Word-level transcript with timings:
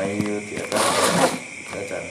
mayut 0.00 0.44
ya 0.48 0.64
kan 0.64 2.04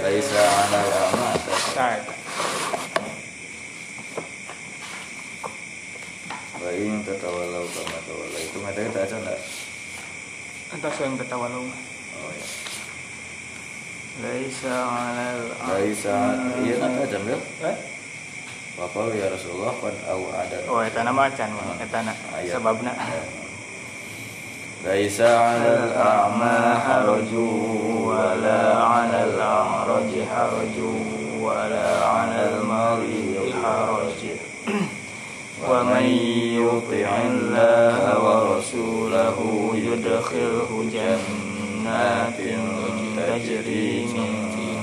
laisa 0.00 0.40
ala 0.40 0.80
tatawalau 7.04 7.64
kama 7.68 7.98
itu 8.40 8.58
enggak 9.20 9.40
Entah 10.68 10.92
yang 11.00 11.16
oh 11.16 12.28
ya. 12.28 12.46
Laisa 14.20 14.76
alal 14.84 15.40
laisa 15.64 16.16
iya 16.60 16.76
ya? 17.24 17.38
Eh? 17.72 17.76
Bapak 18.76 19.16
ya 19.16 19.32
Rasulullah 19.32 19.72
kan 19.80 19.96
Oh, 20.68 20.84
eta 20.84 21.00
nama 21.08 21.32
acan 21.32 21.48
mah. 21.56 21.80
Eta 21.80 22.04
Laisa 24.86 25.26
'alal 25.26 25.90
a'ma 25.90 26.78
haraju 26.78 27.50
ولا 28.08 28.78
على 28.78 29.18
الأعرج 29.24 30.10
حرج 30.32 30.76
ولا 31.40 31.88
على 32.04 32.40
المريض 32.54 33.52
حرج. 33.62 34.20
ومن 35.68 36.06
يطع 36.62 37.10
الله 37.30 37.98
ورسوله 38.24 39.38
يدخله 39.74 40.70
جنات 40.94 42.38
تجري 43.18 44.06
من 44.14 44.30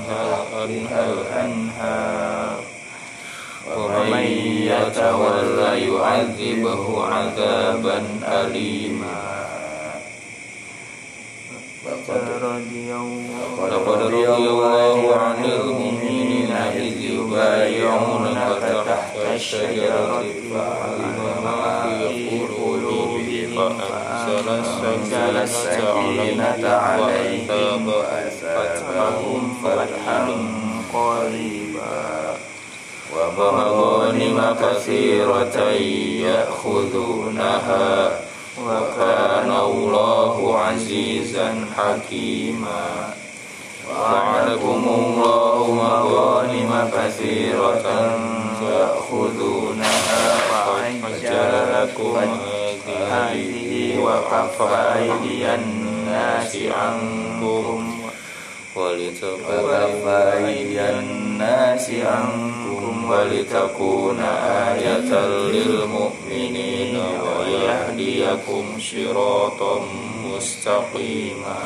تحتها 0.06 1.02
الأنهار. 1.12 2.56
ومن 3.76 4.26
يتولى 4.70 5.70
يعذبه 5.88 6.84
عذابا 7.04 7.98
أليما. 8.22 9.35
لقد 12.08 14.02
رضي 14.02 14.28
الله 14.28 15.16
عن 15.16 15.44
المؤمنين 15.44 16.52
إذ 16.52 17.00
يبايعونك 17.00 18.58
تحت 18.86 19.16
الشجرة 19.34 20.24
فعلم 20.54 21.18
ما 21.44 21.82
في 21.82 22.40
قلوبهم 22.40 23.78
فأنزل 24.26 25.36
السكينة 25.36 26.68
عليهم 26.68 27.88
وأثابهم 27.88 29.56
فتحا 29.64 30.20
قريبا 30.92 32.34
ومغانم 33.16 34.56
كثيرة 34.62 35.58
يأخذونها 36.26 37.86
وكان 38.65 39.51
الله 39.51 40.57
عزيزا 40.59 41.65
حكيما 41.77 43.13
وعدكم 43.89 44.83
الله 44.99 45.73
مغانم 45.73 46.89
كثيرة 46.95 47.85
تأخذونها 48.61 50.35
فعجل 50.49 51.51
لكم 51.73 52.37
هذه 53.11 53.97
وكف 53.99 54.61
أيدي 54.71 55.55
الناس 55.55 56.55
عنكم 56.55 57.94
وكف 58.77 60.07
أيدي 60.07 60.89
الناس 60.89 61.89
عنكم 61.89 63.09
ولتكون 63.11 64.19
آية 64.69 65.11
للمؤمنين 65.27 67.01
ويهديكم 67.39 68.63
صراطا 68.79 69.85
مستقيما 70.25 71.59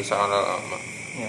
Laisa 0.00 0.16
alal 0.16 0.48
a'ma. 0.56 0.78
Ya. 1.12 1.28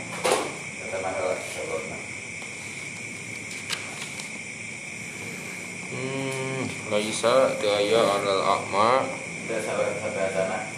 Hmm, 5.91 6.63
laisa 6.87 7.51
daya 7.59 7.99
alal 7.99 8.43
a'ma. 8.47 9.03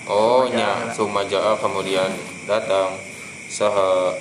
Oh, 0.10 0.50
nya 0.50 0.90
sumaja'a 0.90 1.54
kemudian 1.62 2.10
datang. 2.50 2.98
Saha 3.46 4.18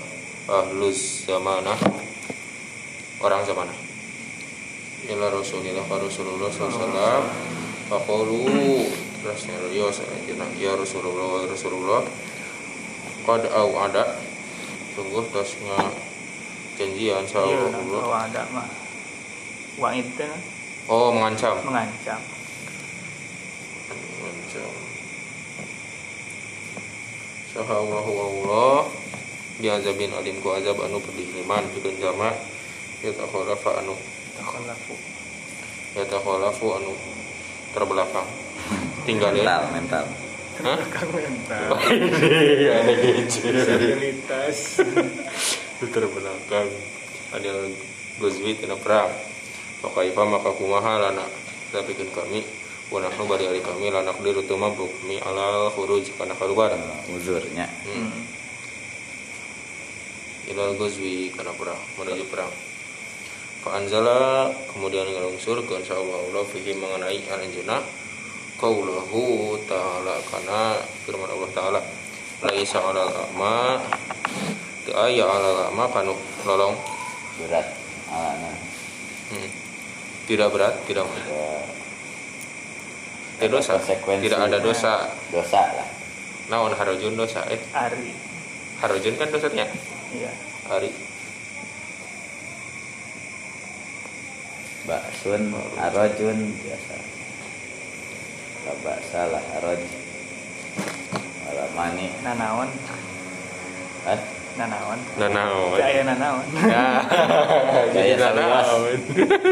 ahlus 0.52 1.24
zamanah. 1.24 1.80
Orang 3.24 3.40
zamanah. 3.48 3.78
Ila 5.08 5.32
rasulillah 5.32 5.88
ka 5.88 5.96
rasulullah 5.96 6.52
sallallahu 6.52 7.24
faqulu 7.88 8.84
terus 9.24 9.48
ya 9.48 9.88
selanjutnya 9.88 10.46
ya 10.60 10.76
rasulullah 10.76 11.40
ya 11.40 11.48
rasulullah 11.48 12.04
qad 13.22 13.42
au 13.50 13.70
ada. 13.78 14.04
Sungguh 14.92 15.24
tasnya 15.32 15.78
janjian 16.76 17.24
Iya, 17.24 17.30
sama 17.30 17.80
kalau 17.80 18.12
ada 18.12 18.42
mah. 18.52 18.68
Nah, 19.80 20.38
oh 20.88 21.08
mengancam. 21.08 21.56
Mengancam. 21.64 22.20
mengancam. 23.88 24.70
Saha 27.52 27.74
Allah. 27.80 28.04
Allah 28.04 28.80
diazabin 29.60 30.12
alim 30.12 30.36
ku 30.40 30.52
azab 30.52 30.76
anu 30.82 30.98
pedih 31.00 31.28
liman 31.40 31.62
pikeun 31.72 31.96
jama 32.00 32.32
ya 33.00 33.12
takhalafa 33.16 33.80
anu. 33.84 33.96
Takhalafu. 34.36 34.94
ya 35.96 36.04
takhalafu 36.04 36.66
anu. 36.76 36.92
Terbelakang. 37.72 38.28
Tinggalin 39.08 39.44
mental 39.44 39.64
mental 39.72 40.06
Hah? 40.60 40.78
Kang 40.92 41.10
mental. 41.16 41.68
ada 42.76 42.92
gece 43.00 43.40
Stabilitas. 43.40 44.58
terbelakang 45.82 46.68
ada 47.32 47.52
gozwi 48.20 48.52
tina 48.60 48.76
perang. 48.76 49.08
Pakaifa 49.80 50.22
maka 50.28 50.52
kumaha 50.52 51.00
lana 51.00 51.24
Tapi 51.72 51.96
kami. 52.12 52.44
Wanahnu 52.92 53.24
bari 53.24 53.48
hari 53.48 53.64
kami 53.64 53.88
lanak 53.88 54.20
diru 54.20 54.44
teu 54.44 54.60
mampu 54.60 54.84
kami 54.84 55.16
alal 55.24 55.72
khuruj 55.72 56.12
kana 56.20 56.36
keluar 56.36 56.76
uzurnya. 57.08 57.64
Hmm. 57.88 58.12
Ilal 60.52 60.76
gozwi 60.76 61.32
kana 61.32 61.56
perang. 61.56 61.80
Menuju 61.96 62.28
perang. 62.28 62.52
Fa 63.64 63.80
anzala 63.80 64.52
kemudian 64.76 65.08
ngalungsur 65.08 65.64
ke 65.64 65.80
Allah 65.88 66.18
Allah 66.28 66.44
fihi 66.44 66.76
mengenai 66.76 67.24
anjeunna 67.32 68.01
qaulahu 68.62 69.58
ta'ala 69.66 70.22
kana 70.30 70.78
firman 71.02 71.26
Allah 71.26 71.50
taala 71.50 71.80
laisa 72.46 72.78
'alal 72.78 73.10
a'ma 73.10 73.82
teu 74.86 74.94
aya 74.94 75.26
'alal 75.26 75.74
a'ma 75.74 75.90
kanu 75.90 76.14
lolong 76.46 76.78
berat 77.42 77.66
alana 78.06 78.54
hmm. 79.34 79.50
tidak 80.30 80.54
berat 80.54 80.78
tidak 80.86 81.10
ya, 81.26 81.58
tidak 83.42 83.58
dosa. 83.58 83.74
tidak 84.22 84.38
ada 84.38 84.58
dosa. 84.62 85.10
Dosa 85.34 85.62
lah. 85.74 85.88
Naon 86.46 86.70
harujun 86.78 87.18
dosa 87.18 87.42
eh? 87.50 87.58
Ari. 87.74 88.14
harujun 88.78 89.18
kan 89.18 89.26
dosanya 89.34 89.66
Iya. 90.14 90.30
hari. 90.70 90.94
Baksun 94.86 95.50
arojun 95.78 96.38
biasa 96.62 97.11
Babak 98.62 99.02
salah 99.10 99.42
aroj 99.58 99.82
Alamani 101.50 102.06
Nanaon. 102.22 102.70
Hah? 104.06 104.20
Nanaon. 104.52 105.00
nanaon. 105.16 106.44
Nah, 106.60 107.00
jadi 107.88 108.20
Gaya 108.20 108.36
naon 108.36 109.00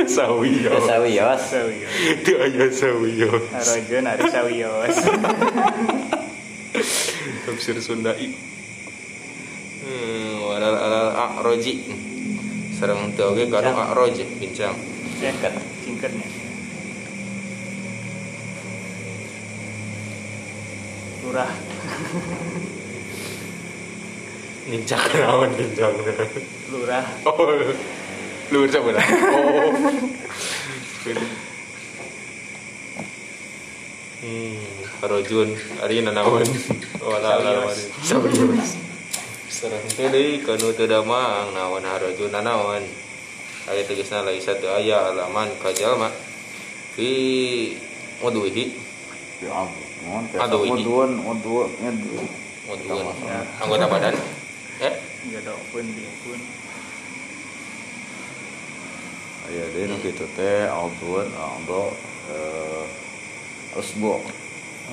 sawiyo 0.04 0.76
Sawios 0.84 1.40
Sawios. 1.40 1.88
itu 2.04 2.36
aja 2.36 2.68
sawiyo 2.68 3.32
Arojun 3.48 4.04
ari 4.04 4.28
sawios. 4.28 4.96
tafsir 7.48 7.80
Sundai 7.80 8.28
hmm, 9.88 10.36
walal 10.44 10.76
alal 10.76 11.08
a'roji 11.16 11.80
sareng 12.76 13.16
teu 13.16 13.32
oge 13.32 13.48
kanu 13.48 13.72
a'roj 13.72 14.20
bincang 14.36 14.76
Singkat. 15.20 15.52
Singkatnya. 15.84 16.39
Lurah 21.30 21.50
Ninjak 24.66 25.14
naon 25.14 25.50
ninjak 25.54 25.94
lurah 26.74 27.06
Oh, 27.22 27.46
luar 28.50 28.66
sebelah. 28.66 29.06
Oh. 29.30 29.70
Hmm, 34.20 34.58
Harojun, 35.00 35.54
ari 35.80 36.02
nanaon. 36.02 36.44
Wala 36.98 37.40
ala 37.40 37.70
Sabius. 38.02 38.74
Sareng 39.46 39.86
teh 39.94 40.10
deui 40.10 40.42
kanu 40.42 40.74
teu 40.74 40.90
damang 40.90 41.54
naon 41.54 41.86
harojun 41.86 42.34
nanaon. 42.34 42.82
Aya 43.70 43.86
tegasna 43.86 44.26
laisa 44.26 44.58
teu 44.58 44.74
aya 44.74 45.14
alaman 45.14 45.54
ka 45.62 45.70
jalma 45.70 46.10
fi 46.98 47.78
udwihi 48.18 48.64
Ya 49.40 49.56
ampun, 49.56 49.89
Aduh, 50.40 50.64
ini. 50.64 50.80
udun, 50.80 51.20
udun, 51.20 51.68
udun. 51.76 52.26
udun 52.70 53.04
anggota 53.60 53.84
badan. 53.90 54.14
Eh, 54.80 54.94
nggak 55.28 55.44
ada 55.44 55.52
pun 55.68 55.84
dia 55.84 56.08
pun 56.24 56.40
Aya 59.50 59.66
deui 59.74 59.90
nu 59.90 59.98
kitu 60.00 60.24
teh 60.38 60.70
udun, 60.70 61.28
udun, 61.28 61.92
eh 62.32 62.84
usbu, 63.76 64.22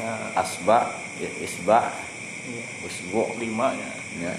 ya 0.02 0.12
asba, 0.36 0.98
ya, 1.22 1.30
isba, 1.40 1.94
iya. 2.50 2.64
usbu, 2.84 3.38
lima 3.40 3.72
ya 3.78 3.92
ya. 4.22 4.34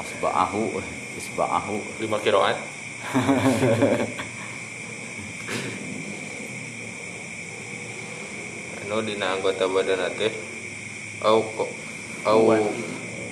Asba'ahu, 0.00 0.80
isba'ahu. 1.18 1.76
lima 2.00 2.16
kiroan. 2.24 2.56
anu 8.90 9.06
dina 9.06 9.38
anggota 9.38 9.70
badan 9.70 10.02
teh 10.18 10.34
au 11.22 11.46
au 12.26 12.40
Kuat. 12.42 12.58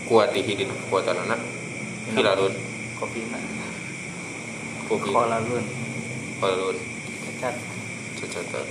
kuatihi 0.06 0.54
dina 0.54 0.70
kekuatan 0.70 1.18
anak. 1.26 1.42
Hilalun 2.14 2.54
kopi 2.94 3.26
nak. 3.26 3.42
Kopi. 4.86 5.10
Kolalun 5.10 5.66
palun 6.38 6.78
cacat. 7.26 7.58
Cacatan. 8.22 8.66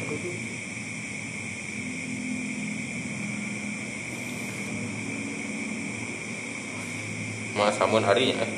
Mas 7.51 7.75
samun 7.75 8.05
harinya 8.07 8.47
eh? 8.47 8.51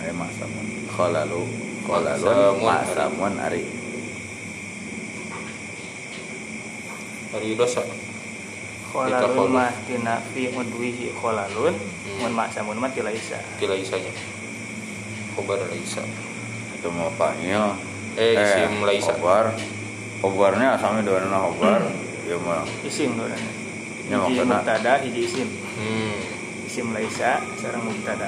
Aya 0.00 0.12
maksamun. 0.16 0.64
Khalalu, 0.88 1.44
Maksamun 1.84 3.36
khalalun, 3.36 3.36
hari. 3.36 3.79
Maksamun 7.30 7.46
ari. 7.46 7.46
hari 7.46 7.50
dosa 7.54 7.82
kolalun 8.90 9.30
kolu. 9.38 9.54
mah 9.54 9.70
tina 9.86 10.18
fi 10.34 10.50
udwihi 10.50 11.14
kolalun 11.14 11.74
mun 12.18 12.32
mak 12.34 12.50
samun 12.50 12.74
mah 12.76 12.90
tila 12.90 13.10
isa 13.10 13.38
kila 13.56 13.78
isanya 13.78 14.10
khobar 15.34 15.62
laisa 15.70 16.02
Itu 16.74 16.88
mau 16.90 17.12
panggil. 17.14 17.76
eh 18.16 18.34
isim 18.34 18.82
laisa 18.82 19.14
Khobar. 19.14 19.52
Khobarnya 20.20 20.74
asami 20.76 21.00
dua 21.00 21.22
nama 21.22 21.48
khobar. 21.48 21.86
Ya 22.26 22.36
mah 22.36 22.66
isim 22.82 23.14
Ya, 24.10 24.18
hiji 24.26 24.42
maksudna. 24.42 24.58
mubtada 24.58 24.92
hiji 25.06 25.22
isim 25.22 25.48
hmm 25.78 26.18
isim 26.66 26.90
laisa 26.90 27.38
sareng 27.54 27.86
mubtada 27.86 28.26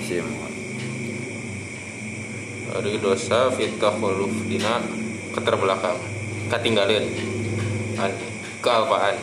isim. 0.00 0.24
hari 2.68 2.96
dosa 2.96 3.52
fitah 3.52 3.92
khuluf 3.92 4.32
dina 4.48 4.80
keterbelakang 5.30 5.98
ketinggalan 6.48 7.04
an 7.96 8.10
kealpaan 8.58 9.16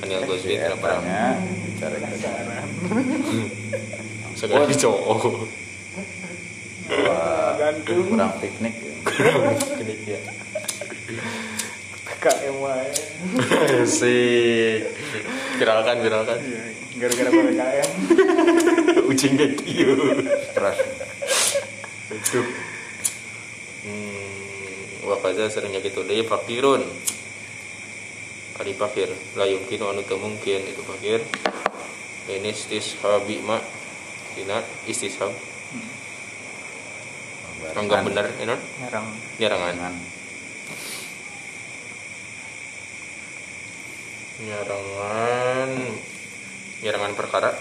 anil 0.00 0.22
gosbit 0.24 0.58
Si 0.58 0.74
perang 0.76 1.00
etanya 1.00 1.38
cara 1.78 1.96
Penasaran. 1.96 2.66
segala 4.34 4.64
dicowok 4.66 5.20
Wah, 6.92 7.56
gantung. 7.56 8.04
kurang 8.10 8.36
piknik. 8.36 8.74
ya. 10.04 10.18
PKM 12.02 12.54
wae 12.58 12.90
sih 13.88 14.82
viralkan 15.56 15.96
viralkan. 15.98 16.38
Iya, 16.38 16.62
gara-gara 16.98 17.30
PKM 17.30 17.90
ucing 19.04 19.32
kayak 19.34 19.52
gitu 19.58 20.04
Terus 20.52 20.78
itu 22.12 22.40
wakaza 25.22 25.46
seringnya 25.46 25.78
gitu. 25.78 26.02
Deh 26.02 26.26
fakirun. 26.26 26.82
Ari 28.58 28.74
fakir. 28.74 29.06
La 29.38 29.46
yumkinu 29.46 29.86
anu 29.86 30.02
teu 30.02 30.18
mungkin 30.18 30.66
itu 30.66 30.82
fakir. 30.82 31.22
Ini 32.26 32.50
istishabi 32.50 33.38
ma 33.46 33.62
dina 34.34 34.58
istishab. 34.90 35.30
Anggap 37.78 38.02
bener 38.02 38.26
ya 38.42 38.50
non 38.50 38.60
nyerang. 38.82 39.06
Nyarangan 39.38 39.94
nyarangan 44.42 45.70
nyarangan 46.82 47.12
perkara. 47.14 47.54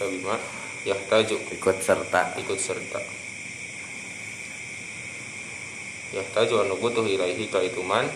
Sabi 0.00 0.24
ma 0.24 0.40
yahtaju 0.88 1.36
ikut 1.52 1.76
serta. 1.84 2.32
ikut 2.40 2.56
serta 2.56 3.21
yahtaju 6.12 6.54
anu 6.68 6.74
butuh 6.78 7.04
ilaihi 7.04 7.48
ka 7.48 7.60
itu 7.64 7.80
man 7.80 8.08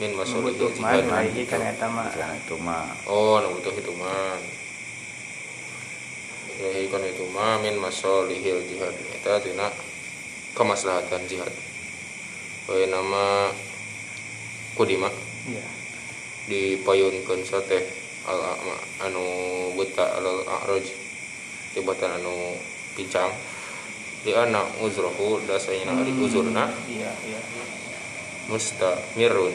min 0.00 0.14
butuh 0.16 0.70
mah 0.80 0.96
jihad 0.96 1.04
ilaihi 1.04 1.42
kana 1.46 1.74
eta 1.74 1.86
mah 1.90 2.08
itu 2.10 2.56
mah 2.58 2.86
oh 3.10 3.38
anu 3.42 3.58
butuh 3.58 3.74
itu 3.76 3.92
man 3.94 4.40
ilaihi 6.58 6.86
kana 6.88 7.06
itu 7.10 7.26
man 7.30 7.60
min 7.60 7.76
masolihil 7.82 8.62
jihad 8.70 8.94
eta 9.14 9.42
tina 9.42 9.68
kemaslahatan 10.52 11.24
jihad. 11.28 11.52
Wae 12.68 12.86
nama 12.88 13.50
kudima. 14.76 15.08
Iya. 15.48 15.64
Dipayunkeun 16.46 17.42
sateh 17.46 17.82
al 18.28 18.38
anu 19.02 19.24
buta 19.74 20.18
al 20.18 20.26
a'raj 20.46 20.86
tibatan 21.74 22.22
anu 22.22 22.54
pincang 22.94 23.32
di 24.22 24.30
anak 24.30 24.78
uzrohu 24.78 25.42
dasanya 25.50 25.98
hari 25.98 26.14
uzurna. 26.14 26.70
Iya 26.86 27.10
iya. 27.26 27.40
Mustamirun. 28.46 29.54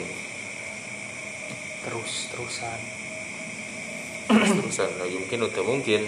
Terus 1.88 2.12
terusan. 2.28 2.80
Terusan 4.28 4.90
la 5.00 5.06
yumkin 5.08 5.48
uta 5.48 5.64
mungkin. 5.64 6.04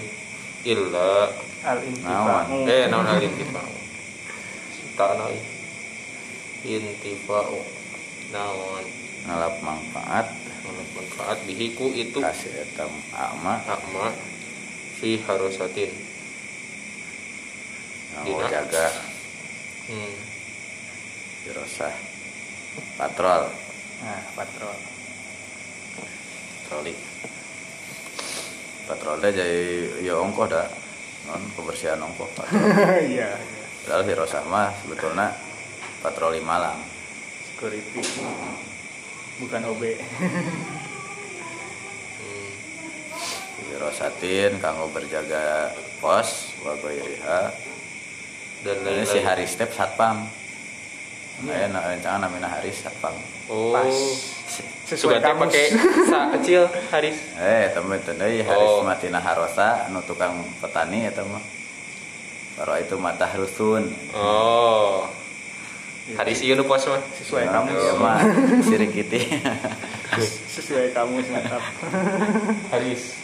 Illa. 0.68 1.32
Al 1.64 1.80
intifa'u 1.84 2.68
eh 2.68 2.88
naon 2.92 3.08
al 3.08 3.20
intifa'u 3.20 3.72
ta'na 4.96 5.28
intifa'u 6.64 7.60
naon? 8.32 8.84
Ngalap 9.24 9.56
manfaat. 9.64 10.26
Manfaat. 10.96 11.38
Bihiku 11.48 11.92
itu 11.96 12.20
kasih 12.20 12.52
etam 12.60 12.92
ama. 13.16 13.56
akma 13.64 14.12
fi 15.00 15.16
harosatin 15.24 16.09
mau 18.16 18.26
Dina. 18.26 18.48
jaga 18.50 18.86
hmm. 19.90 20.14
dirosah 21.46 21.94
patrol. 22.98 23.42
Nah 24.04 24.20
patrol. 24.34 24.76
Patroli. 26.64 26.94
Patrolnya 28.86 29.30
jadi 29.30 29.62
ya 30.02 30.14
ongkoh 30.18 30.46
dah 30.50 30.66
non 31.30 31.42
kebersihan 31.54 32.00
ongkoh 32.02 32.28
patrol. 32.34 32.58
Iya 33.14 33.30
iya. 33.30 33.64
padahal 33.86 34.04
hirosah 34.06 34.42
mah 34.46 34.70
sebetulnya 34.84 35.32
patroli 36.04 36.40
malam 36.42 36.78
security. 37.54 38.02
Bukan 39.40 39.62
OB 39.72 39.82
hmm. 42.20 42.52
dirosatin 43.72 44.60
kanggo 44.60 44.92
berjaga 44.92 45.72
pos 46.00 46.52
wagoiriha 46.60 47.69
dan 48.62 48.76
lain-lain. 48.78 49.04
si 49.04 49.18
hari 49.18 49.44
step 49.44 49.70
satpam. 49.70 50.28
Nah, 51.40 51.56
nah, 51.66 51.80
rencana 51.86 52.28
namanya 52.28 52.52
Haris 52.52 52.80
satpam. 52.80 53.16
Oh. 53.46 53.72
Pas. 53.72 53.96
Sesuai 54.84 55.16
teh 55.16 55.24
kamus. 55.24 55.46
pakai 55.46 55.66
sa 56.04 56.34
kecil 56.34 56.66
Haris 56.90 57.14
eh 57.38 57.70
temen 57.70 57.94
itu 57.94 58.10
deh 58.10 58.42
Haris 58.42 58.70
Oh. 58.72 58.82
Matina 58.82 59.18
Harosa 59.18 59.86
nu 59.88 60.02
tukang 60.02 60.42
petani 60.58 61.06
ya 61.06 61.14
teman 61.14 61.38
Kalau 62.58 62.74
itu 62.74 62.98
mata 62.98 63.22
harusun 63.24 63.86
oh. 64.12 65.06
Haris 66.10 66.42
iya 66.42 66.58
nu 66.58 66.66
pos 66.66 66.82
mah 66.84 66.98
sesuai 67.16 67.46
Ya, 67.46 67.52
kamus. 67.54 67.78
ya 67.78 67.92
mah 67.94 68.18
sirik 68.66 68.90
kiti 68.90 69.30
sesuai 70.50 70.90
kamus 70.90 71.30
mantap. 71.30 71.62
Haris 72.68 73.14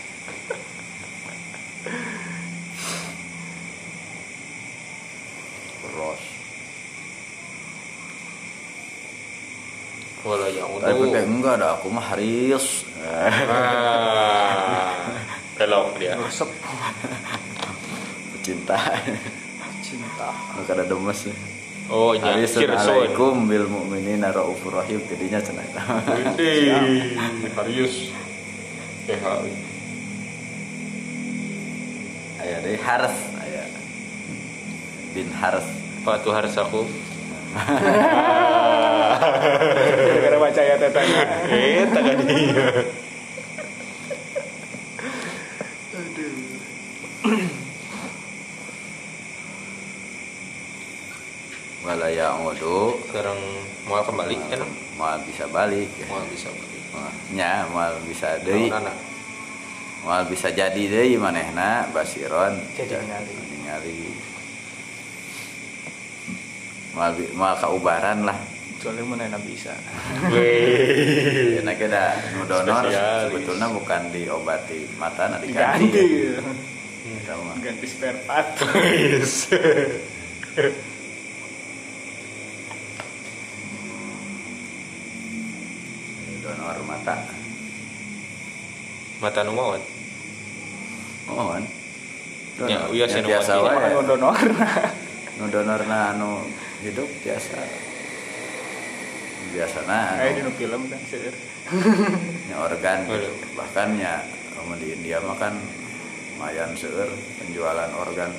wala 10.26 10.50
yang 10.50 10.66
tapi 10.82 11.14
kayak 11.14 11.30
enggak 11.30 11.62
ada. 11.62 11.78
Aku 11.78 11.94
mah 11.94 12.10
Haris. 12.10 12.82
Ah 13.06 15.06
belok 15.56 15.96
dia. 15.96 16.12
Resep 16.20 16.50
cinta. 18.44 18.76
Cinta. 19.80 20.28
Nggak 20.60 20.74
ada 20.76 20.84
demes. 20.84 21.20
Oh 21.88 22.12
iya. 22.12 22.36
Harisun 22.36 22.60
Kirson 22.66 22.92
alaikum 22.92 23.48
bil 23.48 23.64
mu'minina 23.70 24.34
raufur 24.34 24.76
rahim. 24.76 25.00
Jadinya 25.08 25.40
cenah 25.40 25.64
eta. 25.64 25.82
Wih, 26.36 27.16
Harius 27.56 28.12
eh 29.06 29.22
aya 32.42 32.56
deui 32.60 32.78
Haris. 32.78 33.16
Aya 33.40 33.64
bin 35.16 35.32
Haris. 35.32 35.66
Patu 36.06 36.30
harus 36.30 36.54
aku 36.54 36.86
gara-gara 39.18 40.36
baca 40.38 40.60
ayat 40.60 40.78
tetanya 40.80 41.22
eh 41.50 41.84
tak 41.90 42.02
ada 42.04 42.12
dia 42.24 42.64
wala 51.86 52.08
ya'udu 52.10 52.98
sekarang 53.10 53.38
mau 53.86 54.02
kembali 54.02 54.36
enak 54.50 54.86
mau 54.96 55.16
bisa 55.22 55.44
balik. 55.52 55.88
Ya. 56.00 56.04
mau 56.08 56.24
bisa 56.32 56.48
balik. 56.48 56.82
Nya 57.36 57.52
mau 57.68 57.94
bisa 58.08 58.28
deui. 58.40 58.72
Anak? 58.72 58.96
Mau 60.02 60.22
bisa 60.26 60.48
jadi 60.48 60.82
deui 60.88 61.20
manehna 61.20 61.86
basiron. 61.92 62.56
Jadi 62.74 62.96
ningali. 62.96 63.34
ningali. 63.52 63.96
Mau 66.96 67.12
mau 67.36 67.54
kaubaran 67.60 68.24
lah 68.24 68.38
kecuali 68.86 69.02
mana 69.02 69.34
bisa 69.42 69.74
Wih. 70.30 71.58
Enak 71.58 71.90
ada 71.90 72.14
nu 72.38 72.46
donor 72.46 72.86
sebetulnya 72.86 73.66
bukan 73.74 74.14
diobati 74.14 74.86
mata 74.94 75.26
diganti 75.26 75.42
diganti. 75.42 76.38
Eta 77.18 77.34
mah. 77.34 77.58
ganti 77.58 77.82
spare 77.90 78.22
part. 78.30 78.46
Donor 86.46 86.78
mata. 86.86 87.14
Mata 89.18 89.40
nu 89.42 89.50
mawon. 89.50 89.82
Mohon. 91.26 91.66
Ya, 92.70 92.86
iya, 92.94 93.10
sih, 93.10 93.18
biasa 93.18 93.66
nu 93.66 94.06
donor 94.06 94.38
Nu 95.42 95.50
donorna 95.50 96.14
anu 96.14 96.46
hidup 96.86 97.10
biasa. 97.26 97.85
Biasana 99.54 100.18
kayak 100.20 100.32
di 100.36 100.42
anu, 100.42 100.50
nu 100.50 100.52
film 100.58 100.82
kan 100.90 101.00
seueur 101.10 101.34
nya 102.48 102.56
organ. 102.60 102.98
Bahkan 103.56 103.88
ya 103.98 104.14
kamu 104.54 104.74
di 104.78 104.86
India 104.94 105.18
mah 105.22 105.36
kan 105.38 105.54
lumayan 106.36 106.70
seueur 106.76 107.08
penjualan 107.38 107.90
organ. 107.96 108.30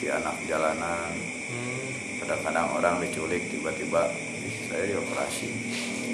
Di 0.00 0.06
anak 0.08 0.36
jalanan. 0.48 1.12
Hmm. 1.50 1.88
kadang-kadang 2.22 2.68
orang 2.78 2.94
diculik 3.02 3.42
tiba-tiba 3.50 4.06
"Ih, 4.46 4.54
saya 4.70 4.86
dioperasi 4.86 5.50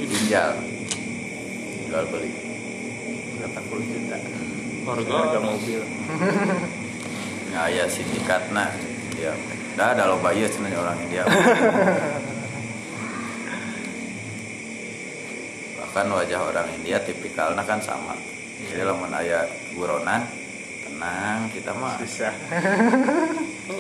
ginjal 0.01 0.57
jual 1.87 2.05
beli. 2.09 2.31
80 3.45 3.93
juta? 3.93 4.17
Harga 4.87 5.13
Harga 5.13 5.39
mobil. 5.45 5.83
Ya 7.53 7.63
ya 7.69 7.85
sindikat 7.85 8.49
nah 8.51 8.73
ya 9.17 9.33
dah 9.77 9.93
ada 9.93 10.09
loba 10.09 10.33
ieu 10.33 10.49
cenah 10.49 10.73
orang 10.73 10.97
India 11.05 11.25
bahkan 15.97 16.13
wajah 16.13 16.53
orang 16.53 16.69
India 16.77 17.01
tipikalnya 17.01 17.65
kan 17.65 17.81
sama. 17.81 18.13
Jadi 18.69 18.85
lamun 18.85 19.09
aya 19.17 19.49
buronan 19.73 20.29
tenang 20.85 21.49
kita 21.49 21.73
mah 21.73 21.97
bisa 21.97 22.29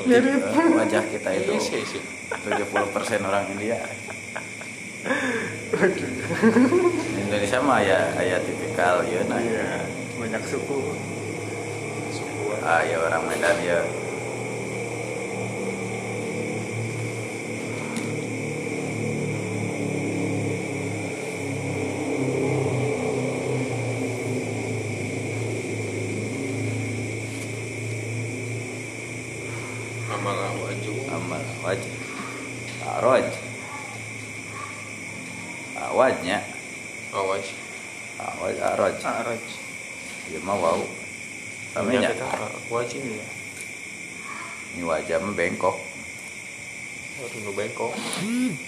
Eh, 0.08 0.24
wajah 0.80 1.04
kita 1.12 1.28
itu 1.36 1.52
Iya 1.52 1.60
sih 1.60 1.84
sih. 1.84 2.00
70% 2.40 3.20
orang 3.20 3.44
India. 3.52 3.76
Di 7.04 7.20
Indonesia 7.20 7.60
mah 7.60 7.84
ya 7.84 8.00
aya 8.16 8.40
tipikal 8.40 9.04
ya 9.04 9.20
nah. 9.28 9.36
Iya 9.36 9.84
banyak 10.16 10.40
suku. 10.48 10.96
Suku 12.08 12.44
ah 12.64 12.80
ya 12.80 12.96
orang 12.96 13.28
Medan 13.28 13.60
ya 13.60 13.84
amal 30.06 30.38
waju. 30.62 30.92
amal 31.10 31.42
wajah 31.62 31.94
aroj 32.98 33.26
awajnya 35.76 36.38
Awas. 37.14 37.46
awaj 38.18 38.56
aroj 38.74 38.94
araj 39.02 39.42
ya 40.30 40.38
mah 40.42 40.56
wau 40.56 40.82
kami 41.74 42.00
Ya, 42.00 42.08
nya 42.08 42.10
kita 42.14 42.26
wajib 42.72 43.02
iya 43.04 43.26
ini 44.76 44.82
wajah 44.82 45.18
mah 45.22 45.34
bengkok 45.34 45.76
Aduh 47.16 47.40
nu 47.48 47.52
bengkok. 47.56 47.92
mah 47.96 48.04
aroj 48.04 48.12
weh 48.12 48.12
udah 48.12 48.16
Sesuai 48.16 48.24
mau 48.24 48.24
ayat. 48.24 48.24
bahas 48.26 48.62
lagi 48.62 48.65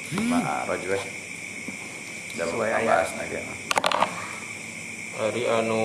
Ari 5.20 5.42
anu 5.44 5.82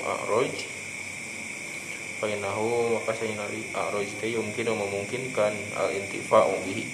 aroj. 0.00 0.54
Fainahu 2.16 2.96
maka 2.96 3.12
saya 3.12 3.36
nari 3.36 3.60
aroj 3.76 4.08
teh 4.24 4.32
mungkin 4.40 4.72
memungkinkan 4.72 5.52
al 5.76 5.92
intifa'u 5.92 6.64
bihi. 6.64 6.88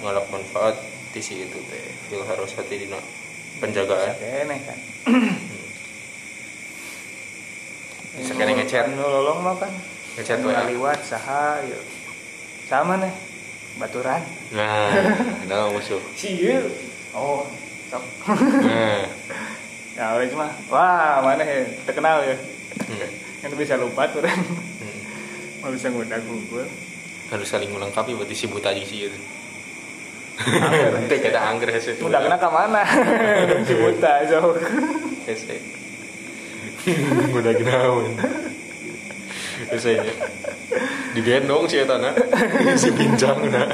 Ngalap 0.00 0.32
manfaat 0.32 0.80
ti 1.12 1.20
si 1.20 1.44
itu 1.44 1.60
teh. 1.68 1.84
Fil 2.08 2.24
harus 2.24 2.56
hati 2.56 2.88
dina 2.88 2.96
penjagaan. 3.60 4.16
Kene 4.16 4.56
kan. 4.64 4.78
Bisa 8.16 8.32
kene 8.40 8.56
ngechat. 8.56 8.88
nu 8.96 9.04
lolong 9.04 9.44
mah 9.44 9.60
kan. 9.60 9.74
Nu 10.16 10.48
WA. 10.48 10.64
ngaliwat 10.64 11.04
saha 11.04 11.60
yuk 11.68 11.84
sama 12.72 13.00
nih 13.00 13.27
baturan. 13.78 14.20
Nah 14.52 14.90
nah 15.48 15.70
musuh? 15.70 16.02
Si 16.12 16.34
ieu 16.36 16.66
oh 17.14 17.46
sok 17.88 18.02
nah. 18.66 19.06
Ya 19.98 20.06
wes 20.14 20.30
mah 20.34 20.50
wah 20.68 21.22
mana 21.22 21.42
ya 21.42 21.62
terkenal 21.82 22.22
ya. 22.22 22.36
Hmm. 22.86 23.08
kan 23.38 23.50
bisa 23.54 23.74
lupa 23.74 24.06
tuh 24.10 24.20
kan 24.20 24.34
Hmm. 24.78 24.98
mau 25.62 25.70
bisa 25.70 25.88
ngundang 25.88 26.22
Google. 26.26 26.66
Harus 27.28 27.46
saling 27.46 27.68
melengkapi 27.68 28.14
berarti 28.14 28.32
si 28.32 28.46
buta 28.46 28.70
aja 28.70 28.80
sih 28.80 29.06
itu 29.06 29.18
Angger, 30.38 30.92
Teh 31.10 31.18
kita 31.18 31.40
angger 31.42 31.68
hese 31.74 31.98
udah 31.98 32.22
kena 32.22 32.38
ke 32.38 32.48
mana? 32.48 32.82
Si 33.66 33.74
buta 33.74 34.22
jauh 34.24 34.54
hese 35.26 35.56
udah 37.34 37.52
kenaun 37.52 38.14
hese 39.72 39.92
nya 40.00 40.14
digendong 41.16 41.64
si 41.70 41.76
eta 41.80 41.96
na 42.00 42.10
si 42.76 42.88
pinjang 42.92 43.48
na 43.48 43.64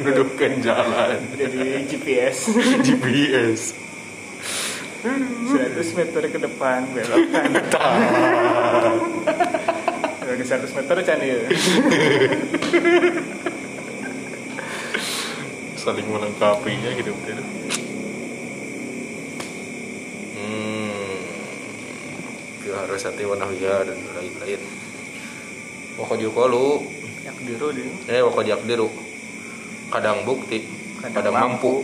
dudukkan 0.00 0.52
jalan. 0.64 1.18
Jadi 1.36 1.86
GPS 1.86 2.38
GPS 2.82 3.62
100 5.00 5.96
meter 5.96 6.22
ke 6.28 6.38
depan 6.38 6.84
belok 6.92 7.24
kan 7.32 7.52
Lagi 10.30 10.44
100 10.44 10.76
meter 10.76 10.96
can 11.02 11.20
ya 11.24 11.38
saling 15.80 16.04
melengkapinya 16.12 16.92
hidup 16.92 17.16
itu 17.24 17.44
hmm 20.36 21.16
harus 22.70 23.02
hati 23.02 23.24
wanahya 23.24 23.88
dan 23.88 23.98
lain-lain 24.12 24.60
Yang 27.20 27.36
biru 27.44 27.68
dia. 27.76 28.16
Eh, 28.16 28.20
wako 28.24 28.40
diakdiru 28.40 28.88
kadang 29.90 30.22
bukti 30.22 30.62
kadang, 31.02 31.34
Kadang 31.34 31.34
mampu, 31.34 31.82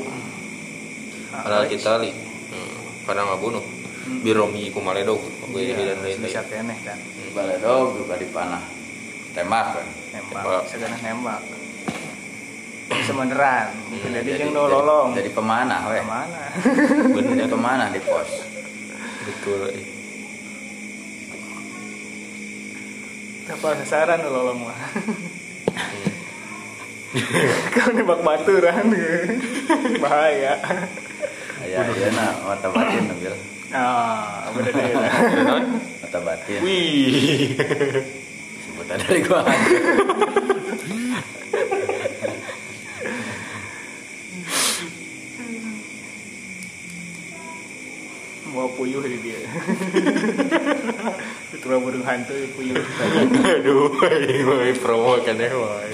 Ah, 1.35 1.43
alal 1.45 1.67
kitali 1.69 2.15
hmm. 2.15 3.05
kadang 3.05 3.29
ngabunuh. 3.29 3.65
Biromi 4.07 4.71
kumaledog 4.71 5.19
gue 5.51 5.61
iya, 5.67 5.75
dan 5.93 5.99
lain-lain. 5.99 6.31
bisa 6.31 6.41
keneh 6.47 6.79
kan. 6.87 6.95
Baledog 7.35 7.99
juga 7.99 8.15
dipanah. 8.15 8.63
Tembak 9.35 9.67
kan? 9.75 9.87
Tembak. 10.15 10.63
segala 10.71 10.97
nembak 11.03 11.41
semeneran 12.87 13.67
Hmm, 13.91 14.15
jadi 14.15 14.47
yang 14.47 14.55
no 14.55 14.71
lolong. 14.71 15.15
Jadi 15.19 15.31
pemanah 15.35 15.91
weh. 15.91 16.03
Ke 16.03 16.07
mana 16.07 16.43
bener 17.13 17.33
jadi 17.35 17.51
pemanah 17.51 17.89
di 17.91 18.01
pos. 18.03 18.31
Betul 19.27 19.75
apa 23.47 23.79
sasaran 23.83 24.19
no 24.27 24.29
lolong? 24.35 24.59
Mah 24.67 24.79
kalau 27.73 27.93
nembak 27.97 28.21
baturan 28.21 28.93
bahaya. 30.03 30.59
Aya 31.63 31.81
ieu 31.89 32.11
na 32.13 32.27
mata 32.45 32.69
batin 32.69 33.09
ambil. 33.09 33.35
Ah 33.73 34.51
bener 34.53 34.73
deh 34.75 34.91
mata 36.03 36.19
batin. 36.21 36.61
Wih. 36.61 37.57
sebutan 38.67 38.99
dari 39.01 39.21
gua. 39.25 39.43
Mau 48.53 48.73
puyuh 48.73 49.05
di 49.05 49.19
dia 49.21 49.41
itu 51.53 51.65
mah 51.65 51.79
burung 51.79 52.05
hantu 52.05 52.35
puyuh 52.53 52.77
Aduh, 52.77 53.91
ini 54.13 54.73
promo 54.77 55.19
kan 55.21 55.37
ya, 55.37 55.51
woy. 55.51 55.93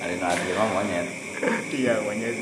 hari 0.00 0.14
nu 0.16 0.24
asli 0.24 0.50
mah 0.52 0.68
monyet? 0.72 1.06
Iya 1.70 1.94
monyet. 2.02 2.34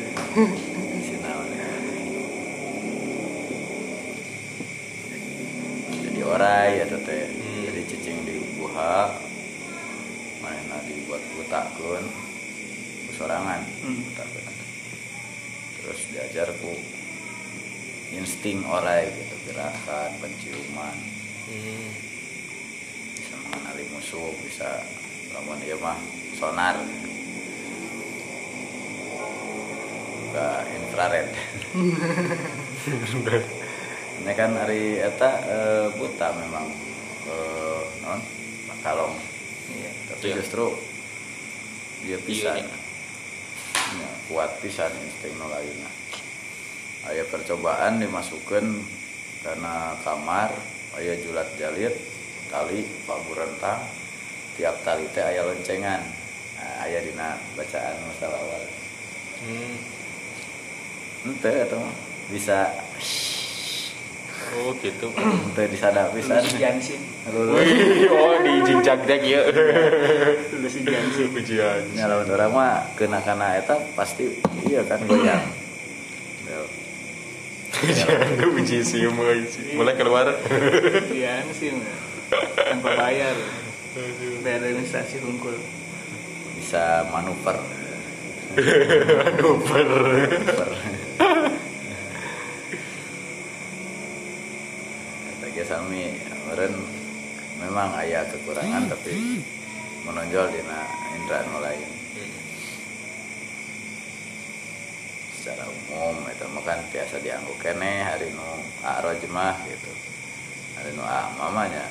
Jadi 6.02 6.20
orai 6.25 6.80
ya 6.80 6.87
teh. 6.88 7.25
Hmm. 7.28 7.60
jadi 7.68 7.80
cicing 7.84 8.18
di 8.25 8.34
buha. 8.56 9.12
Mana 10.40 10.76
dibuat 10.87 11.20
butakeun 11.34 12.04
ku 13.08 13.12
sorangan 13.12 13.60
Hmm. 13.82 14.04
terus 15.78 16.00
diajar 16.12 16.48
ku 16.60 16.72
insting 18.14 18.62
orai 18.64 19.08
gitu 19.10 19.34
gerakan 19.50 20.10
penciuman. 20.22 20.96
Bisa 21.49 23.35
mengenali 23.43 23.85
musuh 23.90 24.33
bisa 24.45 24.85
lamun 25.33 25.61
ieu 25.64 25.78
mah 25.81 25.97
sonar. 26.37 26.76
Buka 30.19 30.49
infrared. 30.76 31.28
Ini 34.19 34.33
kan 34.35 34.50
hari 34.59 34.99
eta 35.00 35.31
eh, 35.40 35.87
buta 35.97 36.28
memang. 36.37 36.67
Eh, 37.28 37.83
non 38.02 38.21
kalong 38.78 39.11
iya 39.75 39.90
tapi 40.07 40.31
Iya. 40.31 40.38
justru 40.38 40.71
dia 42.07 42.19
pisan. 42.23 42.62
Iya, 42.62 42.76
Ya, 43.88 44.11
kuat 44.28 44.61
pisan 44.61 44.93
insting 45.02 45.33
nu 45.35 45.49
lainna 45.49 45.88
aya 47.09 47.25
percobaan 47.25 47.99
dimasukkan 47.99 48.64
karena 49.40 49.97
kamar 50.05 50.52
aya 50.99 51.14
julat 51.23 51.47
jalit 51.55 51.95
tali 52.50 52.83
pabu 53.07 53.33
rentang 53.38 53.87
tiap 54.59 54.75
tali 54.83 55.07
teh 55.14 55.23
aya 55.23 55.47
loncengan 55.47 56.02
nah, 56.59 56.85
aya 56.85 56.99
dina 57.07 57.38
bacaan 57.55 57.95
masalah 58.11 58.38
awal 58.43 58.62
Hmm. 59.38 59.78
ente 61.31 61.50
mah 61.78 61.95
bisa 62.26 62.75
Oh 64.49 64.73
gitu. 64.81 65.12
ente 65.14 65.62
disada 65.71 66.09
pisan 66.11 66.40
lulus. 67.31 67.62
Wih, 67.62 68.09
oh 68.11 68.35
di 68.40 68.52
jinjak 68.64 69.05
jak 69.05 69.23
ya. 69.23 69.45
lulus 70.57 70.83
jansin 70.88 71.28
Ujian. 71.37 71.85
Ya 71.95 72.09
lawan 72.09 72.26
orang 72.33 72.50
mah 72.50 72.75
kena 72.97 73.21
kana 73.21 73.61
eta 73.61 73.76
pasti 73.93 74.40
iya 74.67 74.83
kan 74.88 75.05
goyang. 75.05 75.67
Ya, 77.78 77.94
Ujian 77.94 78.42
uji 78.58 78.78
sium 78.82 79.14
uji. 79.23 79.78
Mulai 79.78 79.94
keluar. 79.94 80.26
jansin 81.14 81.78
tanpa 82.58 82.90
bayar 82.99 83.37
bayar 84.42 84.61
administrasi 84.66 85.23
hungkul 85.23 85.54
bisa 86.58 87.06
manuver. 87.14 87.54
Manuver. 88.58 89.87
manuver. 89.87 90.70
Ge 95.48 95.66
sami 95.66 96.14
meureun 96.46 96.70
memang 97.59 97.90
aya 97.98 98.22
kekurangan 98.31 98.94
tapi 98.94 99.42
menonjol 100.07 100.55
dina 100.55 100.87
indra 101.18 101.42
nu 101.50 101.59
lain. 101.59 101.97
Secara 105.48 105.64
umum 105.64 106.28
itu 106.28 106.44
mah 106.52 106.61
kan 106.61 106.76
biasa 106.92 107.24
dianggo 107.24 107.56
kene 107.56 108.04
hari 108.04 108.28
nu 108.37 108.44
aroj 108.84 109.16
mah 109.32 109.56
gitu. 109.64 109.88
Hari 110.76 110.92
nu 110.92 111.00
ah 111.00 111.24
mamanya. 111.40 111.88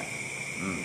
Hmm. 0.61 0.77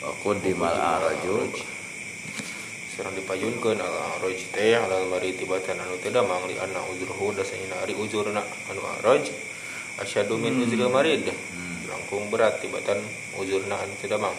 Aku 0.00 0.32
di 0.40 0.56
mal 0.56 0.72
araju 0.72 1.52
Serang 2.96 3.12
dipayunkeun 3.12 3.76
al 3.76 3.96
aroj 4.16 4.40
teh 4.56 4.72
alal 4.72 5.04
mari 5.04 5.36
tibatan 5.36 5.84
anu 5.84 6.00
teu 6.00 6.08
damang 6.08 6.48
li 6.48 6.56
anna 6.56 6.80
uzruhu 6.88 7.36
dasanya 7.36 7.84
ari 7.84 7.92
uzurna 7.92 8.40
anu 8.72 8.80
aroj 9.04 9.28
asyadu 10.00 10.40
min 10.40 10.64
uzril 10.64 10.88
marid. 10.88 11.28
Langkung 11.88 12.32
berat 12.32 12.58
tibatan 12.64 12.98
uzurna 13.36 13.76
anu 13.78 13.94
teu 14.00 14.08
damang. 14.08 14.34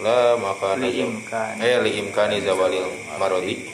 La 0.00 0.36
maka 0.36 0.76
Liimkan. 0.76 1.56
eh 1.60 1.80
liimkani 1.80 2.44
zawalil 2.44 2.86
marodi. 3.16 3.64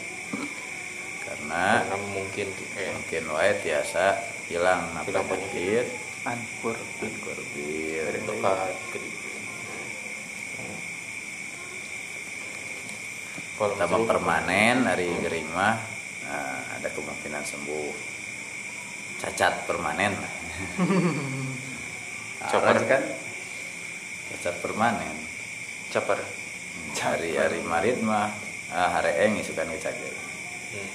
Karena 1.23 1.83
karena 1.83 1.97
mungkin 2.15 2.49
eh. 2.79 2.91
mungkin 2.95 3.23
wae 3.35 3.53
tiasa 3.59 4.19
hilang 4.47 4.95
Hilang 5.03 5.27
penyakit. 5.27 5.87
ankur 6.23 6.79
korbir 7.27 8.07
dekat 8.15 8.77
ke 8.95 8.99
Kalau 13.59 14.07
permanen 14.07 14.87
hari 14.87 15.11
gering 15.23 15.47
mah 15.55 15.79
nah, 16.27 16.59
ada 16.79 16.89
kemungkinan 16.91 17.43
sembuh. 17.47 17.95
Cacat 19.23 19.71
permanen 19.71 20.19
Capat. 20.19 20.42
Araj 22.43 22.83
kan 22.85 23.03
cacat 24.33 24.57
permanen 24.59 25.17
capar 25.89 26.19
hari 26.97 27.37
hari 27.37 27.61
marit 27.63 28.01
mah 28.01 28.33
ah, 28.71 28.89
hari 28.97 29.13
eng 29.23 29.37
isukan 29.39 29.69
ngecagir 29.69 30.15
Hmm. 30.73 30.89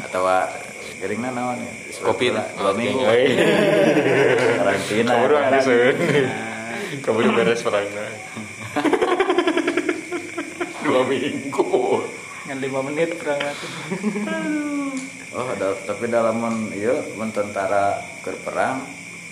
atau 0.00 0.24
geringna 0.96 1.28
naon 1.28 1.60
ya 1.60 1.72
Covid. 2.08 2.32
dua 2.58 2.72
minggu 2.72 3.04
Eh. 3.04 3.36
karantina 4.56 5.12
Kamu 5.12 5.24
udah 5.28 5.40
kan. 5.44 5.52
habis 5.52 5.68
Kamu 7.04 7.18
udah 7.20 7.32
beres 7.36 7.60
perangnya. 7.60 8.08
Dua 10.80 11.04
minggu. 11.04 11.64
Ngan 12.48 12.58
lima 12.58 12.80
menit 12.82 13.12
perang 13.14 13.36
aku 13.38 13.66
Oh, 15.28 15.44
da, 15.54 15.76
tapi 15.84 16.08
dalam 16.08 16.40
men 16.40 16.72
iya 16.72 16.96
mun 17.12 17.28
tentara 17.28 17.94
ke 18.24 18.32
perang 18.40 18.80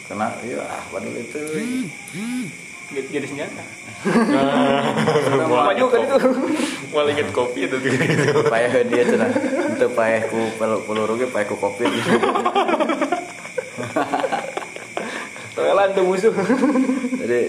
kena 0.04 0.28
iya 0.44 0.60
ah 0.60 0.84
padahal 0.86 1.16
itu. 1.16 1.40
Jadi- 2.86 3.10
jadi 3.10 3.26
senjata. 3.26 3.64
Maju 5.66 5.84
kan 5.88 5.98
itu 5.98 6.16
Malah 6.92 7.10
inget 7.10 7.28
kopi 7.32 7.64
itu 7.64 7.76
gitu. 7.80 7.98
payah 8.46 8.84
dia 8.84 9.02
cenah 9.02 9.32
itu 9.72 9.86
payah 9.90 10.22
ku 10.28 10.38
pel- 10.54 10.84
peluru 10.84 11.16
ge 11.16 11.26
payah 11.26 11.48
ku 11.48 11.56
covid 11.56 11.88
toelan 15.56 15.88
tuh 15.90 16.04
musuh. 16.04 16.32
Jadi 17.16 17.40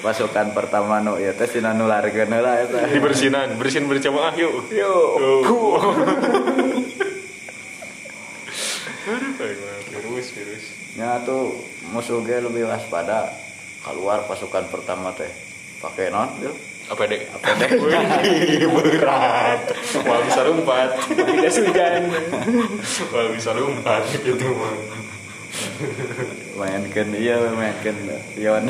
pasukan 0.00 0.56
pertama 0.56 1.04
nu 1.04 1.20
ieu 1.20 1.32
teh 1.36 1.44
tina 1.44 1.76
nularkeun 1.76 2.32
heula 2.32 2.64
eta 2.64 2.88
Dibersinan, 2.88 3.60
bersihin 3.60 3.84
berjamaah 3.84 4.32
yuk. 4.36 4.72
yo 4.72 4.92
Virus, 9.90 10.28
virus. 10.36 10.64
nya 10.96 11.22
tuh 11.24 11.56
musuh 11.90 12.20
ge 12.22 12.42
lebih 12.42 12.68
waspada 12.68 13.32
keluar 13.82 14.28
pasukan 14.28 14.68
pertama 14.68 15.12
teh 15.16 15.30
pakai 15.80 16.12
non 16.12 16.28
Bil? 16.36 16.52
Apa 16.90 17.06
dek? 17.06 17.22
Apa 17.30 17.54
dek? 17.54 17.70
Wih, 17.86 18.66
berat. 18.66 19.62
Wah 20.02 20.18
bisa 20.26 20.42
lompat. 20.42 20.90
tidak 21.06 21.54
hujan 21.54 22.02
Wah 23.14 23.26
bisa 23.30 23.50
lompat 23.54 24.02
gitu 24.10 24.46
mah. 24.50 24.74
mainkeun 26.58 27.08
iya 27.16 27.40
pion 28.34 28.64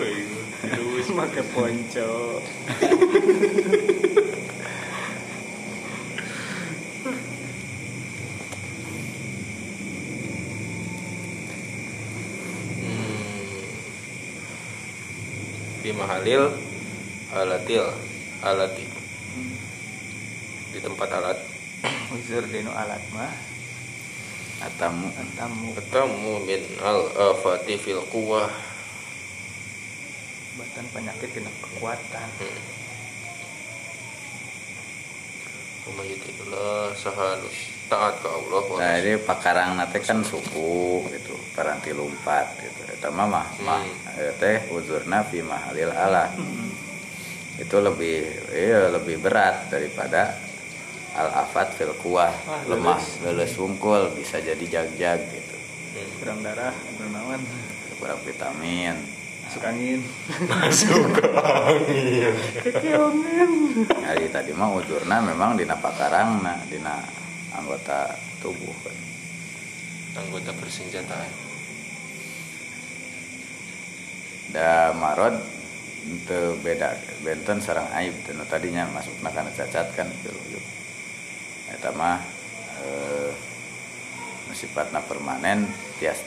Wih, 0.00 0.16
Virus. 0.26 0.37
Pakai 1.18 1.42
ponco. 1.50 2.38
Di 15.82 15.90
mahalil 15.90 16.54
alatil 17.34 17.82
alati. 18.46 18.86
Di 20.70 20.78
tempat 20.78 21.10
alat. 21.18 21.38
Uzur 22.14 22.46
dino 22.46 22.70
alat 22.70 23.02
mah. 23.10 23.34
Atamu 24.62 25.10
antamu 25.18 25.74
ketemu 25.74 26.32
min 26.46 26.62
al 26.78 27.10
afati 27.34 27.74
fil 27.74 28.06
quwah 28.06 28.67
obatan 30.58 30.90
penyakit 30.90 31.30
kena 31.30 31.54
kekuatan. 31.62 32.28
Umayyatiullah 35.86 36.98
sahalus 36.98 37.78
taat 37.86 38.18
ke 38.20 38.28
Allah 38.28 38.62
nah 38.76 38.92
ini 38.98 39.22
pakarang 39.22 39.78
nate 39.78 40.02
kan 40.02 40.18
suku 40.26 41.06
gitu. 41.14 41.38
Paranti 41.54 41.94
lumpat 41.94 42.58
gitu. 42.58 42.90
Eta 42.90 43.14
mah 43.14 43.30
mah 43.30 43.46
mah. 43.62 43.86
Hmm. 43.86 44.18
eh, 44.18 44.34
teh 44.42 44.66
uzurna 44.74 45.22
fi 45.30 45.46
mahalil 45.46 45.94
ala 45.94 46.34
itu 47.62 47.76
lebih 47.78 48.50
iya 48.50 48.90
lebih 48.90 49.22
berat 49.22 49.70
daripada 49.70 50.34
al 51.14 51.46
afat 51.46 51.70
fil 51.78 51.94
kuah. 52.02 52.34
Wah, 52.34 52.66
lemah 52.66 52.98
leles 53.22 53.54
wungkul 53.54 54.10
bisa 54.18 54.42
jadi 54.42 54.66
jag-jag 54.66 55.22
gitu. 55.22 55.56
Kurang 56.18 56.42
darah 56.42 56.74
bernawan 56.98 57.46
kurang 58.02 58.18
vitamin 58.26 59.17
masuk 59.48 59.64
angin 59.64 60.04
Masuk 60.52 61.08
ke 61.16 61.24
angin. 61.40 62.36
Hari 64.04 64.28
tadi 64.28 64.52
mah 64.52 64.76
uzurna 64.76 65.24
memang 65.24 65.56
dina 65.56 65.72
pakarang 65.80 66.44
nah 66.44 66.60
dina 66.68 67.00
anggota 67.56 68.12
tubuh 68.44 68.76
kan. 68.84 68.92
Anggota 70.20 70.52
bersenjata. 70.52 71.16
Da 74.52 74.92
marod 74.92 75.40
itu 76.04 76.40
beda 76.60 77.00
benten 77.24 77.64
sarang 77.64 77.88
aib 77.96 78.12
dan 78.28 78.44
tadinya 78.44 78.84
masuk 78.92 79.16
nakana 79.24 79.48
cacat 79.56 79.88
kan 79.96 80.12
gitu. 80.28 80.60
Eta 81.72 81.88
mah 81.96 82.20
eh, 82.84 83.32
sifatna 84.54 85.00
permanen 85.04 85.66
tias, 85.98 86.20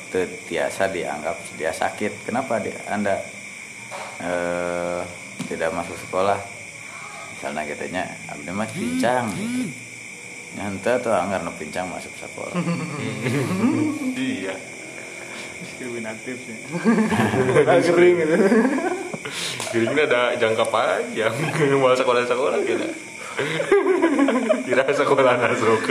tiasa 0.47 0.89
dianggap 0.91 1.37
dia 1.55 1.71
sakit. 1.71 2.25
Kenapa 2.27 2.61
dia 2.61 2.77
Anda 2.89 3.21
eh, 4.21 5.01
tidak 5.47 5.71
masuk 5.73 5.97
sekolah? 6.07 6.37
Misalnya 7.33 7.65
katanya 7.65 8.03
abdi 8.29 8.51
mah 8.53 8.69
pincang 8.69 9.25
gitu. 9.33 9.69
Nyanta 10.51 10.99
tuh 10.99 11.15
anggar 11.15 11.41
nu 11.47 11.51
pincang 11.55 11.87
masuk 11.89 12.11
sekolah. 12.17 12.53
Iya. 14.21 14.53
diskriminatif 15.61 16.37
sih 16.41 16.57
kering 17.93 18.15
gitu 18.17 18.35
Geringnya 19.71 20.03
ada 20.09 20.21
jangka 20.35 20.65
panjang. 20.67 21.31
Mau 21.79 21.95
sekolah-sekolah 21.95 22.59
gitu. 22.67 22.87
Kira 24.67 24.83
sekolah 24.91 25.33
masuk. 25.39 25.81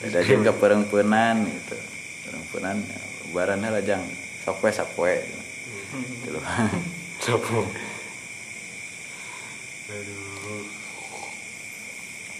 Beda 0.00 0.20
jeung 0.24 0.42
ke 0.42 0.52
perempuanan 0.62 1.44
gitu. 1.44 1.76
Perempuanan 2.24 2.76
barannya 3.30 3.68
lajang 3.70 4.02
sok 4.42 4.64
we 4.64 4.70
sapoe. 4.72 5.16
Gitu. 6.24 6.40
Sapu. 7.24 7.60
Aduh. 9.92 10.64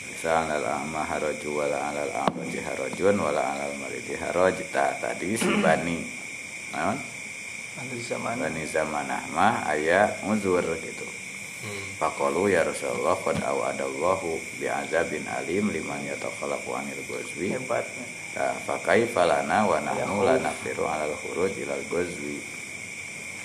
Bisa 0.08 0.48
alal 0.48 0.64
amma 0.64 1.04
haraju 1.04 1.48
wala 1.52 1.92
alal 1.92 2.12
amaji 2.28 2.64
harajun 2.64 3.16
wala 3.20 3.42
alal 3.44 3.76
maridi 3.76 4.16
haraj 4.16 4.56
ta 4.72 4.96
tadi 4.96 5.36
si 5.36 5.52
bani. 5.60 6.00
Naon? 6.72 6.96
nanti 7.80 7.96
zaman 8.02 8.36
Bani 8.36 8.66
zamanah 8.66 9.22
mah 9.32 9.64
aya 9.64 10.10
uzur 10.26 10.64
gitu. 10.84 11.06
Hmm. 11.60 12.00
Faqalu 12.00 12.56
ya 12.56 12.64
Rasulullah 12.64 13.16
qad 13.20 13.36
awadallahu 13.44 14.40
bi'adzabin 14.56 15.28
alim 15.28 15.68
liman 15.68 16.00
yatakhallafu 16.08 16.72
anil 16.72 17.02
ghazwi. 17.04 17.52
hebat 17.52 17.84
Nah, 18.30 18.54
fakaifa 18.62 19.26
lana 19.26 19.66
wa 19.66 19.82
nahnu 19.82 20.22
la 20.22 20.38
nafiru 20.38 20.86
alal 20.86 21.18
khuruj 21.18 21.50
ilal 21.58 21.82
ghazwi. 21.90 22.38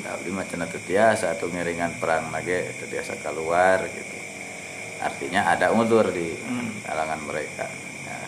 Nah, 0.06 0.14
abdi 0.14 0.30
mah 0.30 0.46
cenah 0.46 0.70
teu 0.70 0.78
tiasa 0.78 1.34
atuh 1.34 1.50
ngiringan 1.50 1.98
perang 1.98 2.30
lagi 2.30 2.54
teu 2.78 2.86
tiasa 2.86 3.18
keluar 3.18 3.82
gitu. 3.90 4.18
Artinya 5.02 5.50
ada 5.50 5.74
uzur 5.74 6.14
di 6.14 6.38
kalangan 6.86 7.22
mereka. 7.26 7.66
Nah, 8.06 8.26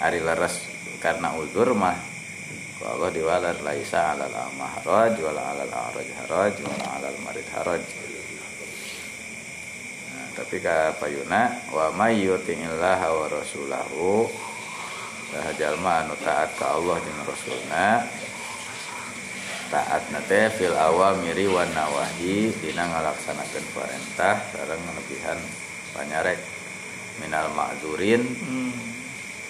hari 0.00 0.24
leres 0.24 0.64
karena 1.04 1.36
uzur 1.36 1.76
mah 1.76 1.94
Allah 2.80 3.12
diwalar 3.12 3.60
laisa 3.60 4.16
alal 4.16 4.32
amah 4.32 4.80
haraj 4.80 5.12
wala 5.20 5.52
alal 5.52 5.68
araj 5.68 6.08
haraj 6.24 6.54
wala 6.64 6.86
alal 6.96 7.16
marid 7.28 7.44
haraj. 7.52 7.82
Tapi 10.36 10.56
ka 10.62 10.94
payuna 11.00 11.50
wa 11.74 11.90
may 11.94 12.22
yuti'illaha 12.22 13.08
wa 13.10 13.26
rasulahu 13.30 14.30
Saha 15.30 15.54
jalma 15.54 16.02
anu 16.02 16.18
taat 16.18 16.58
ka 16.58 16.74
Allah 16.74 16.98
jeung 17.06 17.22
Rasulna 17.22 18.02
taat 19.70 20.02
nate 20.10 20.50
fil 20.58 20.74
awamiri 20.74 21.46
wan 21.46 21.70
nawahi 21.70 22.50
dina 22.58 22.90
ngalaksanakeun 22.90 23.62
perintah 23.70 24.42
sareng 24.50 24.82
ngalebihan 24.82 25.38
panyarek 25.94 26.42
minal 27.22 27.46
ma'zurin 27.54 28.26
hmm. 28.26 28.74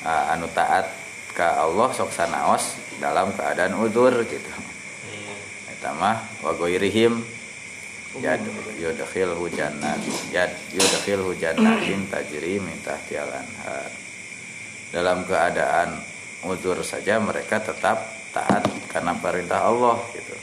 anu 0.04 0.52
taat 0.52 0.92
ka 1.32 1.64
Allah 1.64 1.88
sok 1.96 2.12
sanaos 2.12 2.76
dalam 3.00 3.32
keadaan 3.32 3.80
udur 3.80 4.12
gitu 4.28 4.52
Hmm. 5.00 5.72
eta 5.72 5.96
mah 5.96 6.20
wa 6.44 6.52
ghairihim 6.60 7.24
yad 8.18 8.42
yudkhil 8.74 9.38
hujannat 9.38 10.02
yad 10.34 10.50
yudkhil 10.74 11.30
hujannatin 11.30 12.10
tajri 12.10 12.58
min 12.58 12.74
anhar 12.82 13.90
dalam 14.90 15.22
keadaan 15.22 16.02
uzur 16.42 16.82
saja 16.82 17.22
mereka 17.22 17.62
tetap 17.62 18.02
taat 18.34 18.66
karena 18.90 19.14
perintah 19.14 19.62
Allah 19.70 20.02
gitu. 20.10 20.34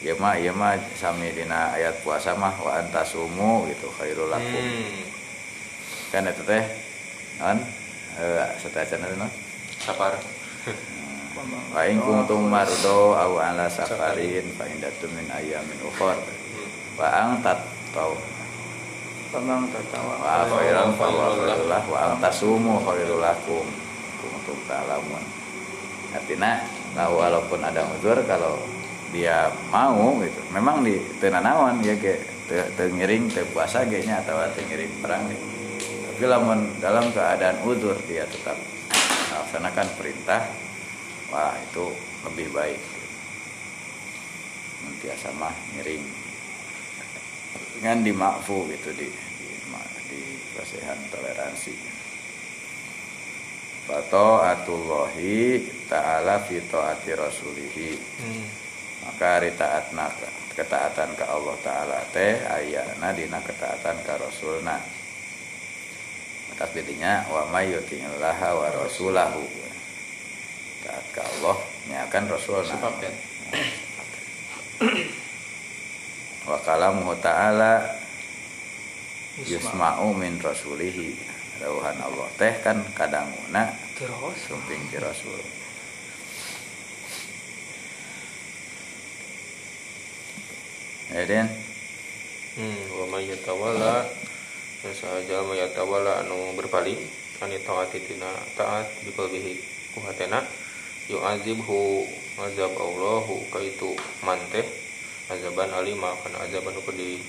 Ya 0.00 0.16
mah 0.16 0.32
ya 0.40 0.56
mah 0.56 0.80
sami 0.96 1.28
dina 1.36 1.76
ayat 1.76 2.00
puasa 2.00 2.32
mah 2.32 2.56
wa 2.56 2.80
antasumu 2.80 3.68
gitu 3.68 3.92
khairul 4.00 4.32
lakum. 4.32 4.48
Hmm. 4.48 5.04
kan 6.08 6.24
itu 6.24 6.42
teh 6.42 6.64
kan 7.36 7.60
eh 8.16 8.48
setacan 8.56 9.04
itu 9.04 9.16
non? 9.20 9.30
Sapar. 9.84 10.16
wa 11.76 11.82
in 11.84 12.00
kuntum 12.00 12.48
mardo 12.48 13.14
aw 13.14 13.32
ala 13.38 13.68
safarin 13.68 14.44
fa 14.56 14.64
indatum 14.66 15.08
min 15.14 15.28
ayamin 15.30 15.78
ukhra 15.84 16.39
wa 17.00 17.08
ang 17.08 17.40
tau 17.40 18.12
Pemang 19.30 19.62
tertawa 19.70 20.18
wa 20.18 20.42
khairan 20.42 20.90
fa 20.98 21.06
wa 21.06 21.30
khairullah 21.38 21.82
wa 21.86 21.98
ang 22.02 22.14
tasumu 22.18 22.82
khairul 22.82 23.22
lakum 23.22 23.62
kuntum 24.18 24.58
ta'lamun 24.66 25.22
artinya 26.10 26.66
nah, 26.98 27.06
walaupun 27.06 27.62
ada 27.62 27.86
uzur 27.94 28.18
kalau 28.26 28.58
dia 29.10 29.50
mau 29.70 30.18
gitu. 30.22 30.40
Memang 30.54 30.86
di 30.86 30.98
tenanawan 31.18 31.82
ya 31.82 31.94
ke 31.98 32.18
tengiring 32.78 33.30
te 33.30 33.46
puasa 33.50 33.86
ge 33.86 34.02
nya 34.02 34.22
atau 34.22 34.38
tengiring 34.54 34.90
perang 35.02 35.22
gitu. 35.30 35.46
tapi 36.10 36.24
lamun 36.26 36.60
dalam 36.82 37.06
keadaan 37.14 37.62
uzur 37.66 37.94
dia 38.06 38.26
tetap 38.26 38.58
melaksanakan 39.30 39.88
perintah 39.98 40.42
wah 41.30 41.54
itu 41.58 41.94
lebih 42.26 42.50
baik. 42.50 42.80
Nanti 44.82 45.06
mah 45.38 45.54
ngiring 45.78 46.02
dengan 47.78 48.04
dimakfu 48.04 48.68
gitu 48.70 48.90
di 48.92 49.08
di, 49.08 49.48
di 50.10 50.20
kasihan 50.54 50.98
toleransi. 51.08 51.74
Fata'atullahi 53.90 55.66
ta'ala 55.90 56.44
fi 56.46 56.62
ta'ati 56.62 57.10
rasulihi. 57.16 57.90
Hmm. 58.22 58.46
maka 59.00 59.40
hari 59.40 59.50
taatna 59.56 60.12
ketaatan 60.52 61.16
ke 61.16 61.24
Allah 61.24 61.56
Ta'ala 61.64 61.98
teh 62.12 62.36
ayana 62.44 63.16
dina 63.16 63.40
ketaatan 63.40 63.96
ke 64.04 64.12
Rasulna. 64.20 64.76
Atas 66.52 66.70
bidinya 66.76 67.24
wa 67.32 67.48
may 67.48 67.72
yuti'illaha 67.72 68.48
wa 68.52 68.68
rasulahu. 68.84 69.40
Taat 70.84 71.06
ke 71.16 71.20
Allah 71.24 71.56
nyakan 71.88 72.24
Rasulna. 72.28 72.76
Sepaket. 72.76 73.29
Wa 76.48 76.56
kalamuhu 76.64 77.16
ta'ala 77.20 77.84
yusma'u. 79.44 80.12
min 80.16 80.36
rasulihi. 80.40 81.16
Rawuhan 81.60 81.96
Allah. 82.00 82.28
Teh 82.40 82.56
kan 82.64 82.80
kadanguna 82.96 83.68
terus? 84.00 84.38
sumping 84.48 84.80
ti 84.88 84.96
Rasul. 84.96 85.40
Ya 91.10 91.26
Den, 91.26 91.46
Hmm, 92.50 92.82
wa 92.98 93.04
may 93.14 93.30
yatawalla 93.30 94.10
sahaja 94.82 95.38
may 95.46 95.62
yatawalla 95.62 96.18
anu 96.26 96.50
berpaling 96.58 96.98
ani 97.38 97.62
taati 97.62 98.02
tina 98.02 98.26
taat 98.58 98.90
bi 99.06 99.14
qalbihi 99.14 99.54
ku 99.94 100.02
hatena 100.02 100.42
yu'adzibhu 101.06 102.04
azab 102.42 102.74
Allahu 102.74 103.46
kaitu 103.54 103.94
manteh 104.26 104.66
azaban 105.30 105.70
alima 105.70 106.10
kana 106.26 106.42
azaban 106.44 106.74
ku 106.82 106.90
di 106.90 107.22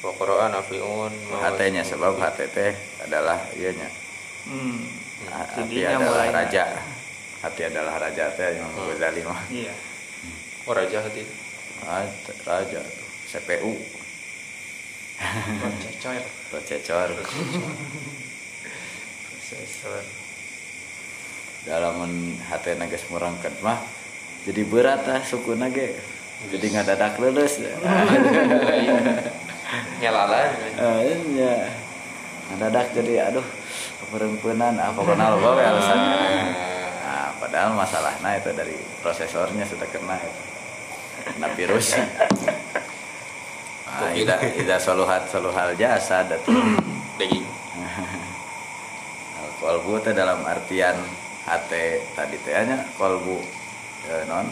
wa 0.00 0.14
Qur'an 0.16 0.54
afiun 0.54 1.12
hatenya 1.42 1.82
sebab 1.84 2.16
hate 2.16 2.46
teh 2.48 2.72
adalah 3.04 3.36
ianya 3.58 3.90
hmm. 4.48 4.78
hati 5.28 5.84
adalah 5.84 6.30
raja 6.32 6.64
hati 7.44 7.62
adalah 7.68 7.94
raja 8.00 8.32
teh 8.32 8.56
Imam 8.56 8.70
Hmm. 8.72 8.88
Ghazali 8.94 9.20
mah 9.26 9.42
iya 9.52 9.74
oh 10.64 10.72
raja 10.72 11.04
hati 11.04 11.26
raja, 11.84 12.32
raja 12.46 12.80
tuh. 12.80 13.08
CPU 13.30 13.72
Cecor. 15.84 16.22
processor 16.48 17.08
Prosesor. 19.28 20.02
dalam 21.68 22.00
hati 22.48 22.72
nages 22.72 23.04
merangkat 23.12 23.52
mah 23.60 23.76
jadi 24.48 24.64
berat 24.64 25.04
ah 25.12 25.20
suku 25.20 25.52
nage 25.60 25.92
jadi 26.48 26.64
nggak 26.72 26.86
dadak 26.96 27.14
lulus 27.20 27.60
Nyalalan. 30.00 30.50
Eh, 30.80 31.20
ya 31.36 31.54
dadak 32.60 32.90
jadi 32.96 33.30
aduh 33.30 33.44
perempuanan 34.10 34.74
apa 34.74 34.98
kenal 35.06 35.38
bawa 35.38 35.60
alasannya. 35.60 36.16
Nah, 37.06 37.28
padahal 37.38 37.70
masalahnya 37.78 38.30
itu 38.42 38.50
dari 38.50 38.74
prosesornya 39.04 39.62
sudah 39.68 39.86
kena 39.92 40.18
itu. 40.18 40.42
Kena 41.36 41.48
virus. 41.54 41.88
Nah, 43.90 44.14
tidak 44.14 44.54
tidak 44.54 44.78
soluhat 44.78 45.26
soluhal 45.26 45.74
jasa 45.74 46.22
datu 46.22 46.54
Daging. 47.18 47.42
kolbu 49.60 50.00
teh 50.00 50.16
dalam 50.16 50.40
artian 50.46 50.96
HT 51.44 51.72
tadi 52.16 52.36
teh 52.40 52.54
nya 52.64 52.80
kolbu 52.96 53.36
eh, 54.08 54.24
non 54.24 54.48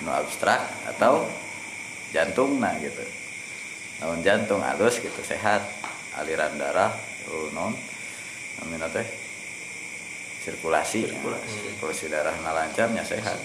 anu 0.00 0.10
abstrak 0.12 0.60
atau 0.96 1.28
jantung 2.10 2.58
nah 2.58 2.74
gitu. 2.80 3.04
Namun 4.00 4.24
jantung 4.24 4.64
halus 4.64 4.98
gitu 4.98 5.20
sehat. 5.22 5.60
Aliran 6.18 6.58
darah 6.58 6.90
oh, 7.30 7.52
non 7.54 7.76
namanya 8.60 8.90
teh 8.90 9.06
sirkulasi. 10.42 11.06
Sirkulasi. 11.06 12.08
Darah 12.10 12.34
lancarnya 12.34 13.04
sehat. 13.06 13.38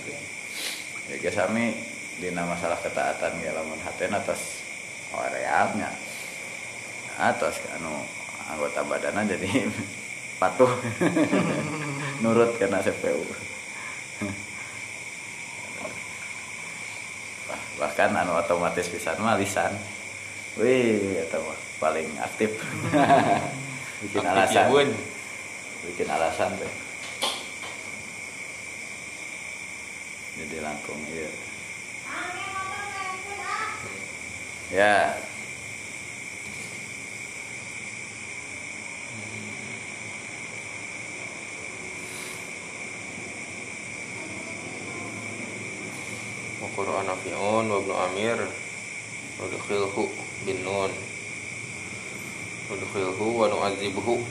Ya 1.11 1.15
guys 1.21 1.37
kami 1.37 1.77
dina 2.17 2.47
masalah 2.47 2.79
ketaatan 2.81 3.37
ya 3.43 3.51
lamun 3.53 3.77
haten 3.83 4.15
atas 4.15 4.63
horealnya 5.11 5.91
atas 7.19 7.59
anu 7.77 7.91
anggota 8.49 8.81
badannya 8.87 9.35
jadi 9.35 9.69
patuh. 10.41 10.71
Nurut 12.23 12.55
karena 12.55 12.79
CPU 12.79 13.19
Bah- 17.47 17.64
bahkan 17.75 18.11
anu 18.15 18.35
otomatis 18.35 18.87
pisan 18.87 19.19
mah 19.19 19.35
lisan. 19.35 19.71
Wih 20.55 21.19
mah 21.27 21.59
paling 21.77 22.07
aktif. 22.19 22.55
Bikin 23.95 24.21
Aktif 24.21 24.31
alasan. 24.35 24.55
ya, 24.55 24.63
Bun. 24.69 24.89
bikin 25.85 26.09
alasan 26.09 26.49
teh 26.57 26.71
jadi 30.35 30.57
langkung 30.59 30.99
iya. 31.07 31.29
Ya 34.73 34.95
Wa 46.55 46.67
Qur'an 46.71 47.03
Nafi'un 47.03 47.67
wa 47.67 47.77
Ibnu 47.83 47.93
Amir 47.93 48.39
wa 48.39 49.45
dukhilhu 49.51 50.07
bin 50.47 50.63
nun. 50.63 50.91
Wa 52.71 52.79
dukhilhu 52.79 53.25
wa 53.35 53.51
nu'adzibhu 53.51 54.23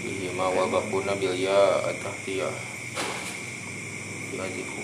fihi 0.00 0.32
ma 0.32 0.48
wa 0.48 0.64
bil 1.20 1.36
ya 1.36 1.84
at-tahtiyah. 1.84 2.54
Yu'adzibhu. 4.32 4.80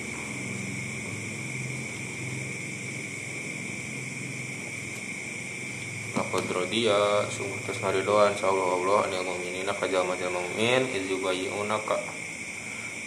Laqad 6.12 6.44
radiya 6.52 7.24
sungguh 7.32 7.56
tes 7.64 7.80
ngaridoan 7.80 8.36
sallallahu 8.36 8.84
Allah 8.84 8.98
anil 9.08 9.24
mu'minina 9.32 9.72
kajal 9.72 10.04
majal 10.04 10.28
mu'min 10.28 10.84
iz 10.92 11.08
yubayyi'unaka 11.08 12.17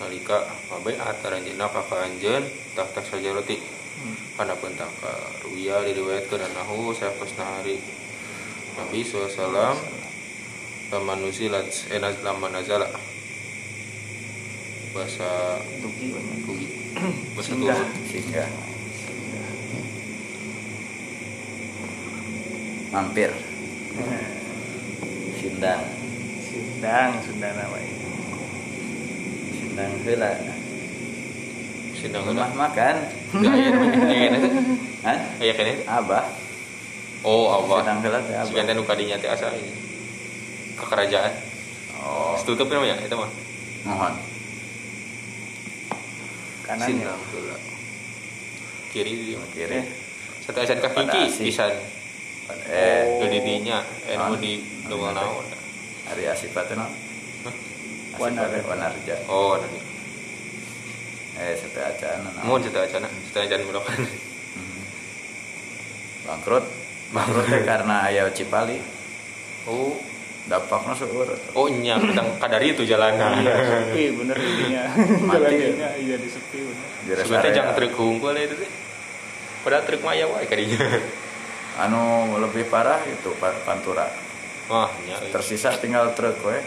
nalika 0.01 0.49
mabaiat 0.73 1.21
taranjeuna 1.21 1.69
ka 1.69 1.81
ka 1.85 1.95
anjeun 2.09 2.41
tahta 2.73 3.05
sajarati 3.05 3.61
kana 4.33 4.57
pentang 4.57 4.89
ka 4.97 5.13
ruya 5.45 5.85
diriwayatkeun 5.85 6.41
anahu 6.41 6.89
sayafasna 6.97 7.45
hari 7.61 7.77
Nabi 8.81 9.05
SAW 9.05 9.77
lama 10.89 11.13
nuzilat 11.21 11.69
enas 11.93 12.17
lama 12.25 12.49
nazala 12.49 12.89
bahasa 14.91 15.61
Dugi 15.79 16.11
bahasa 17.37 17.53
Singgah. 17.53 17.79
sehingga 18.09 18.45
mampir. 22.91 23.31
Sindang. 25.39 25.83
Sindang 26.43 27.11
sudah 27.23 27.51
namanya. 27.55 27.90
Sindang 29.81 30.05
heula 30.05 30.29
sindang 31.97 32.23
rumah 32.25 32.49
makan. 32.53 32.95
Ya 34.09 34.29
Hah? 35.01 35.17
aya 35.41 35.53
kene. 35.57 35.73
Abah. 35.85 36.25
Oh 37.25 37.49
Allah 37.49 37.77
sindang 37.81 37.99
heula 38.05 38.19
teh 38.21 38.35
abah. 38.37 38.45
Sebentar 38.49 38.73
nu 38.77 38.85
kadinya 38.85 39.17
teh 39.17 39.29
asa 39.29 39.49
kekerajaan 40.77 41.33
oh. 41.97 42.37
Tutup 42.45 42.69
namanya 42.69 43.01
itu 43.01 43.15
mah. 43.17 43.29
Mohon. 43.85 44.13
Kanan 46.65 46.85
ya. 46.85 46.85
sindang 46.89 47.21
heula 47.33 47.57
kiri 48.91 49.11
di 49.13 49.33
kiri. 49.55 49.79
Satu 50.45 50.57
asan 50.61 50.77
kaki 50.83 51.05
Pada 51.07 51.13
ki 51.15 51.21
asih. 51.25 51.45
pisan. 51.47 51.73
Eh 52.69 53.01
di 53.23 53.25
didinya 53.31 53.79
eh 54.05 54.17
nu 54.19 54.35
Non. 54.35 54.41
di 54.41 54.59
dua 54.85 55.15
naon. 55.15 55.45
Hari 56.11 56.27
asipatnya 56.27 56.85
wanarja 58.17 59.15
oh 59.27 59.55
nanti 59.55 59.79
eh 61.39 61.55
sepe 61.55 61.79
acan 61.79 62.27
mau 62.43 62.59
cerita 62.59 62.83
acana 62.83 63.07
cerita 63.29 63.39
acan 63.47 63.61
mudakan 63.65 63.99
bangkrut. 66.21 66.65
Karena 67.69 68.07
aya 68.07 68.31
Cipali 68.31 68.79
oh. 69.67 69.99
Dampaknya 70.41 70.97
seueur 70.97 71.29
oh 71.53 71.69
nya 71.69 72.01
tentang 72.01 72.33
kadari 72.41 72.73
itu 72.73 72.81
jalanan 72.81 73.45
Iya, 73.45 73.53
sepi 73.61 74.09
bener 74.09 74.33
intinya. 74.33 74.83
Jalannya. 75.37 75.89
Iya 76.01 76.15
di 76.17 76.29
sepi 76.33 76.65
bener. 76.65 77.21
sebenarnya 77.21 77.51
jangan 77.61 77.73
truk 77.77 77.93
hungkul 77.93 78.33
itu 78.33 78.55
teh 78.57 78.71
padahal 79.61 79.85
truk 79.85 80.01
maya 80.01 80.25
wae 80.25 80.49
kadinya. 80.49 80.81
Anu 81.77 82.35
lebih 82.41 82.65
parah 82.73 83.05
itu 83.05 83.29
Pa- 83.37 83.61
pantura. 83.61 84.09
Wah 84.65 84.89
nya 85.05 85.21
tersisa 85.29 85.77
tinggal 85.77 86.09
truk 86.17 86.41
we 86.41 86.57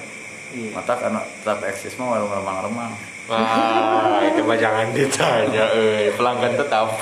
Iya. 0.55 0.71
mata 0.71 0.95
anu 1.03 1.19
tetap 1.43 1.67
eksis 1.67 1.99
mah 1.99 2.15
warung 2.15 2.31
remang-remang. 2.31 2.95
Wah 3.27 4.23
itu 4.23 4.47
mah 4.47 4.55
jangan 4.55 4.95
ditanya 4.95 5.67
euy. 5.75 6.15
Pelanggan 6.15 6.55
tetap. 6.55 6.95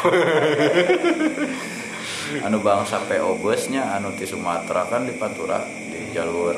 Anu 2.33 2.65
bangsa 2.65 2.97
PO 3.05 3.37
busnya 3.37 3.93
anu 3.93 4.17
di 4.17 4.25
Sumatera 4.25 4.89
kan 4.89 5.05
di 5.05 5.13
Pantura 5.13 5.61
di 5.69 6.01
jalur 6.17 6.57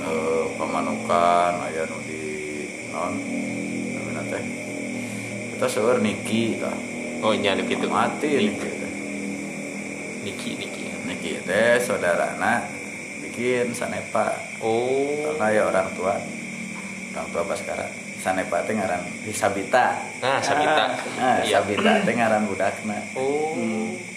eh, 0.00 0.44
Pamanukan 0.56 1.68
aya 1.68 1.84
anu 1.84 2.00
di 2.08 2.64
non 2.88 3.12
namanya 3.92 4.24
teh. 4.32 4.40
Kita 5.52 5.68
seueur 5.68 6.00
Niki 6.00 6.56
tah 6.56 6.72
oh 7.20 7.36
nya 7.36 7.52
nu 7.52 7.68
kitu 7.68 7.92
mati 7.92 8.40
Niki 10.24 10.56
Niki. 10.56 10.84
Niki 11.04 11.44
teh 11.44 11.76
saudarana 11.76 12.73
bikin 13.34 13.74
sanepa. 13.74 14.30
Oh. 14.62 15.34
Karena 15.34 15.46
ya 15.50 15.62
orang 15.66 15.90
tua 15.98 16.14
orang 17.10 17.28
tua 17.34 17.42
Baskara 17.42 17.82
sanepa 18.22 18.62
teh 18.62 18.78
ngaran 18.78 19.02
Sabita. 19.34 19.98
Nah 20.22 20.38
sabita. 20.38 20.94
Nah 21.18 21.42
iya. 21.42 21.58
Sabita 21.58 22.06
teh 22.06 22.14
ngaran 22.14 22.46
budakna. 22.46 23.02
Oh. 23.18 23.58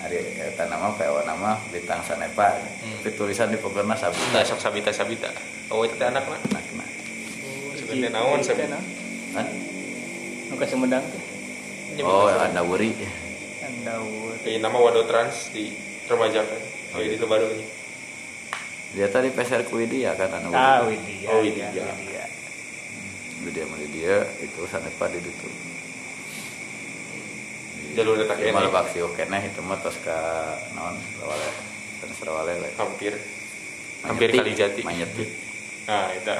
Hari 0.05 0.37
eta 0.37 0.69
nama 0.69 0.93
PO 0.93 1.25
nama 1.25 1.57
bintang 1.73 2.05
sanepa. 2.05 2.61
Tapi 3.01 3.09
tulisan 3.17 3.49
di 3.49 3.57
pokoknya 3.57 3.97
Sabita. 3.97 4.37
Nah 4.37 4.45
sok 4.45 4.61
sabita 4.61 4.93
sabita. 4.93 5.33
Oh 5.73 5.81
itu 5.81 5.97
teh 5.97 6.05
anak 6.05 6.21
mah? 6.29 6.37
Anakna. 6.53 6.85
Sebenarnya 7.73 8.13
naon 8.13 8.45
sabita? 8.45 8.77
Kan 9.33 9.49
Nu 10.47 10.55
ka 10.61 10.65
Sumedang 10.69 11.01
teh. 11.01 11.25
oh 12.05 12.29
ada 12.29 12.61
wuri 12.61 12.93
Andaur. 13.65 14.37
Kayak 14.45 14.61
nama 14.61 14.77
Wado 14.77 15.09
Trans 15.09 15.49
di 15.49 15.73
remaja 16.05 16.45
kan. 16.45 16.61
Oh, 16.93 17.01
di 17.01 17.17
Lebarunya. 17.17 17.76
Dia 18.91 19.07
tadi 19.07 19.29
peser 19.29 19.63
ku 19.63 19.79
dia 19.79 20.13
kan 20.13 20.31
anu 20.33 20.51
Ah, 20.51 20.83
Widya. 20.83 21.27
Oh, 21.29 21.41
iya, 21.41 21.67
Widya. 21.67 21.83
Widya. 21.93 22.23
dia 23.47 23.63
meli 23.63 23.87
dia 23.89 24.15
itu 24.37 24.61
sanepa 24.67 25.07
di 25.07 25.19
ditu 25.19 25.47
Jalur 27.95 28.19
letak 28.19 28.37
Di 28.37 28.43
ini. 28.43 28.53
malah 28.53 28.69
baksi 28.73 28.99
oke 29.01 29.23
nah 29.25 29.39
itu 29.39 29.57
mah 29.61 29.79
tos 29.79 29.95
ka 29.99 30.19
naon 30.71 30.99
rawale 31.17 31.47
kan 31.97 32.09
rawale 32.21 32.53
le 32.59 32.69
Hampir 32.75 33.15
hampir 34.03 34.29
kali 34.29 34.51
jati. 34.53 34.81
manyetik 34.83 35.29
Nah, 35.87 36.11
itu. 36.11 36.27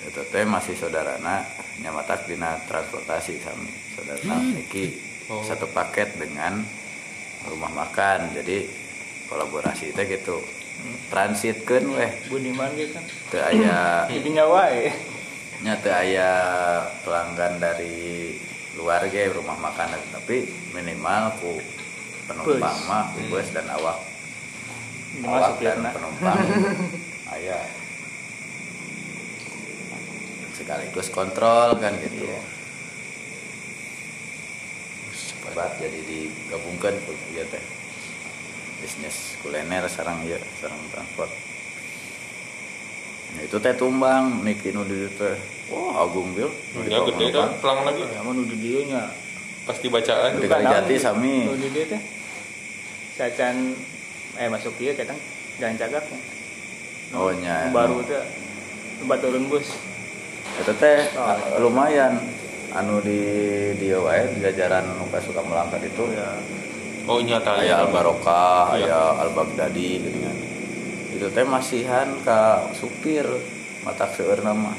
itu 0.00 0.22
teh 0.26 0.44
masih 0.44 0.72
saudarana 0.72 1.44
nyamatak 1.78 2.24
dina 2.24 2.56
transportasi 2.64 3.36
sami 3.38 3.68
saudara 3.92 4.40
niki 4.48 5.12
Oh. 5.30 5.46
satu 5.46 5.70
paket 5.70 6.18
dengan 6.18 6.58
rumah 7.50 7.70
makan. 7.74 8.30
Jadi 8.32 8.70
kolaborasi 9.26 9.90
teh 9.92 10.06
gitu. 10.06 10.38
Transitkeun 11.12 11.84
weh. 11.98 12.12
Budiman 12.30 12.70
gitu 12.78 12.96
kan? 12.96 13.04
Teu 13.28 13.42
aya 13.42 13.78
jadi 14.14 14.30
ya 14.32 14.46
nya 15.60 15.74
teu 15.76 15.92
aya 15.92 16.30
pelanggan 17.04 17.60
dari 17.60 18.32
luar 18.78 19.04
ge 19.10 19.28
rumah 19.34 19.58
makan. 19.58 19.98
Tapi 20.14 20.48
minimal 20.72 21.36
ku 21.42 21.58
penumpang 22.30 22.78
mah 22.86 23.12
ku 23.12 23.18
bus 23.28 23.50
dan 23.52 23.66
awak. 23.68 23.98
Awak 25.20 25.58
dan 25.58 25.84
penumpang. 25.90 26.38
Aya. 27.34 27.58
Sekaligus 30.54 31.10
kontrol 31.10 31.78
kan 31.78 31.98
gitu. 31.98 32.26
Iya. 32.26 32.59
Hebat 35.50 35.82
jadi 35.82 35.98
digabungkan 36.00 36.94
ieu 37.28 37.42
teh 37.44 37.58
bisnis 38.78 39.34
kuliner 39.42 39.82
sarang 39.86 40.22
ieu 40.22 40.38
sarang 40.56 40.78
transport 40.88 41.26
Nah, 43.30 43.42
itu 43.42 43.56
teh 43.56 43.74
tumbang 43.74 44.42
niki 44.42 44.70
nu 44.70 44.82
di 44.82 45.10
teh 45.10 45.34
wah 45.66 46.02
agung 46.02 46.30
bil 46.32 46.50
Nu 46.70 46.82
di 46.82 46.88
Ya 46.88 46.98
gede 47.00 47.30
kan, 47.30 47.50
pelang 47.58 47.82
lagi. 47.84 48.02
ya 48.04 48.22
mau 48.22 48.30
nuduh 48.30 48.54
dia 48.54 48.82
nya 48.84 49.02
Pasti 49.62 49.86
bacaan. 49.86 50.34
Di 50.34 50.46
Kalijati 50.46 50.94
sami. 50.96 51.46
nuduh 51.46 51.70
dia 51.70 51.84
teh 51.88 52.02
cacan 53.14 53.74
eh 54.34 54.46
masuk 54.46 54.74
dia 54.76 54.94
kita 54.94 55.14
jangan 55.58 55.76
cagak 55.76 56.04
ya 56.04 56.18
Oh, 57.12 57.30
nya. 57.32 57.70
baru 57.70 58.02
teh 58.02 58.22
tempat 58.98 59.18
turun 59.18 59.46
bus 59.46 59.66
Itu 60.56 60.72
teh 60.74 61.10
Oh. 61.14 61.58
lumayan 61.60 62.18
anu 62.72 63.00
di 63.00 63.20
dia 63.74 63.98
wae 63.98 64.30
di 64.30 64.38
jajaran 64.40 64.86
nu 64.94 65.08
ka 65.08 65.18
suka 65.18 65.40
melangkat 65.40 65.82
itu 65.84 66.04
ya 66.10 66.28
Oh 67.08 67.18
nyata 67.18 67.58
aya 67.58 67.82
Al 67.82 67.90
Barokah, 67.90 68.76
Iya. 68.76 68.86
aya 68.86 69.00
Al 69.18 69.30
Baghdadi 69.32 69.98
gitu 69.98 70.18
kan. 70.20 70.36
Itu 71.10 71.26
teh 71.32 71.42
masihan 71.42 72.06
ka 72.22 72.70
supir 72.70 73.24
matak 73.82 74.14
seueur 74.14 74.44
nama. 74.44 74.70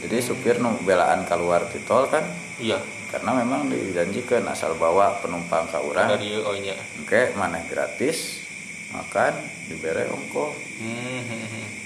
Jadi 0.00 0.16
supir 0.18 0.56
nu 0.56 0.72
belaan 0.80 1.26
keluar 1.26 1.66
di 1.68 1.82
tol 1.82 2.08
kan 2.08 2.24
Iya. 2.56 2.78
karena 3.10 3.36
memang 3.36 3.68
dijanjikan 3.68 4.48
asal 4.48 4.72
bawa 4.74 5.20
penumpang 5.20 5.68
ke 5.68 5.76
Dari 5.76 6.40
oh 6.40 6.56
nya. 6.56 6.72
oke 7.04 7.36
mana 7.36 7.60
gratis 7.68 8.48
makan 8.88 9.34
dibere 9.68 10.08
ongko 10.08 10.56
Hmm. 10.80 11.81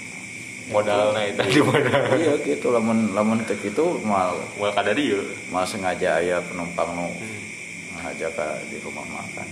Modalnya 0.67 1.23
itu 1.31 1.41
di 1.47 1.61
modal. 1.63 2.03
iya 2.19 2.33
gitu 2.43 2.75
lamun 2.75 3.15
lamun 3.15 3.39
teu 3.47 3.55
kitu 3.55 4.03
mal. 4.03 4.35
Mal 4.59 4.71
kada 4.75 4.91
dieu. 4.91 5.23
mal 5.47 5.63
sengaja 5.63 6.19
aya 6.19 6.43
penumpang 6.43 6.91
nu 6.91 7.07
Hmm. 7.07 8.03
ngaja 8.03 8.27
ka 8.35 8.59
di 8.67 8.77
rumah 8.83 9.07
makan. 9.07 9.47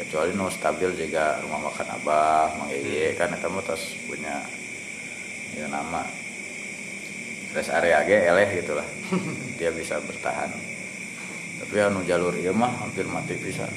Kecuali 0.00 0.32
nu 0.34 0.48
stabil 0.48 0.90
juga 0.96 1.38
rumah 1.44 1.68
makan 1.70 1.86
abah 2.00 2.56
mang 2.58 2.68
Yeye 2.72 3.14
kan 3.14 3.30
eta 3.30 3.46
mah 3.46 3.62
tos 3.62 3.94
punya 4.08 4.40
ya 5.54 5.68
nama. 5.68 6.02
Rest 7.54 7.70
area 7.70 8.02
ge 8.02 8.26
eleh 8.26 8.48
gitu 8.58 8.74
lah. 8.74 8.88
Dia 9.60 9.70
bisa 9.70 10.00
bertahan. 10.02 10.50
Tapi 11.62 11.76
anu 11.78 12.02
jalur 12.02 12.34
ieu 12.34 12.50
mah 12.50 12.72
hampir 12.82 13.06
mati 13.06 13.38
pisan 13.38 13.70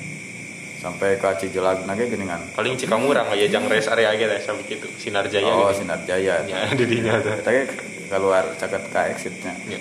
sampai 0.77 1.17
ke 1.17 1.29
Cijelag 1.41 1.83
nage 1.89 2.05
geningan 2.05 2.41
Paling 2.53 2.77
Cikamurang 2.77 3.27
aya 3.33 3.49
jang 3.49 3.65
rest 3.65 3.89
area 3.89 4.13
ge 4.13 4.29
teh 4.29 4.41
sampai 4.45 4.65
kitu. 4.65 4.87
Sinar 5.01 5.25
Jaya 5.25 5.49
oh 5.49 5.73
gitu. 5.73 5.81
Sinar 5.83 5.99
Jaya 6.05 6.45
Ya 6.45 6.69
di 6.77 6.85
dinya 6.85 7.17
ge 7.21 7.65
keluar 8.07 8.55
caket 8.55 8.83
ka 8.87 9.09
exitnya. 9.11 9.51
Ya, 9.67 9.75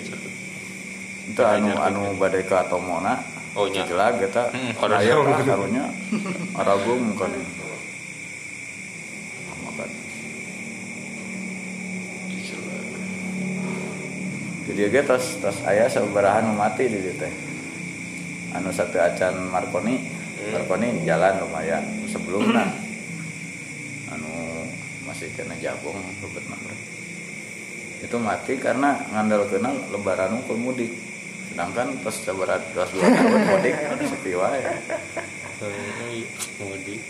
itu 1.27 1.41
anu 1.43 1.71
anu 1.79 2.01
badai 2.19 2.43
ke 2.43 2.55
Atomona 2.55 3.19
Oh, 3.57 3.65
nya. 3.65 3.81
Cijelag 3.85 4.21
eta 4.21 4.53
Hmm, 4.53 4.69
karunya. 4.77 5.13
tah 5.17 5.45
karunya 5.45 5.85
Aragung 6.53 7.17
kan 7.17 7.33
jadi 14.67 14.91
ge 14.91 15.01
tos 15.07 15.39
tos 15.39 15.57
aya 15.63 15.87
sabaraha 15.87 16.43
nu 16.43 16.53
mati 16.53 16.91
di 16.91 16.99
teh 17.15 17.31
anu 18.51 18.69
satu 18.69 18.99
acan 18.99 19.47
Marconi 19.47 19.95
Marconi 20.53 21.03
jalan 21.03 21.43
lumayan. 21.43 21.83
Sebelumnya 22.07 22.67
anu 24.13 24.63
masih 25.03 25.27
kena 25.35 25.55
jabong 25.59 25.99
ribet 26.23 26.45
mah 26.47 26.59
itu 27.97 28.13
mati 28.21 28.55
karena 28.61 28.93
ngandal 29.09 29.49
kena 29.49 29.73
lebaran 29.89 30.37
unggul 30.37 30.55
mudik. 30.55 30.93
Sedangkan 31.49 31.97
pas 32.05 32.13
lebaran 32.13 32.61
pas 32.71 32.89
dua 32.93 33.05
tahun 33.09 33.41
mudik 33.49 33.75
sepi 34.05 34.31
wae. 34.37 34.61
Mudik. 36.61 37.01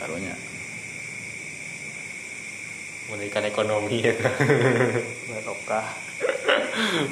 Karunya. 0.00 0.32
Menaikkan 3.12 3.44
ekonomi 3.50 4.00
ya. 4.00 4.14
Barokah 5.28 5.86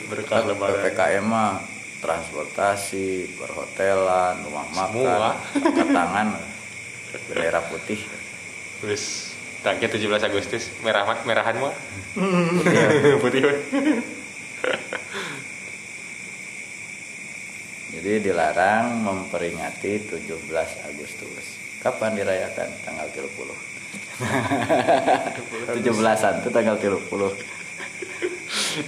berkah 0.09 0.41
lebaran. 0.49 0.89
PPKM 0.89 1.27
mah 1.29 1.61
transportasi 1.99 3.35
perhotelan 3.35 4.43
rumah 4.47 4.67
makan 4.75 5.89
tangan 5.91 6.29
bendera 7.29 7.61
putih. 7.67 8.01
Terus 8.79 9.35
tangki 9.67 9.91
17 9.91 10.07
Agustus 10.23 10.71
merah 10.87 11.03
merahan 11.27 11.59
mah 11.59 11.75
Putih. 13.23 13.43
jadi 17.99 18.23
dilarang 18.23 19.03
memperingati 19.03 19.99
17 20.07 20.31
Agustus. 20.87 21.47
Kapan 21.83 22.15
dirayakan? 22.15 22.69
Tanggal 22.87 23.07
30 23.11 23.79
17-an 25.79 26.35
itu 26.43 26.51
tanggal 26.51 26.75
30 26.75 27.58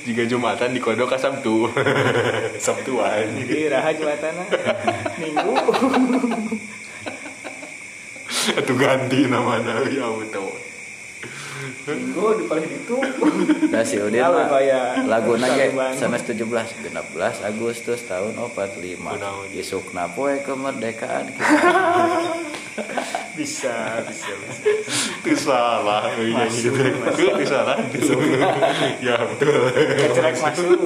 jika 0.07 0.23
jumatan 0.25 0.73
di 0.73 0.81
kodok 0.81 1.14
sabtu 1.16 1.68
sabtu 2.64 3.01
aja 3.01 3.29
jadi 3.29 3.68
raha 3.68 3.90
jumatana 3.92 4.44
minggu. 5.20 5.55
Itu 8.40 8.73
ganti 8.73 9.29
namanya. 9.29 9.85
Ya 9.85 10.09
betul. 10.09 10.49
Minggu 11.85 12.40
di 12.40 12.44
paling 12.49 12.73
itu. 12.73 12.96
Nah 13.68 13.85
si 13.85 14.01
Udin 14.01 14.25
mah 14.25 14.49
lagu 15.05 15.37
nage 15.37 15.77
sanes 15.99 16.25
17 16.25 16.49
16 16.88 16.88
Agustus 17.44 18.01
tahun 18.09 18.33
45 18.40 18.96
Kunaon. 18.96 19.44
isukna 19.53 20.09
poe 20.09 20.40
kemerdekaan 20.40 21.29
kita 21.37 21.49
bisa 23.37 24.03
bisa 24.07 24.31
bisa. 24.31 24.62
Itu 25.23 25.37
salah 25.38 26.11
iya 26.19 26.45
gitu. 26.51 26.75
itu 26.75 27.45
salah. 27.47 27.77
Itu 27.93 28.14
ya 29.07 29.16
betul. 29.25 29.61
Kecerek 29.75 30.37
masuk. 30.43 30.81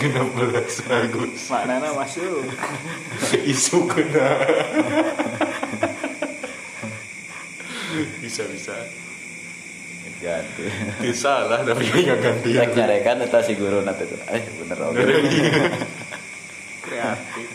16 0.00 0.88
Agustus 0.88 1.44
maknana 1.52 1.92
masuk. 1.92 2.44
Isu 3.44 3.84
kena. 3.86 4.28
Bisa 8.24 8.42
bisa. 8.48 8.76
Ganti. 10.20 10.68
Itu 11.00 11.16
salah 11.16 11.64
tapi 11.64 11.84
nggak 11.88 12.18
ganti. 12.20 12.52
Rek 12.52 12.76
nyarekan 12.76 13.24
eta 13.24 13.40
si 13.40 13.56
guru 13.56 13.80
nanti 13.80 14.04
tuh. 14.04 14.20
Eh 14.28 14.44
bener 14.60 14.78
oke. 14.84 15.04
Kreatif 16.84 17.48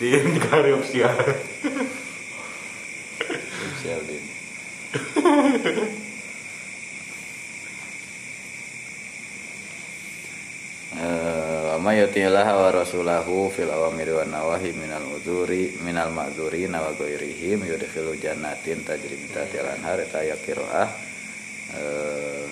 Din 0.00 0.38
karep 0.42 0.80
sih 0.86 1.06
Si 3.82 3.88
Udin 3.90 4.24
Eh, 10.94 11.74
Ama 11.74 11.90
yutilah 11.98 12.46
wa 12.54 12.70
rasulahu 12.70 13.50
fil 13.50 13.66
awamiri 13.66 14.14
wan 14.14 14.30
nawahi 14.30 14.70
minal 14.78 15.02
uduri 15.10 15.74
minal 15.82 16.14
ma'dzuri 16.14 16.70
wa 16.70 16.94
ghairihim 16.94 17.66
yudkhilu 17.66 18.14
jannatin 18.14 18.86
tajri 18.86 19.18
min 19.18 19.26
tahtiha 19.34 19.58
al-anhar 19.66 19.98
eta 19.98 20.22
aya 20.22 20.38
qiraah 20.38 20.88
eh 21.74 22.46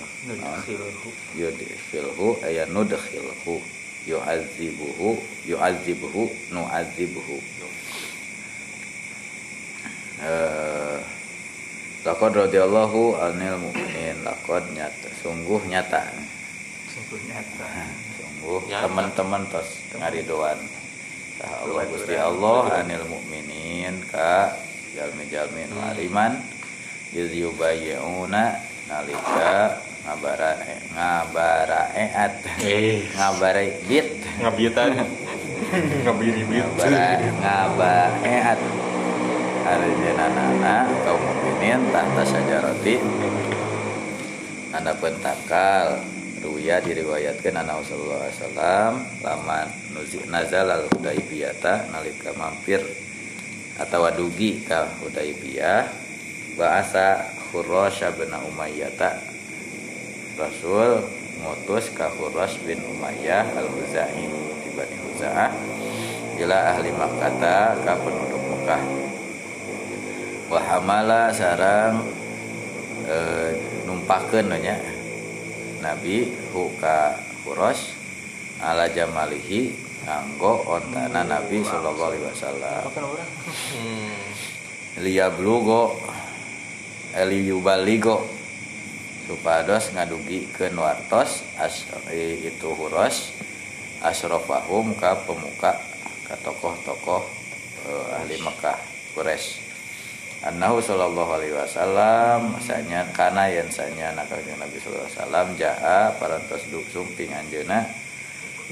yudkhilhu 1.39 2.43
aya 2.43 2.67
nudkhilhu 2.67 3.63
yu'adzibuhu 4.09 5.19
yu'adzibuhu 5.47 6.23
nu'adzibuhu. 6.55 7.37
Eh 10.23 10.99
laqad 12.03 12.33
radhiyallahu 12.35 13.19
anil 13.19 13.59
mu'minin 13.63 14.27
laqad 14.27 14.67
nyata 14.75 15.09
sungguh 15.23 15.63
nyata. 15.71 16.11
Sungguh 16.91 17.21
nyata. 17.31 17.67
Sungguh 18.19 18.61
teman-teman 18.69 19.47
tos 19.51 19.79
ngaridoan 19.95 20.59
Tah 21.43 21.67
Allah 21.67 21.83
Gusti 21.91 22.15
Allah 22.15 22.85
anil 22.85 23.03
mukminin 23.11 23.99
ka 24.13 24.55
jalmi-jalmi 24.95 25.67
nu 25.75 25.81
ariman 25.91 26.39
iz 27.11 27.35
yubayyi'una 27.35 28.63
nalika 28.87 29.81
ngabara 30.03 30.51
ngabaraeat 30.93 32.33
Eh, 32.61 33.07
ngabareit 33.15 34.09
ngabiutan. 34.43 34.91
Ngabiri-biri. 36.03 36.59
ngabara 36.59 37.07
ngabaeat 37.39 38.61
Arjenanana 39.63 40.91
kaum 41.07 41.23
mukminin 41.23 41.81
tahta 41.95 42.23
sajaroti 42.27 42.99
anda 44.75 44.91
pentakal 44.99 46.03
Ruya 46.43 46.83
diriwayatkan 46.83 47.55
anak 47.55 47.87
Rasulullah 47.87 48.27
SAW 48.27 48.99
laman 49.23 49.67
nuzi- 49.95 50.27
nazal 50.27 50.67
al 50.67 50.91
hudaibiyata 50.91 51.87
nalika 51.95 52.35
mampir 52.35 52.83
atau 53.79 54.03
wadugi 54.03 54.67
ka 54.67 54.91
hudaibiyah 54.99 55.87
bahasa 56.59 57.23
Khurrasy 57.55 58.11
bin 58.19 58.35
Umayyah 58.35 58.91
Rasul 60.37 61.05
ngutus 61.43 61.93
ka 61.93 62.09
bin 62.65 62.81
Umayyah 62.81 63.47
al-Huzai. 63.57 64.25
Di 64.63 64.71
Bani 64.73 64.97
Huza'ah 64.97 65.51
ila 66.41 66.57
ahli 66.77 66.91
Makkah 66.95 67.77
ka 67.81 67.93
penduduk 68.01 68.43
Mekah. 68.43 68.83
Wa 70.49 70.61
hamala 70.61 71.33
sarang 71.33 72.05
e, 73.05 73.17
numpakeun 73.85 74.53
nya. 74.57 74.77
Nabi 75.83 76.31
hu 76.55 76.71
ka 76.79 77.19
Khurras 77.43 77.99
ala 78.63 78.87
jamalihi 78.87 79.75
nganggo 80.07 80.63
ontana 80.67 81.27
Nabi 81.27 81.61
sallallahu 81.67 82.11
alaihi 82.15 82.27
wasallam. 82.31 82.83
Hmm. 83.75 84.33
liyablugo 85.01 85.97
eliyubaligo 87.17 88.29
supados 89.27 89.95
ngadugi 89.95 90.51
ke 90.51 90.69
wartos 90.75 91.47
as, 91.59 91.87
i- 92.11 92.43
itu 92.47 92.69
huros 92.75 93.33
asrofahum 94.03 94.95
ka 94.99 95.15
pemuka 95.23 95.79
ka 96.27 96.35
tokoh-tokoh 96.43 97.23
eh, 97.87 98.17
ahli 98.19 98.37
Mekah 98.43 98.79
Quraisy. 99.15 99.63
Annahu 100.43 100.83
sallallahu 100.83 101.39
alaihi 101.39 101.55
wasallam 101.55 102.59
sanya 102.59 103.07
kana 103.15 103.47
yen 103.47 103.71
sanya 103.71 104.11
nakajeng 104.11 104.59
Nabi 104.59 104.75
sallallahu 104.83 105.07
alaihi 105.07 105.19
wasallam 105.23 105.49
jaa 105.55 106.01
parantos 106.19 106.67
sumping 106.91 107.31
anjeuna 107.31 107.87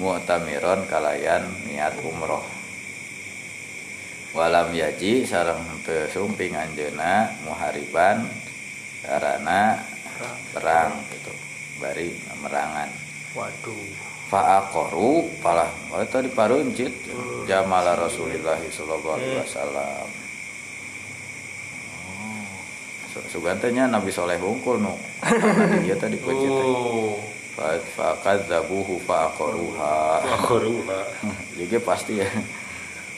mu'tamiron 0.03 0.83
kalayan 0.91 1.47
niat 1.71 1.95
umroh. 2.03 2.43
Walam 4.35 4.75
yaji 4.75 5.23
sareng 5.23 5.63
sumping 6.11 6.59
anjeuna 6.59 7.39
muhariban 7.47 8.27
karena 9.07 9.79
perang 10.53 10.93
gitu 11.13 11.33
bari 11.81 12.13
merangan 12.41 12.89
Waduh. 13.33 13.87
fa'aqaru 14.29 15.27
palah 15.41 15.71
oh, 15.91 16.05
tadi 16.07 16.29
paruncit 16.31 16.93
jamala 17.49 17.97
Rasulullah 17.99 18.59
sallallahu 18.59 19.17
alaihi 19.17 19.39
wasallam 19.43 20.07
Oh. 23.11 23.27
Sugantanya 23.27 23.91
Nabi 23.91 24.15
Soleh 24.15 24.39
hungkul 24.39 24.79
nu. 24.79 24.95
Dia 25.83 25.99
tadi 25.99 26.15
pencit. 26.15 26.47
Oh. 26.47 27.19
Fakadzabuhu 27.99 29.03
fa'aqaruha. 29.03 30.23
Akhuruha. 30.39 31.01
Jadi 31.59 31.77
pasti 31.83 32.23
ya. 32.23 32.29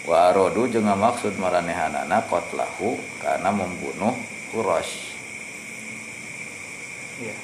Wa 0.08 0.32
arodu 0.32 0.66
jeung 0.66 0.88
maksud 0.88 1.36
maranehanana 1.38 2.24
qatlahu 2.26 2.96
karena 3.22 3.52
membunuh 3.54 4.16
Quraisy. 4.50 5.11
Iya. 7.20 7.34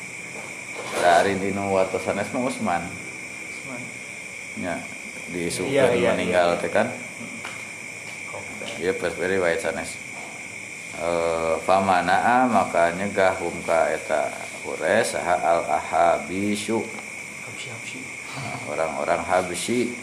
Dari 1.02 1.32
dinu 1.36 1.74
watos 1.74 2.00
sanes 2.06 2.30
mah 2.32 2.42
Usman. 2.46 2.82
Usman. 2.88 3.80
Ya, 4.62 4.74
diisukeun 5.28 5.68
Iya, 5.72 5.84
iya, 5.92 6.10
meninggal 6.16 6.56
iya. 6.56 6.60
teh 6.62 6.70
kan. 6.72 6.88
Oke. 8.32 8.64
Ieu 8.80 8.94
pas 8.96 9.12
beri 9.12 9.36
wae 9.36 9.58
sanes. 9.58 9.98
Eh 10.98 11.54
famanaa 11.62 12.48
maka 12.50 12.90
nyegah 12.96 13.36
hum 13.38 13.54
ka 13.62 13.86
eta 13.92 14.34
Quraisy 14.66 15.14
saha 15.14 15.36
al 15.38 15.62
ahabisyu 15.70 16.82
habsi. 17.46 18.00
orang-orang 18.66 19.22
Habsyi 19.22 19.94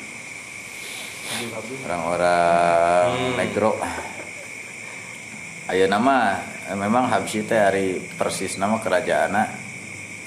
orang-orang 1.83 3.11
Hmm. 3.11 3.33
negro 3.35 3.75
Ayo 5.65 5.89
nama 5.89 6.45
eh, 6.69 6.77
memang 6.77 7.09
Habsyi 7.09 7.41
teh 7.41 7.57
hari 7.57 7.97
persis 7.97 8.61
nama 8.61 8.77
kerajaan 8.77 9.33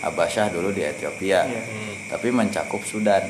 Habasyah 0.03 0.51
dulu 0.51 0.75
di 0.75 0.83
Ethiopia. 0.83 1.47
Hmm. 1.47 1.95
tapi 2.11 2.35
mencakup 2.35 2.83
Sudan 2.83 3.23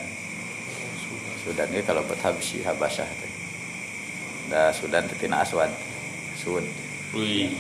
Sudan 1.45 1.69
ini 1.69 1.85
kalau 1.85 2.01
buat 2.09 2.17
Habsyi 2.25 2.65
Habasyah 2.65 3.09
teh 3.13 3.33
da 4.49 4.73
Sudan 4.73 5.05
teh 5.05 5.21
tina 5.21 5.45
Aswad 5.45 5.69
Sud 6.41 6.65
Wih. 7.13 7.53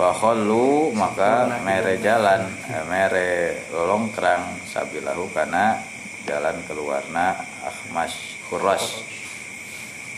Fakhollu 0.00 0.96
maka 0.96 1.60
mere 1.60 2.00
jalan 2.00 2.48
eh, 2.72 2.84
mere 2.88 3.28
lolongkrang 3.76 4.64
sabilahu 4.64 5.28
kana 5.36 5.84
jalan 6.24 6.56
keluarna 6.64 7.36
Akhmas 7.60 8.40
Khurras 8.48 9.04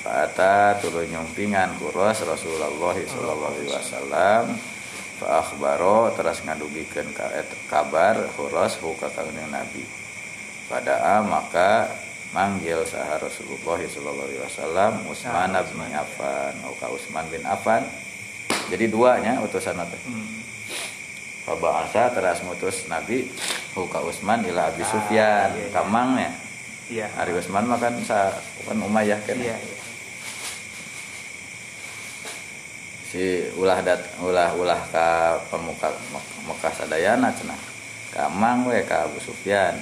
Fa'ata 0.06 0.78
turun 0.78 1.10
nyumpingan 1.10 1.82
Khurras 1.82 2.22
Rasulullah 2.22 2.70
sallallahu 2.94 3.58
alaihi 3.58 3.74
wasallam. 3.74 4.54
Fa 5.18 5.42
akhbaro 5.42 6.14
teras 6.14 6.46
ngadugikeun 6.46 7.10
ka 7.10 7.26
et- 7.34 7.50
kabar 7.66 8.14
Khurras 8.38 8.78
hu 8.78 8.94
ka 8.94 9.10
kanjeng 9.10 9.50
Nabi. 9.50 9.82
Pada 10.70 11.18
maka 11.26 11.90
manggil 12.30 12.86
saha 12.86 13.18
Rasulullah 13.18 13.82
sallallahu 13.82 14.30
alaihi 14.30 14.42
wasallam 14.46 14.92
Utsman 15.10 15.50
bin 15.74 15.90
Affan. 15.90 16.54
Atau 16.54 16.74
ka 16.78 16.86
Utsman 16.86 17.26
bin 17.26 17.42
Affan. 17.42 17.82
Jadi 18.70 18.86
duanya 18.86 19.42
utusan 19.42 19.74
teh 19.90 20.02
Hmm. 20.06 20.38
Pabahasa 21.42 22.14
teras 22.14 22.46
ngutus 22.46 22.86
Nabi 22.86 23.26
Huka 23.74 24.06
Usman 24.06 24.46
ila 24.46 24.70
Abi 24.70 24.82
Ah, 24.82 24.86
Sufyan. 24.86 25.48
iya, 25.50 25.66
iya. 25.66 25.74
Kamangnya 25.74 26.30
Iya. 26.86 27.06
Ari 27.18 27.34
Usman 27.34 27.66
makan 27.66 27.98
sa 28.02 28.30
kan 28.62 28.78
Umayyah 28.78 29.18
kan? 29.26 29.34
Iya, 29.34 29.58
iya. 29.58 29.75
Si 33.06 33.46
ulah 33.54 33.78
dat 33.86 34.02
ulah 34.20 34.50
ulah 34.58 34.80
ka 34.90 35.38
pemuka 35.48 35.90
Mek- 36.10 36.34
Mekah 36.46 36.72
sadayana 36.74 37.30
cenah. 37.30 37.58
Kamang 38.14 38.66
we 38.66 38.82
ka 38.82 39.06
Abu 39.06 39.18
Sufyan. 39.22 39.78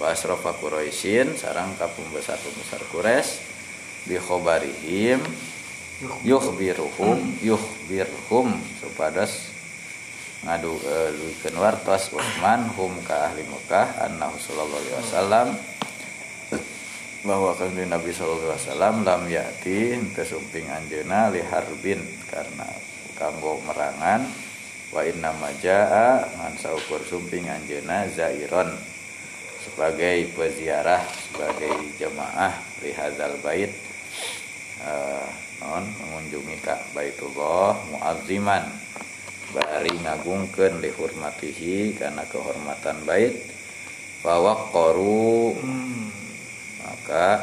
Wa 0.00 0.10
asrafa 0.16 0.56
Quraisyin 0.56 1.36
sarang 1.36 1.76
ka 1.76 1.84
pembesar-pembesar 1.92 2.80
Quraisy 2.88 3.30
bi 4.08 4.16
khobarihim 4.16 5.20
yukhbiruhum 6.24 7.36
yukhbirhum 7.44 8.48
supados 8.80 9.52
ngadu 10.40 10.72
eh, 10.88 11.12
luikeun 11.12 11.52
wartos 11.60 12.08
Utsman 12.16 12.64
hum 12.80 12.96
ka 13.04 13.28
ahli 13.28 13.44
Mekah 13.44 14.08
annahu 14.08 14.40
sallallahu 14.40 14.80
alaihi 14.80 14.96
wasallam 15.04 15.46
bahwa 17.20 17.52
kanjeng 17.52 17.92
Nabi 17.92 18.16
sallallahu 18.16 18.48
alaihi 18.48 18.64
wasallam 18.64 18.96
lam 19.04 19.22
yati 19.28 20.00
teu 20.16 20.24
sumping 20.24 20.64
anjeuna 20.72 21.28
li 21.28 21.44
harbin 21.44 22.00
karena 22.32 22.64
kanggo 23.20 23.60
merangan 23.68 24.24
wa 24.88 25.04
inna 25.04 25.28
majaa 25.36 26.24
ngan 26.24 26.54
saukur 26.56 27.04
sumping 27.04 27.44
anjeuna 27.44 28.08
zairon 28.08 28.72
sebagai 29.60 30.32
peziarah 30.32 31.04
sebagai 31.28 31.76
jemaah 32.00 32.56
li 32.80 32.96
hadzal 32.96 33.36
bait 33.44 33.68
eh, 34.80 35.28
non 35.60 35.84
mengunjungi 35.84 36.56
ka 36.64 36.80
Baitullah 36.96 37.76
muazziman 37.92 38.64
bari 39.52 39.92
ngagungkeun 39.92 40.80
li 40.80 40.88
hurmatihi 40.88 42.00
karena 42.00 42.24
kehormatan 42.24 43.04
bait 43.04 43.36
fa 44.24 44.40
waqqaru 44.40 45.60
Hmm. 45.60 46.19
Maka 47.10 47.42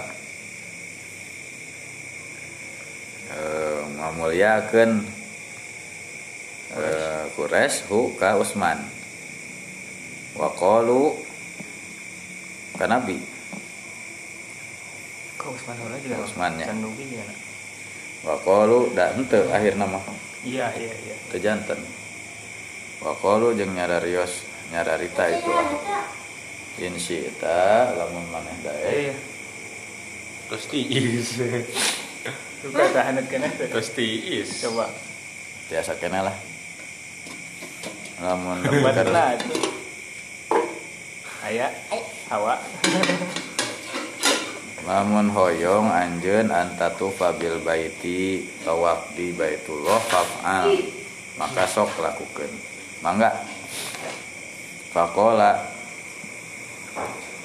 eh, 3.35 3.79
ngamuliakeun 3.99 4.91
eh, 6.71 7.23
Quraisy 7.35 7.91
hu 7.91 8.15
ka 8.15 8.39
Utsman 8.39 8.79
wa 10.39 10.47
qalu 10.55 11.19
ka 12.79 12.87
Nabi 12.87 13.19
juga. 16.03 16.23
Usman, 16.23 16.59
ya. 16.59 16.67
Sanduki 16.71 17.03
juga. 17.07 17.23
nak. 17.27 17.37
wa 18.23 18.35
qalu 18.47 18.79
da 18.95 19.11
henteu 19.19 19.51
akhir 19.51 19.75
nama 19.75 19.99
Iya, 20.47 20.71
iya, 20.79 20.95
iya. 20.95 21.15
teu 21.27 21.43
janten 21.43 21.83
wa 23.03 23.11
qalu 23.19 23.51
jeung 23.59 23.75
nyararios 23.75 24.47
nyararita 24.71 25.27
itu 25.27 25.51
in 26.79 26.95
syi'ta 26.95 27.91
lamun 27.99 28.31
maneh 28.31 28.55
dae 28.63 29.11
Iya. 29.11 29.36
Terus 30.47 30.65
tiis. 30.71 31.27
Suka 32.63 32.83
tahanat 32.95 33.27
kena 33.27 33.51
tuh. 33.51 33.67
Terus 33.67 33.89
tiis. 33.91 34.63
Coba. 34.63 34.87
biasa 35.67 35.99
kena 35.99 36.23
lah. 36.23 36.35
Lamun 38.23 38.63
keur- 38.63 39.11
lah 39.11 39.35
aya 41.47 41.71
hawa 42.27 42.59
lamun 44.87 45.31
hoyong 45.31 45.87
anjeun 45.87 46.51
antatu 46.51 47.07
fabil 47.07 47.59
baiti 47.63 48.47
tawaf 48.63 49.11
di 49.15 49.35
baitullah 49.35 49.99
faf'al. 50.07 50.71
Maka 51.35 51.67
sok 51.67 51.99
lakukeun. 51.99 52.51
Mangga. 53.03 53.31
Fakola. 54.95 55.75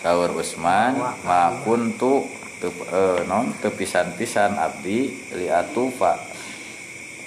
Saur 0.03 0.35
Usman 0.35 0.99
ma 1.23 1.63
kuntu 1.63 2.27
teu 2.27 2.41
eh, 2.71 3.21
non 3.27 3.51
teu 3.59 3.75
pisan-pisan 3.75 4.55
abdi 4.55 5.11
li 5.35 5.51
atufa 5.51 6.21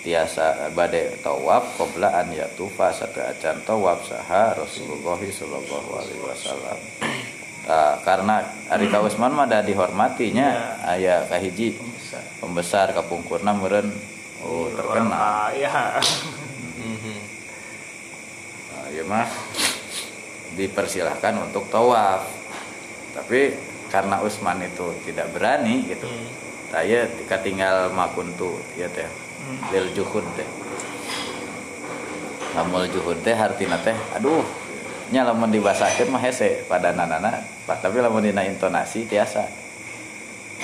tiasa 0.05 0.69
bade 0.77 1.17
tawaf 1.25 1.81
qabla 1.81 2.13
an 2.21 2.29
yatufa 2.29 2.93
satu 2.93 3.25
acan 3.25 3.57
tawaf 3.65 4.05
saha 4.05 4.53
Rasulullah 4.53 5.17
sallallahu 5.17 5.89
alaihi 5.97 6.21
wasallam. 6.21 6.77
Tah, 7.65 7.97
karena 8.05 8.45
Ari 8.69 8.93
Ka 8.93 9.01
Usman 9.01 9.33
mah 9.33 9.49
da 9.49 9.65
dihormatinya 9.65 10.77
aya 10.85 11.25
kahiji 11.25 11.73
besar 11.73 12.21
pembesar. 12.37 12.87
kapungkurna 12.93 13.57
meureun. 13.57 13.89
Oh 14.45 14.69
terkenal. 14.69 15.49
ya 15.57 15.97
ya 18.93 19.03
mah 19.09 19.25
dipersilahkan 20.53 21.49
untuk 21.49 21.65
tawaf. 21.73 22.29
Tapi 23.17 23.57
karena 23.95 24.19
Usman 24.19 24.59
itu 24.59 24.91
tidak 25.07 25.31
berani 25.31 25.87
gitu. 25.87 26.03
Saya 26.67 27.07
tinggal 27.39 27.87
makuntu 27.95 28.59
ya 28.75 28.91
teh. 28.91 29.07
Lil 29.71 29.95
juhud 29.95 30.27
teh. 30.35 30.43
Lamul 32.59 32.91
juhud 32.91 33.15
teh 33.23 33.31
hartina 33.31 33.79
teh 33.79 33.95
aduh 34.11 34.43
nya 35.15 35.23
lamun 35.23 35.47
mah 36.11 36.19
hese 36.19 36.67
pada 36.67 36.91
nanana 36.91 37.39
tapi 37.63 38.03
lamun 38.03 38.19
dina 38.19 38.43
intonasi 38.43 39.07
tiasa. 39.07 39.47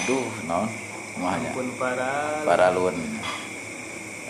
Aduh 0.04 0.28
non 0.44 0.68
ampun 1.24 1.72
para 1.80 2.44
para 2.44 2.68
lun 2.76 3.00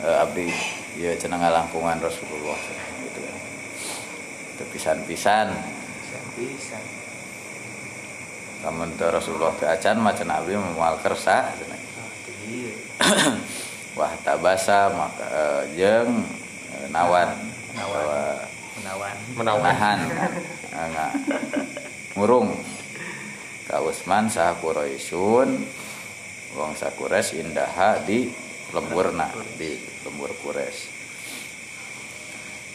eh, 0.06 0.22
abdi 0.22 0.54
ya 1.02 1.18
cenah 1.18 1.42
ngalangkungan 1.42 1.98
Rasulullah 1.98 2.60
gitu. 3.02 3.18
Kan 3.18 3.38
itu 4.54 4.64
pisan-pisan. 4.78 5.50
Bisa 6.38 7.01
lamun 8.62 8.94
Rasulullah 8.98 9.54
teu 9.58 9.66
acan 9.66 9.98
mah 9.98 10.14
cenah 10.14 10.38
abdi 10.42 10.54
moal 10.54 10.98
kersa 11.02 11.50
iya 12.46 12.74
wah 13.98 14.14
tabasa 14.22 14.94
maka 14.94 15.66
jeung 15.74 16.22
eh, 16.78 16.88
nawan. 16.94 17.30
Nawan. 17.74 17.98
Bahwa 17.98 18.22
menawan. 18.78 19.16
Menawan. 19.36 19.64
nahan 19.66 20.00
enggak 20.72 21.12
murung. 22.16 22.50
Ka 23.66 23.80
Usman 23.80 24.28
saha 24.28 24.60
Quraisyun 24.60 25.50
wong 26.60 26.76
sakures 26.76 27.32
indaha 27.32 28.04
di 28.04 28.28
lemburna 28.76 29.32
di 29.56 29.80
lembur 30.04 30.32
Quraisy 30.44 30.91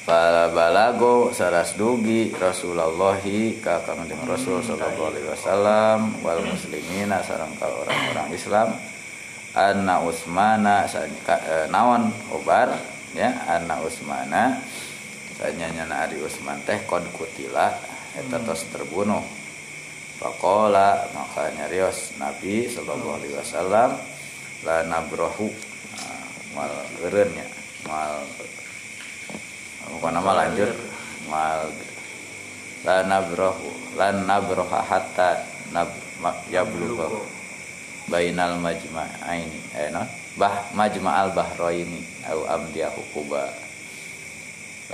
Bala 0.06 0.54
balago 0.54 1.34
saras 1.34 1.74
dugi 1.74 2.30
Rasulullahi 2.30 3.58
ka 3.58 3.82
Kangjeng 3.82 4.22
Rasul 4.22 4.62
sallallahu 4.62 5.10
alaihi 5.10 5.26
wasallam 5.26 6.22
wal 6.22 6.46
muslimina 6.46 7.26
sareng 7.26 7.50
ka 7.58 7.66
orang-orang 7.66 8.30
Islam. 8.30 8.70
Anna 9.58 10.06
Usmana 10.06 10.86
eh, 10.86 11.66
naon 11.74 12.14
obar 12.30 12.70
ya 13.18 13.34
anna 13.50 13.82
Usmana. 13.82 14.62
Sanyanya 15.42 15.90
Ari 15.90 16.22
Usman 16.22 16.62
teh 16.62 16.86
kod 16.86 17.02
kutila 17.10 17.74
eta 18.14 18.38
tos 18.46 18.62
terbunuh. 18.70 19.26
Pakola 20.22 21.02
maka 21.18 21.50
nyarios 21.50 22.14
Nabi 22.22 22.70
sallallahu 22.70 23.18
alaihi 23.18 23.34
wasallam 23.42 23.98
la 24.62 24.86
nabrohu 24.86 25.50
nah, 25.98 26.22
mal 26.54 26.70
eureun 27.02 27.26
nya 27.34 27.46
mal 27.90 28.22
pokoknya 29.90 30.20
mah 30.22 30.34
lanjut. 30.34 30.70
Mal. 31.30 31.70
La 32.86 33.02
nabrohu 33.02 33.70
lan 33.98 34.30
nabroha 34.30 34.78
hatta 34.86 35.42
nab 35.74 35.90
ma- 36.22 36.38
yablugha 36.46 37.10
bainal 38.06 38.62
majma'aini 38.62 39.60
eh 39.74 39.90
non? 39.90 40.06
Bah 40.38 40.70
majma'al 40.70 41.34
bahraini 41.34 42.06
au 42.30 42.46
amdiyahu 42.46 43.02
kuba 43.10 43.50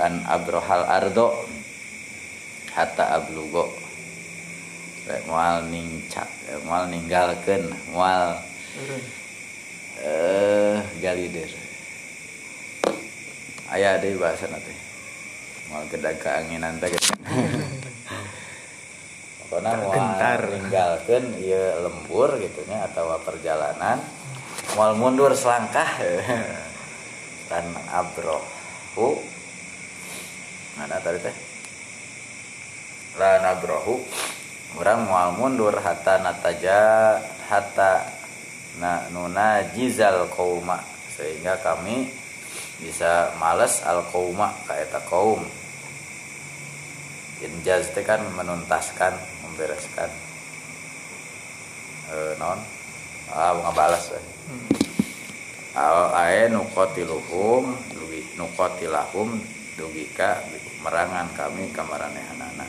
lan 0.01 0.25
abrohal 0.25 0.89
ardo 0.89 1.45
hatta 2.73 3.21
ablugo. 3.21 3.69
Rek 5.05 5.27
moal 5.29 5.67
ningcak 5.69 6.31
eh, 6.49 6.57
moal 6.65 6.89
ninggalkeun 6.89 7.69
moal 7.93 8.39
eh 10.01 10.79
galidir 11.03 11.51
aya 13.73 13.97
deui 13.97 14.21
bahasa 14.21 14.47
teh 14.47 14.79
moal 15.73 15.89
gedag 15.89 16.21
keanginan 16.21 16.77
teh 16.77 16.93
moal 16.93 17.21
Tergentar. 19.53 20.49
ninggalkeun 20.49 21.25
ieu 21.45 21.85
lembur 21.85 22.41
gitu 22.41 22.65
nya 22.73 22.89
atawa 22.89 23.21
perjalanan. 23.21 24.01
Moal 24.73 24.97
mundur 24.97 25.37
selangkah. 25.37 26.01
Dan 27.53 27.69
abrohu 27.93 29.21
mana 30.81 30.97
tadi 31.05 31.21
teh? 31.21 31.37
La 33.21 33.45
nabrohu 33.45 34.01
orang 34.81 35.05
moal 35.05 35.29
mundur 35.37 35.77
hatta 35.85 36.17
nataja 36.25 36.81
hatta 37.53 38.09
na 38.81 39.05
nuna 39.13 39.69
jizal 39.77 40.33
kauma. 40.33 40.81
Sehingga 41.13 41.61
kami 41.61 42.09
bisa 42.83 43.31
males 43.39 43.79
al 43.87 44.03
kauma 44.11 44.51
ka 44.67 44.75
eta 44.75 44.99
kaum 45.07 45.47
injaz 47.43 47.91
teh 47.95 48.07
kan 48.07 48.23
menuntaskan 48.35 49.15
membereskan. 49.47 50.11
Eh 52.11 52.35
non 52.39 52.59
ah 53.31 53.55
ngabalas 53.55 54.15
we. 54.15 54.21
Al 55.79 56.13
ae 56.15 56.51
nukotiluhum 56.53 57.75
dugi 57.95 58.21
dugika 59.79 60.43
merangan 60.85 61.31
kami 61.33 61.73
kamaranehanana. 61.73 62.67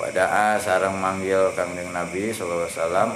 Wada'a 0.00 0.56
sarang 0.56 0.96
manggil 0.98 1.52
kangjeng 1.52 1.92
Nabi 1.92 2.32
sallallahu 2.32 2.64
alaihi 2.64 2.80
wasallam 2.80 3.10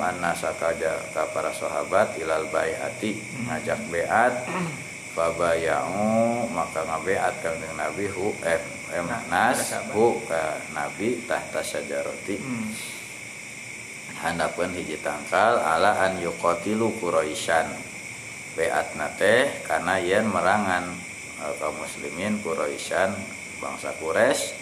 ka 1.16 1.22
para 1.32 1.51
sahabat 1.51 2.14
ilal 2.20 2.47
baiati 2.53 3.16
ngajak 3.49 3.80
beat 3.91 4.34
fabayau 5.17 6.45
maka 6.53 6.85
ngabeat 6.85 7.41
kangjeng 7.41 7.73
Nabi 7.81 8.05
hu 8.12 8.37
em 8.45 8.62
em 8.93 9.05
Nah, 9.09 9.25
nas 9.33 9.73
hu 9.97 10.21
ka 10.29 10.61
Nabi 10.77 11.25
tahta 11.25 11.64
syajarati. 11.64 12.37
Hmm. 12.37 12.69
handapeun 14.17 14.73
hiji 14.73 14.97
tangkal 15.05 15.61
ala 15.61 16.05
an 16.05 16.21
yuqatilu 16.21 17.01
quraisyan. 17.01 17.69
Beat 18.57 18.97
teh 19.21 19.61
kana 19.69 20.01
yen 20.01 20.25
merangan 20.29 20.89
eh, 21.45 21.53
kaum 21.61 21.77
muslimin 21.77 22.41
quraisyan 22.41 23.12
bangsa 23.61 23.93
Quraisy 24.01 24.57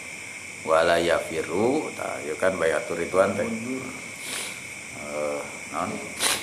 wala 0.66 0.98
yafiru 0.98 1.86
tah 1.94 2.18
ieu 2.26 2.34
kan 2.34 2.58
bayatur 2.58 2.98
rituan 2.98 3.30
teh. 3.38 3.46
Eh, 3.46 5.40
non 5.70 5.90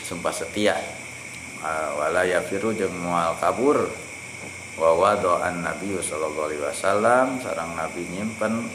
sumpah 0.08 0.32
setia. 0.32 0.80
Eh, 0.80 1.01
wala 1.98 2.26
yafiru 2.26 2.74
jeung 2.74 2.94
moal 2.98 3.38
kabur. 3.38 3.88
Wa 4.80 4.98
wado'an 4.98 5.62
nabi 5.62 5.94
sallallahu 6.00 6.48
alaihi 6.50 6.64
wasallam 6.64 7.38
sarang 7.44 7.78
nabi 7.78 8.08
nyimpen 8.10 8.66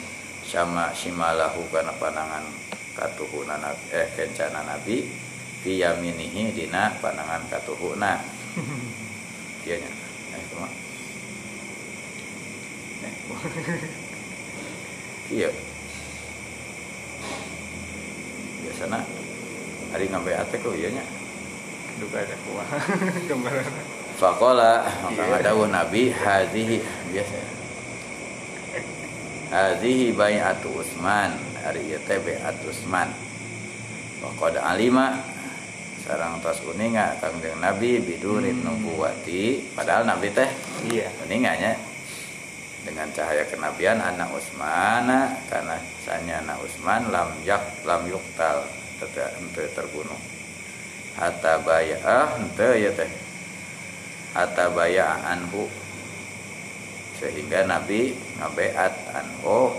sama 0.46 0.94
shimalahu 0.94 1.66
kana 1.74 1.90
panangan 1.98 2.46
katuhuna 2.94 3.58
eh 3.90 4.06
kencana 4.14 4.62
nabi 4.62 5.02
fi 5.64 5.82
yaminihi 5.82 6.54
dina 6.54 6.94
panangan 7.02 7.42
katuhuna. 7.50 8.22
Kieu 9.66 9.76
nya. 9.82 9.90
Eh 10.36 10.42
kumaha 10.52 10.86
Eh, 13.06 13.12
kieu 15.28 15.52
biasana 18.64 18.98
hari 19.92 20.06
ngambe 20.08 20.32
ate 20.32 20.56
ku 20.64 20.72
ieu 20.72 20.90
nya 20.90 21.04
duka 21.98 22.22
ada 22.22 22.36
kuah. 22.44 22.68
Gambaran. 23.30 23.66
Fakola 24.16 24.88
maka 25.04 25.12
Iya. 25.12 25.28
ngadawuh 25.28 25.68
Nabi 25.68 26.08
hadhihi 26.08 26.76
biasa. 27.12 27.36
Hadhihi 29.46 30.16
bai'atu 30.16 30.72
Utsman, 30.72 31.36
ari 31.62 31.84
ieu 31.92 32.00
teh 32.02 32.18
bai'at 32.18 32.56
Utsman. 32.64 33.12
Faqad 34.24 34.58
alima. 34.58 35.20
Sarang 36.06 36.38
tos 36.38 36.62
uninga 36.62 37.18
Kangjeng 37.18 37.58
Nabi 37.58 37.98
bidurin 37.98 38.62
nubuwati. 38.62 39.74
Padahal 39.74 40.06
Nabi 40.06 40.30
teh 40.30 40.48
iya. 40.86 41.10
uninganya 41.26 41.74
dengan 42.86 43.10
cahaya 43.10 43.42
kenabian 43.50 43.98
anak 43.98 44.30
Utsman 44.30 45.10
karena 45.50 45.76
sanya 46.06 46.38
anak 46.46 46.62
Utsman 46.62 47.10
lam 47.10 47.34
yak 47.42 47.82
lam 47.82 48.06
yuktal 48.06 48.62
ente 49.02 49.66
terbunuh 49.74 50.35
hatta 51.16 51.58
bayah 51.60 52.00
ente 52.36 52.68
ya 52.76 52.90
teh 52.92 53.10
hatta 54.32 54.68
bayah 54.70 55.16
anhu 55.26 55.64
sehingga 57.16 57.64
Nabi 57.64 58.12
ngabeat 58.36 58.92
anhu 59.10 59.72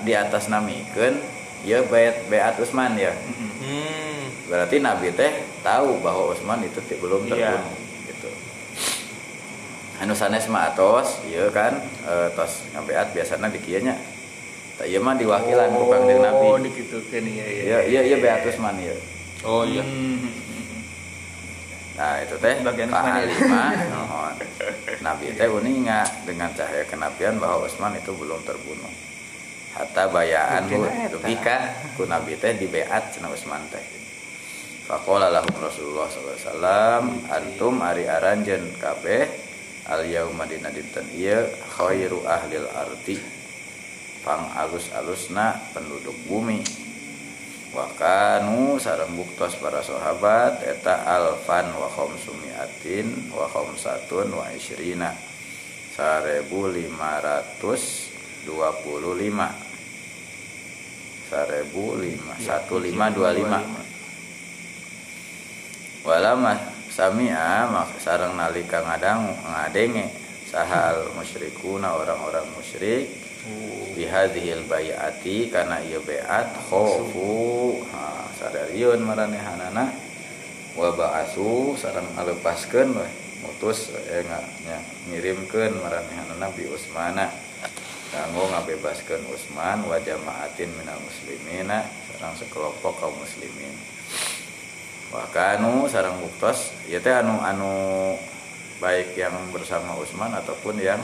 di 0.00 0.14
atas 0.14 0.46
namikeun 0.46 1.18
ya 1.60 1.82
beat 1.82 2.28
beat 2.28 2.54
Utsman 2.56 2.94
ya 2.94 3.10
Hmm. 3.58 4.30
berarti 4.46 4.78
Nabi 4.78 5.10
teh 5.10 5.32
tahu 5.60 5.98
bahwa 5.98 6.30
Utsman 6.30 6.62
itu 6.62 6.78
belum 6.94 7.26
Iya. 7.26 7.58
terbunuh 7.58 7.74
gitu 8.06 8.30
anu 9.98 10.14
sanes 10.14 10.46
mah 10.46 10.70
atos 10.70 11.18
ieu 11.26 11.50
kan 11.50 11.74
eh, 12.06 12.28
tos 12.32 12.62
ngabeat 12.70 13.10
biasana 13.10 13.50
di 13.50 13.58
kieu 13.58 13.82
nya 13.82 13.98
tak 14.78 14.86
ieu 14.86 15.02
mah 15.02 15.18
diwakilan 15.18 15.68
ku 15.68 15.90
Kangjeng 15.90 16.22
Nabi 16.22 16.46
Oh, 16.46 16.56
dikitukeun 16.56 17.24
iya 17.26 17.44
iya. 17.44 17.62
iya 17.66 17.78
iya 17.82 18.00
iya 18.06 18.16
beat 18.16 18.46
Utsman 18.46 18.78
ieu 18.78 18.94
Oh 19.42 19.62
iya. 19.62 19.82
Hmm. 19.82 20.30
Nah 21.98 22.14
itu 22.22 22.38
teh 22.38 22.54
ya. 22.62 22.86
Alimah 22.86 23.74
nuhun. 23.90 24.34
Nabi 25.02 25.34
teh 25.34 25.50
uninga 25.50 26.06
dengan 26.22 26.54
cahaya 26.54 26.86
kenabian 26.86 27.42
bahwa 27.42 27.66
Utsman 27.66 27.98
itu 27.98 28.14
belum 28.14 28.38
terbunuh 28.46 28.92
hatta 29.74 30.06
bayaan 30.10 30.70
eta. 30.70 31.10
dugika 31.10 31.56
ku 31.98 32.06
Nabi 32.06 32.38
teh 32.38 32.54
di 32.54 32.70
beat 32.70 33.18
cenah 33.18 33.30
Utsman 33.34 33.66
teh 33.68 33.82
Faqala 34.88 35.28
lahum 35.28 35.52
Rasulullah 35.60 36.08
wasallam 36.08 37.28
antum 37.28 37.84
ari 37.84 38.08
aranjeun 38.08 38.72
kabeh 38.80 39.28
al 39.84 40.00
yauma 40.08 40.48
dina 40.48 40.72
dinten 40.72 41.04
ieu 41.12 41.44
khairu 41.76 42.24
ahlil 42.24 42.64
ardi 42.72 43.20
pang 44.24 44.48
alus-alusna 44.56 45.60
penduduk 45.76 46.16
bumi 46.24 46.64
wakanu 47.78 48.74
sareng 48.82 49.14
buktos 49.14 49.54
para 49.62 49.78
sahabat 49.78 50.66
eta 50.66 51.06
alfan 51.06 51.70
wa 51.78 51.86
khamsumiatin 51.86 53.30
wa 53.30 53.46
khamsatun 53.46 54.34
wa 54.34 54.50
isyrina 54.50 55.14
sarebu 55.94 56.74
lima 56.74 57.22
ratus 57.22 58.10
dua 58.42 58.74
puluh 58.82 59.14
lima. 59.14 59.54
Sarebu 61.30 62.00
lima 62.02 62.34
satu 62.42 62.82
lima 62.82 63.14
dua 63.14 63.30
lima. 63.30 63.62
Walama 66.02 66.58
samia 66.90 67.68
mak 67.70 67.94
sareng 68.02 68.34
nalika 68.34 68.82
ngadangu 68.82 69.38
ngadenge. 69.46 70.26
Sahal 70.48 71.12
musyrikuna 71.12 71.92
orang-orang 71.92 72.48
musyrik 72.56 73.27
bihadhil 73.94 74.66
bayati 74.66 75.50
karena 75.50 75.78
ieu 75.82 76.02
beat 76.02 76.54
khofu 76.68 77.82
ha 77.94 78.26
sadariun 78.38 79.02
maranehanana 79.02 79.94
wa 80.78 80.88
ba'asu 80.94 81.74
sareng 81.74 82.06
ngalepaskeun 82.14 82.94
we 82.94 83.08
mutus 83.42 83.94
eh 84.10 84.22
nya 84.66 84.78
ngirimkeun 85.10 85.78
maranehanana 85.82 86.50
bi 86.54 86.66
Usmana. 86.66 87.30
Kanggo 88.08 88.48
ngabebaskeun 88.48 89.20
Usman 89.28 89.84
wa 89.84 90.00
jamaatin 90.00 90.72
minal 90.80 90.96
muslimina 90.96 91.84
sareng 92.08 92.32
sekelompok 92.40 92.94
kaum 92.96 93.12
muslimin. 93.20 93.74
Wa 95.12 95.28
kanu 95.28 95.84
sareng 95.90 96.16
buktos 96.16 96.72
ieu 96.88 97.02
teh 97.04 97.12
anu 97.12 97.36
anu 97.42 97.72
baik 98.80 99.12
yang 99.18 99.34
bersama 99.52 99.92
Usman 100.00 100.32
ataupun 100.32 100.80
yang 100.80 101.02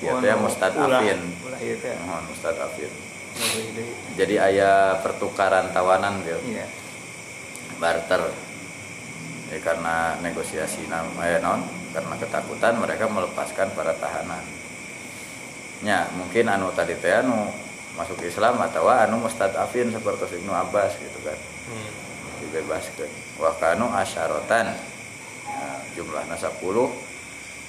ya 0.00 0.12
teh 0.16 0.34
mustadafin 0.34 1.18
ulah- 1.20 1.46
Ulah 1.46 1.60
ieu 1.60 1.76
teh. 1.76 1.94
mohon 2.02 2.24
mustadafin 2.26 2.88
Leuwih 3.30 3.68
deui. 3.72 3.92
jadi 4.16 4.34
ayah 4.50 4.76
pertukaran 5.00 5.70
tawanan 5.70 6.24
gitu 6.24 6.40
Iya. 6.46 6.66
barter. 7.78 8.22
Ya, 9.50 9.58
karena 9.58 10.14
negosiasi 10.20 10.86
nam 10.86 11.10
eh, 11.18 11.38
non 11.38 11.58
karena 11.90 12.14
ketakutan 12.16 12.78
mereka 12.78 13.06
melepaskan 13.06 13.74
para 13.74 13.90
tahanan. 13.94 14.42
Ya 15.82 16.06
mungkin 16.14 16.46
anu 16.46 16.70
tadi 16.70 16.94
teh 16.94 17.10
anu 17.10 17.50
masuk 17.96 18.20
Islam 18.22 18.60
atau 18.60 18.86
anu 18.86 19.18
mustadafin 19.18 19.90
seperti 19.90 20.38
Ibnu 20.38 20.52
Abbas 20.52 20.94
gitu 20.96 21.18
kan. 21.22 21.34
Hmm. 21.66 21.90
dibebaskan. 22.40 23.10
Wakanu 23.36 23.90
asyarotan. 23.92 24.72
Ya, 25.44 25.68
jumlahnya 25.92 26.34
10 26.34 26.88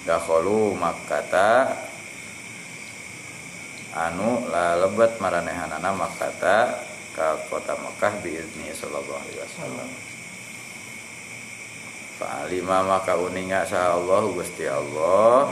dakholu 0.03 0.73
makkata 0.73 1.75
anu 3.91 4.47
la 4.47 4.79
lebat 4.79 5.19
maranehanana 5.19 5.91
makkata 5.91 6.79
ka 7.11 7.35
kota 7.51 7.75
Mekah 7.75 8.23
biizni 8.23 8.71
sallallahu 8.71 9.19
alaihi 9.19 9.43
wasallam. 9.43 9.89
Fa'alima 12.21 12.87
maka 12.87 13.19
uninga 13.19 13.67
sa 13.67 13.99
Allah 13.99 14.23
Gusti 14.31 14.63
Allah 14.69 15.51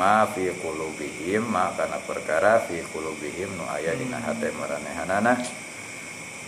ma 0.00 0.24
fi 0.32 0.48
qulubihim 0.48 1.44
ma 1.44 1.70
kana 1.76 2.00
perkara 2.00 2.64
fi 2.64 2.80
qulubihim 2.88 3.52
nu 3.52 3.68
aya 3.68 3.92
dina 3.92 4.16
hate 4.16 4.48
maranehanana. 4.56 5.44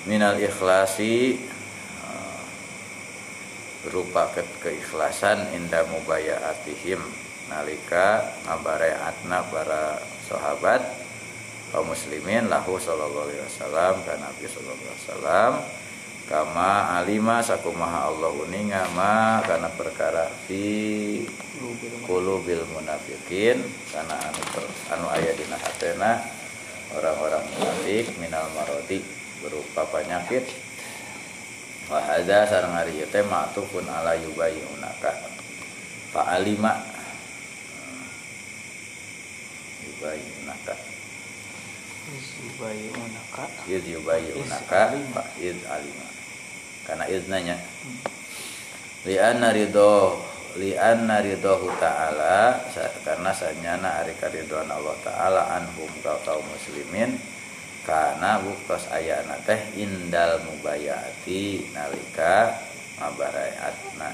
Minal 0.09 0.41
ikhlasi 0.41 1.37
eh, 1.37 2.41
berupa 3.84 4.32
ke 4.32 4.47
keikhlasan 4.64 5.53
inda 5.53 5.84
mubayaatihim 5.91 7.03
nalika 7.53 8.24
ngabareatna 8.49 9.39
para 9.53 10.01
sahabat 10.30 10.82
kaum 11.76 11.92
muslimin 11.92 12.48
lahu 12.48 12.80
sallallahu 12.80 13.28
alaihi 13.28 13.44
wasallam 13.44 14.00
ka 14.08 14.16
nabi 14.16 14.48
sallallahu 14.48 14.80
alaihi 14.80 14.96
wasallam 15.04 15.52
kama 16.24 16.72
alima 16.96 17.44
sakumaha 17.44 18.08
Allah 18.08 18.32
uninga 18.32 18.80
ma 18.96 19.44
kana 19.44 19.68
perkara 19.76 20.32
fi 20.48 21.20
qulubil 22.08 22.64
munafikin 22.72 23.60
kana 23.92 24.16
anu 24.24 24.40
anu 24.88 25.06
aya 25.12 25.36
dina 25.36 25.60
hatena 25.60 26.24
orang-orang 26.96 27.44
munafik 27.60 28.08
minal 28.16 28.48
marodi 28.56 29.04
berupa 29.44 29.84
penyakit. 29.92 30.48
Wa 31.86 32.02
hadza 32.02 32.50
sareng 32.50 32.74
ari 32.74 33.04
teh 33.06 33.22
ma'tufun 33.22 33.86
ala 33.86 34.16
yubayyunaka 34.18 35.12
fa 36.10 36.34
alima. 36.34 36.72
Yubayyunaka 39.86 40.74
Yubayyi'unaka. 40.74 40.95
Id 43.66 43.84
yubayyunaka 43.84 44.94
fa 45.11 45.22
id 45.42 45.59
alima 45.66 46.07
karena 46.86 47.04
idnanya. 47.11 47.57
Li 49.07 49.18
anna 49.18 49.50
ridho 49.50 50.22
li 50.57 50.72
anna 50.78 51.20
ridhohu 51.20 51.68
ta'ala 51.82 52.62
karena 53.02 53.30
sanyana 53.34 54.00
ari 54.02 54.14
karidhoan 54.16 54.70
Allah 54.70 54.96
taala 55.02 55.42
anhum 55.59 55.90
ka 56.00 56.16
kaum 56.24 56.42
muslimin 56.46 57.18
karena 57.84 58.40
buktos 58.42 58.88
ayana 58.90 59.36
teh 59.44 59.59
indal 59.76 60.42
mubayati 60.48 61.70
nalika 61.70 62.57
ngabarayatna 62.98 64.11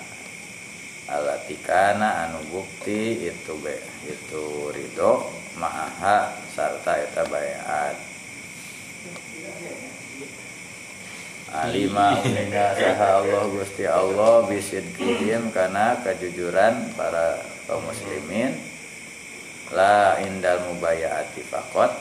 alatikana 1.08 2.28
anu 2.28 2.40
bukti 2.50 3.32
itu 3.32 3.52
be 3.62 3.78
itu 4.08 4.44
ridho 4.74 5.41
ma'aha 5.56 6.32
sarta 6.54 6.96
eta 7.00 7.22
bayat. 7.28 7.96
Alima 11.52 12.16
saha 12.80 13.20
Allah 13.20 13.44
Gusti 13.52 13.84
Allah 13.84 14.48
bisidqihim 14.48 15.52
kana 15.52 16.00
kejujuran 16.00 16.96
para 16.96 17.44
kaum 17.68 17.84
muslimin. 17.84 18.56
La 19.72 20.20
indal 20.20 20.64
mubayaati 20.68 21.44
faqat 21.48 21.92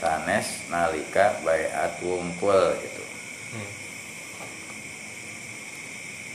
sanes 0.00 0.64
nalika 0.68 1.40
bayat 1.44 1.96
wungkul 2.00 2.76
gitu. 2.80 3.04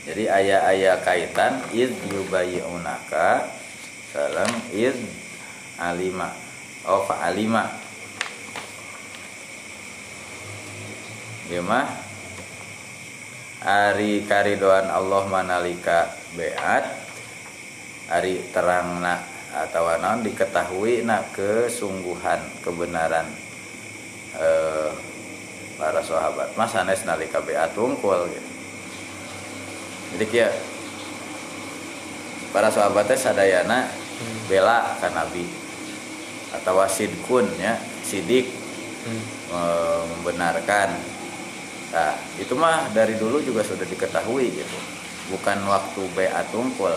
Jadi 0.04 0.28
ayah-ayah 0.28 1.00
kaitan 1.00 1.64
id 1.72 1.96
yubayi'unaka 2.12 3.48
sareng 4.12 4.52
id 4.74 4.98
alima. 5.78 6.30
Oh 6.84 7.06
fa 7.08 7.24
alima. 7.26 7.68
Ieu 11.48 11.60
mah 11.60 11.88
ari 13.64 14.24
karidoan 14.24 14.88
Allah 14.88 15.22
manalika 15.28 16.12
beat. 16.36 16.84
Ari 18.04 18.52
terangna 18.52 19.24
atau 19.54 19.88
naon 19.96 20.20
diketahui 20.20 21.06
na 21.06 21.24
kesungguhan 21.32 22.42
kebenaran 22.60 23.24
eh, 24.36 24.90
para 25.80 26.04
sahabat. 26.04 26.52
Mas 26.58 26.68
sanes 26.74 27.06
nalika 27.08 27.40
beat 27.40 27.72
wungkul 27.72 28.28
gitu. 28.28 28.50
Jadi 30.14 30.24
kia 30.30 30.48
para 32.54 32.70
sahabatnya 32.70 33.18
sadayana 33.18 34.03
bela 34.46 34.96
ka 35.00 35.08
nabi. 35.12 35.46
Atau 36.54 36.78
sidkun 36.86 37.48
ya 37.58 37.78
sidik 38.06 38.62
Hmm. 39.04 39.20
e, 39.52 39.60
membenarkan. 40.16 40.96
Nah 41.92 42.16
itu 42.40 42.56
mah 42.56 42.88
dari 42.96 43.20
dulu 43.20 43.36
juga 43.44 43.60
sudah 43.60 43.84
diketahui 43.84 44.48
gitu. 44.48 44.78
Bukan 45.28 45.60
waktu 45.68 46.00
beat 46.16 46.48
tungkul 46.48 46.96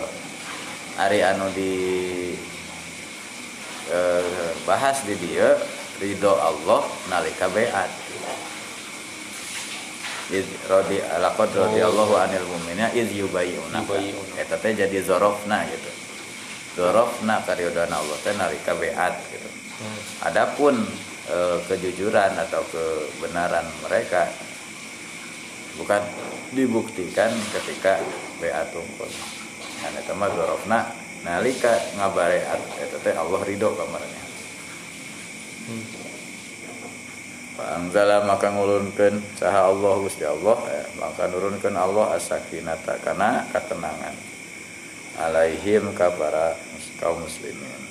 hari 0.96 1.20
anu 1.20 1.52
di 1.52 1.72
eh, 3.92 4.50
bahas 4.64 5.04
di 5.04 5.14
dia 5.20 5.56
ridho 6.00 6.32
Allah 6.32 6.82
nalika 7.08 7.48
beat 7.52 7.92
rodi 10.68 11.00
alaqad 11.00 11.48
radhiyallahu 11.56 12.14
anil 12.20 12.44
mu'minina 12.52 12.92
iz 12.92 13.08
yubayyuna 13.16 13.80
Yubayyuna. 13.80 14.34
eta 14.36 14.60
teh 14.60 14.76
jadi 14.76 15.00
zorofna 15.00 15.64
gitu 15.64 15.90
zorofna 16.78 17.42
karyodana 17.42 17.98
Allah 17.98 18.18
teh 18.22 18.34
nalika 18.38 18.78
beat 18.78 19.14
gitu. 19.34 19.50
Adapun 20.22 20.78
eh, 21.26 21.58
kejujuran 21.66 22.38
atau 22.38 22.62
kebenaran 22.70 23.66
mereka 23.82 24.30
bukan 25.74 26.02
dibuktikan 26.54 27.34
ketika 27.50 27.98
beat 28.38 28.70
tungkul. 28.70 29.10
Kan 29.82 29.98
eta 29.98 30.14
mah 30.14 30.30
zorofna 30.30 30.86
nalika 31.26 31.74
ngabareat 31.98 32.62
eta 32.78 32.96
teh 33.02 33.14
Allah 33.18 33.42
ridho 33.42 33.74
kamarnya. 33.74 34.22
Anzala 37.58 38.22
maka 38.22 38.54
ngulunkeun 38.54 39.18
saha 39.34 39.66
Allah 39.66 39.98
Gusti 39.98 40.22
Allah 40.22 40.62
eh, 40.70 40.86
maka 40.94 41.26
nurunkeun 41.26 41.74
Allah 41.74 42.14
as-sakinata 42.14 43.02
kana 43.02 43.50
ketenangan 43.50 44.14
alaihim 45.18 45.90
ka 45.98 46.14
para 46.14 46.54
kaum 46.98 47.22
muslimin. 47.22 47.82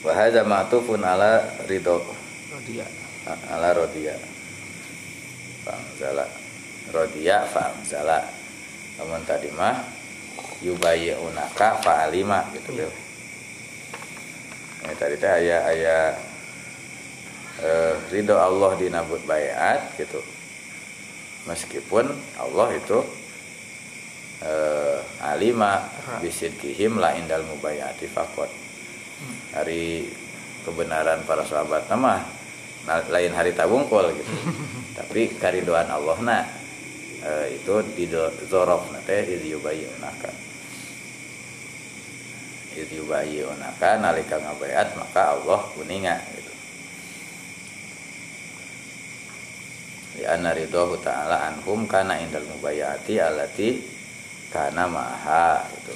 Wa 0.00 0.12
hadza 0.16 0.44
ma'tufun 0.44 1.04
ala 1.04 1.44
ridho 1.68 2.00
Rodia. 2.50 2.86
ala 3.52 3.76
rodia 3.76 4.16
fa'amzala 5.62 6.24
rodia 6.88 7.44
fa'amzala 7.44 8.24
namun 8.96 9.20
tadi 9.28 9.52
mah 9.52 9.76
yubayyunaka 10.64 11.84
fa'alima 11.84 12.48
gitu. 12.56 12.80
Bil. 12.80 12.92
Ini 14.80 14.94
tadi 14.96 15.16
teh 15.20 15.28
aya 15.28 15.58
aya 15.68 15.96
eh, 17.60 17.94
ridho 18.08 18.36
Allah 18.40 18.72
dinabut 18.80 19.20
bayat 19.28 19.96
gitu 20.00 20.20
meskipun 21.48 22.08
Allah 22.36 22.68
itu 22.76 23.00
eh, 24.44 24.98
alima 25.20 25.84
bisidkihim 26.20 26.96
la 26.96 27.16
indal 27.16 27.44
mubayati 27.44 28.08
fakot. 28.08 28.48
Hari 29.52 30.08
kebenaran 30.64 31.24
para 31.24 31.44
sahabat 31.44 31.88
nama 31.88 32.24
nah, 32.88 33.00
lain 33.08 33.32
hari 33.32 33.52
tabungkul 33.52 34.12
gitu. 34.16 34.32
Tapi 34.98 35.36
karidoan 35.36 35.88
Allah 35.88 36.18
na 36.20 36.38
eh, 37.24 37.56
itu 37.60 37.74
di 37.96 38.08
zorof 38.48 38.88
nate 38.92 39.24
iz 39.28 39.44
yubayyunaka 39.44 40.30
iz 42.76 42.88
yubayyunaka 42.92 44.00
nalika 44.00 44.40
ngabayat 44.40 44.96
maka 44.96 45.36
Allah 45.36 45.60
kuninga 45.76 46.16
gitu. 46.36 46.52
Di 50.20 50.22
anna 50.28 50.52
ridho 50.52 50.96
ta'ala 51.00 51.48
anhum 51.48 51.88
kana 51.88 52.20
indal 52.20 52.44
mubayati 52.44 53.16
alati 53.20 53.99
kana 54.50 54.84
maha 54.90 55.64
gitu. 55.72 55.94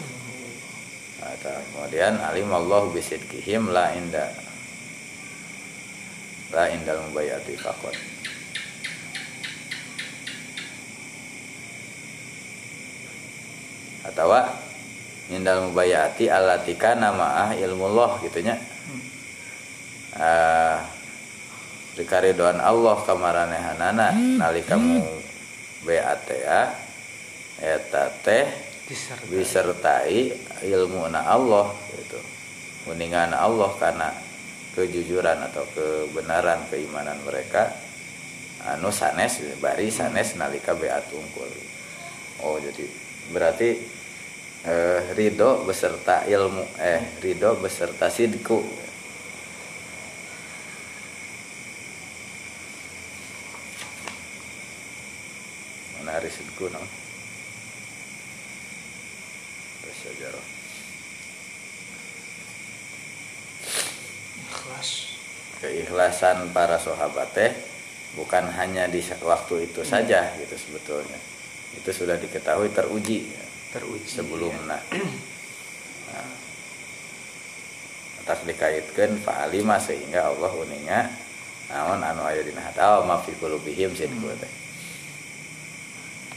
Kata, 1.21 1.57
kemudian 1.73 2.21
alim 2.21 2.51
Allah 2.53 2.89
bisidkihim 2.93 3.73
la 3.73 3.93
inda 3.97 4.31
la 6.55 6.71
indal 6.71 7.03
mubayati 7.11 7.59
fakot 7.59 7.97
atau 14.07 14.31
indal 15.33 15.67
mubayati 15.73 16.31
alatika 16.31 16.95
nama 16.95 17.49
ah 17.49 17.51
ilmu 17.57 17.91
Allah 17.91 18.11
gitunya. 18.23 18.55
Ah 20.15 20.95
dikaridoan 21.95 22.59
Allah 22.59 22.99
kamaranehanana 23.07 24.11
nalika 24.15 24.75
mu 24.75 25.03
ya 25.87 26.75
eta 27.63 28.11
teh 28.23 28.47
Disertai. 28.85 29.29
disertai 29.33 30.19
ilmu 30.67 31.09
na 31.09 31.25
Allah 31.25 31.73
gitu 31.97 32.21
kuningan 32.85 33.33
Allah 33.33 33.73
karena 33.81 34.13
kejujuran 34.77 35.41
atau 35.49 35.65
kebenaran 35.73 36.67
keimanan 36.69 37.17
mereka 37.25 37.73
anu 38.67 38.91
sanes 38.91 39.41
bari 39.63 39.89
sanes 39.89 40.37
nalika 40.37 40.77
beat 40.77 41.07
unggul 41.15 41.49
oh 42.45 42.61
jadi 42.61 42.85
berarti 43.33 43.81
eh, 44.69 45.01
ridho 45.17 45.65
beserta 45.65 46.29
ilmu 46.29 46.65
eh 46.83 47.01
ridho 47.25 47.57
beserta 47.57 48.13
sidku 48.13 48.61
mana 55.97 56.21
hari 56.21 56.29
sidku 56.29 56.69
no? 56.69 56.83
sejarah 60.05 60.47
Ikhlas. 64.65 64.91
Keikhlasan 65.95 66.51
para 66.51 66.75
sahabat 66.75 67.31
teh 67.39 67.55
bukan 68.19 68.51
hanya 68.59 68.91
di 68.91 68.99
waktu 69.23 69.71
itu 69.71 69.87
saja 69.87 70.27
gitu 70.43 70.59
sebetulnya. 70.59 71.15
Itu 71.79 71.95
sudah 71.95 72.19
diketahui 72.19 72.75
teruji 72.75 73.31
ya, 73.31 73.45
Teruji. 73.79 74.11
sebelumnya 74.11 74.75
nah, 74.75 74.83
tak 78.27 78.43
dikaitkan 78.43 79.23
fa'alima 79.23 79.79
sehingga 79.79 80.35
Allah 80.35 80.51
uninga 80.51 81.01
naon 81.71 82.03
anu 82.03 82.27
aya 82.27 82.43
dina 82.43 82.59
hati 82.59 82.83
aw 82.83 83.07
ma 83.07 83.23
fi 83.23 83.31
qulubihim 83.39 83.95
sidku 83.95 84.35
teh 84.35 84.51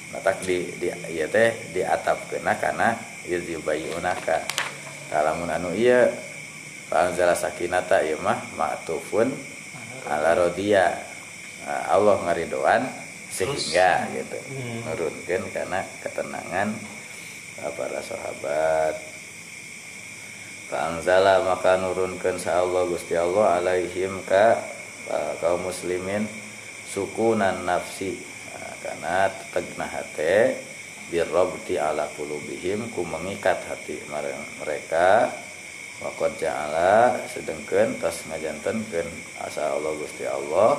Matak 0.07 0.39
di 0.45 0.69
di 0.77 0.87
ieu 0.87 1.27
teh 1.29 1.49
diatapkeuna 1.73 2.53
kana 2.61 2.93
yubayunaka 3.25 4.45
kalamun 5.09 5.49
anu 5.49 5.73
ieu 5.73 6.26
Fa'anzala 6.88 7.35
sakinata 7.35 7.99
ieu 8.07 8.15
mah 8.23 8.39
ma'tufun 8.55 9.27
ala 10.07 10.31
rodia. 10.39 10.95
Nah, 11.67 11.91
Allah 11.91 12.15
ngaridoan 12.23 12.88
sehingga 13.27 14.07
gitu. 14.15 14.39
Nurunkeun 14.88 15.51
karena 15.51 15.83
ketenangan 15.99 16.71
para 17.75 17.99
sahabat. 17.99 18.95
Fa'anzala 20.71 21.43
maka 21.43 21.75
nurunkeun 21.75 22.39
sa 22.39 22.63
Allah 22.63 22.88
Gusti 22.88 23.19
Allah 23.19 23.59
alaihim 23.59 24.23
ka 24.23 24.55
uh, 25.11 25.35
kaum 25.43 25.67
muslimin 25.67 26.23
sukunan 26.88 27.67
nafsi. 27.67 28.15
Nah, 28.55 28.73
karena 28.79 29.15
tegna 29.51 29.91
hate 29.91 30.55
birrabti 31.11 31.75
ala 31.75 32.07
qulubihim 32.15 32.91
ku 32.95 33.03
mengikat 33.03 33.59
hati 33.67 33.99
mereka 34.59 35.31
Wakot 35.97 36.37
ja'ala 36.37 37.17
sedengkeun 37.25 37.97
tos 37.97 38.21
ngajantenkeun 38.29 39.09
asa 39.41 39.73
Allah 39.73 39.97
Gusti 39.97 40.29
Allah. 40.29 40.77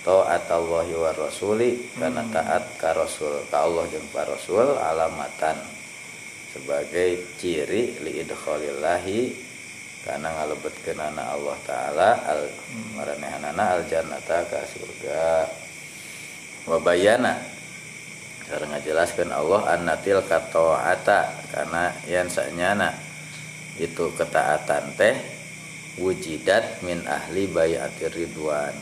Taat 0.00 0.48
Allah 0.48 0.88
wa 0.88 1.12
rasuli 1.12 1.76
karena 1.92 2.24
taat 2.32 2.72
ka 2.80 2.96
rasul 2.96 3.44
ka 3.52 3.68
Allah 3.68 3.84
jeung 3.92 4.08
ka 4.08 4.24
rasul 4.24 4.80
alamatan. 4.80 5.60
Sebagai 6.56 7.36
ciri 7.36 8.00
li 8.00 8.24
idkhalillahi 8.24 9.20
karena 10.08 10.32
ngalebetkeun 10.32 10.96
Allah 11.04 11.56
taala 11.68 12.10
al 12.24 12.48
maranehanana 12.96 13.76
al 13.76 13.84
jannata 13.84 14.48
ka 14.48 14.64
surga. 14.72 15.52
Wa 16.64 16.80
bayana 16.80 17.36
cara 18.48 18.64
ngajelaskeun 18.72 19.36
Allah 19.36 19.76
annatil 19.76 20.24
kataata 20.24 21.28
karena 21.52 21.92
yan 22.08 22.32
sanyana 22.32 23.09
itu 23.80 24.12
ketaatan 24.12 24.92
teh 25.00 25.16
wujidat 25.96 26.84
min 26.84 27.00
ahli 27.08 27.48
bayatir 27.48 28.12
ridwan. 28.12 28.76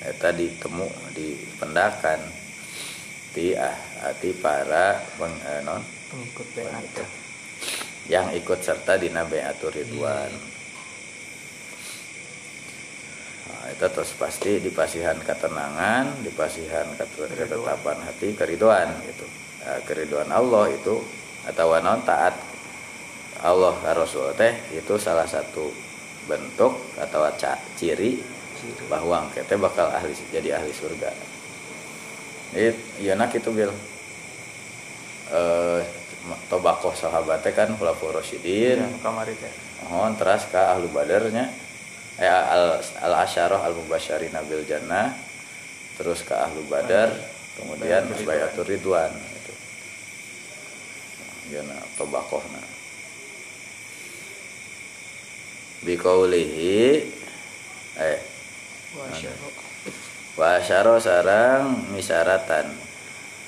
Eta 0.00 0.30
ditemu 0.30 0.86
di 1.12 1.34
pendakan. 1.58 2.22
Di 3.34 3.52
ah 3.52 3.76
hati 4.00 4.32
para 4.32 4.96
peng, 5.20 5.34
eh, 5.44 5.60
non, 5.60 5.82
Pengikut 6.08 6.46
beat. 6.56 7.04
yang 8.08 8.32
ikut 8.32 8.64
serta 8.64 8.96
di 8.96 9.12
bayatur 9.12 9.76
ridwan. 9.76 10.32
Nah, 13.46 13.66
itu 13.76 13.86
terus 13.92 14.16
pasti 14.16 14.56
dipasihan 14.62 15.18
ketenangan 15.20 16.24
dipasihan 16.24 16.86
ket- 16.96 17.34
ketetapan 17.34 17.98
hati 18.08 18.32
keriduan 18.32 18.88
gitu. 19.04 19.26
Nah, 19.66 19.78
keriduan 19.84 20.30
Allah 20.32 20.70
itu 20.72 21.02
atau 21.44 21.76
non 21.76 22.00
taat 22.06 22.55
Allah 23.44 23.76
Rasul 23.92 24.32
teh 24.38 24.56
itu 24.72 24.96
salah 24.96 25.28
satu 25.28 25.68
bentuk 26.24 26.72
atau 26.96 27.22
ciri 27.76 28.18
bahwa 28.88 29.28
teh 29.34 29.58
bakal 29.60 29.92
ahli 29.92 30.16
jadi 30.32 30.56
ahli 30.56 30.72
surga. 30.72 31.10
Jadi 32.54 33.02
ieu 33.04 33.14
nak 33.18 33.34
itu 33.34 33.50
bil 33.52 33.70
eh 35.32 35.82
tobakoh 36.50 36.94
sahabatnya 36.94 37.52
kan 37.54 37.68
khulafaur 37.76 38.18
rasyidin. 38.18 38.82
Ya, 38.82 38.88
kamari 39.02 39.36
teh. 39.36 39.52
Mohon 39.86 40.16
teras 40.16 40.48
ka 40.48 40.72
ahlu 40.74 40.88
badarnya 40.90 41.52
eh 42.16 42.30
al 42.30 42.80
al 42.80 43.14
asyarah 43.28 43.60
al 43.60 43.76
mubasyarina 43.76 44.40
bil 44.48 44.64
jannah 44.64 45.12
terus 46.00 46.24
ke 46.24 46.32
ahlu 46.32 46.64
badar 46.68 47.12
kemudian 47.56 48.04
Bayatul 48.08 48.24
bayatul 48.24 48.66
ridwan 48.68 49.12
gitu. 49.12 49.52
Ya 51.52 51.60
nah 51.62 51.78
tobakohna. 52.00 52.75
Bikaulihi 55.84 57.04
eh 57.96 58.20
wa 60.36 60.56
asyara 60.56 60.96
sarang 61.00 61.92
misyaratan 61.92 62.68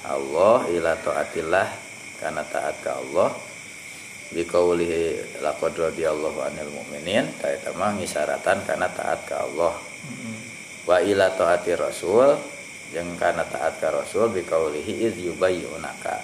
Allah 0.08 0.68
ila 0.72 0.92
taatillah 0.98 1.68
karena 2.20 2.42
taat 2.48 2.76
ke 2.84 2.90
Allah. 2.92 3.32
Biqaulihi 4.28 5.40
laqad 5.40 5.72
radiyallahu 5.72 6.44
anil 6.44 6.68
mu'minin 6.68 7.32
ta 7.40 7.48
eta 7.48 7.72
mah 7.72 7.96
ngisyaratan 7.96 8.60
karena 8.68 8.88
taat 8.92 9.24
ke 9.24 9.32
Allah. 9.32 9.72
Mm-mm. 10.04 10.36
wa 10.88 10.96
ila 11.04 11.28
taati 11.36 11.76
rasul 11.76 12.32
jeung 12.88 13.12
karena 13.20 13.44
taat 13.44 13.76
ke 13.76 13.88
rasul 13.92 14.32
biqaulihi 14.32 15.04
iz 15.04 15.14
yubayyunaka 15.20 16.16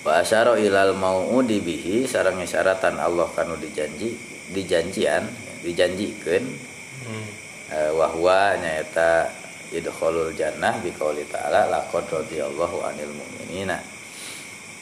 wa 0.00 0.20
asyara 0.24 0.56
ilal 0.56 0.96
mau'udi 0.96 1.60
bihi 1.60 2.08
sareng 2.08 2.40
ngisyaratan 2.40 2.96
Allah 2.96 3.28
kanu 3.36 3.56
dijanji 3.60 4.16
dijanjian 4.50 5.28
dijanjikeun 5.62 6.44
Hmm. 7.00 7.24
eh, 7.72 7.90
wahwa 7.96 8.60
nyaeta 8.60 9.32
idkhulul 9.72 10.36
jannah 10.36 10.76
biqauli 10.84 11.24
ta'ala 11.32 11.64
laqad 11.72 12.04
radiyallahu 12.12 12.84
anil 12.84 13.08
mu'minina 13.08 13.80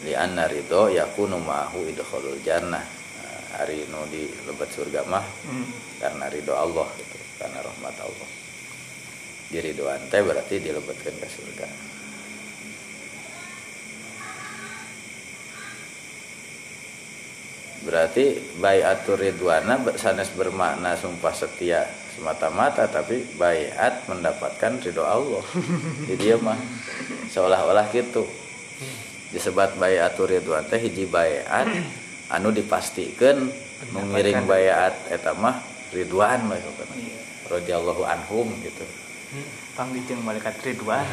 li 0.03 0.19
anna 0.19 0.51
ridho 0.51 0.91
yakunu 0.91 1.39
ma'ahu 1.39 1.87
idkhulul 1.87 2.43
jannah 2.43 2.83
Eh, 3.23 3.43
hari 3.55 3.87
nu 3.87 4.03
di 4.11 4.27
lebat 4.47 4.66
surga 4.71 5.07
mah 5.07 5.23
Mm. 5.47 5.66
karena 6.03 6.27
ridho 6.27 6.55
Allah 6.59 6.87
gitu 6.99 7.19
karena 7.39 7.59
rahmat 7.62 7.97
Allah 8.03 8.29
di 9.49 9.59
ridhoan 9.62 10.03
teh 10.11 10.23
berarti 10.23 10.59
dilebetkeun 10.59 11.16
ke 11.23 11.29
surga 11.31 11.66
berarti 17.87 18.39
bayatul 18.59 19.18
ridwana 19.18 19.79
sanes 19.95 20.31
bermakna 20.35 20.99
sumpah 20.99 21.35
setia 21.35 21.87
semata-mata 22.18 22.91
tapi 22.91 23.22
bayat 23.39 24.03
mendapatkan 24.11 24.83
ridho 24.83 25.07
Allah 25.07 25.45
jadi 26.11 26.16
dia 26.18 26.37
mah 26.43 26.59
seolah-olah 27.31 27.87
gitu 27.95 28.26
disebut 29.31 29.79
bayatul 29.79 30.26
ridwan 30.26 30.66
teh 30.66 30.81
hiji 30.83 31.07
bayat 31.07 31.68
anu 32.33 32.51
dipastikan 32.51 33.47
mengiring 33.95 34.43
bayat 34.49 34.95
eta 35.12 35.37
mah 35.39 35.62
ridwan 35.95 36.43
mah 36.51 36.59
Iya. 36.59 37.16
radhiyallahu 37.47 38.03
anhum 38.03 38.51
gitu 38.64 38.85
Panggijeng 39.76 40.24
malaikat 40.24 40.57
Ridwan. 40.64 41.05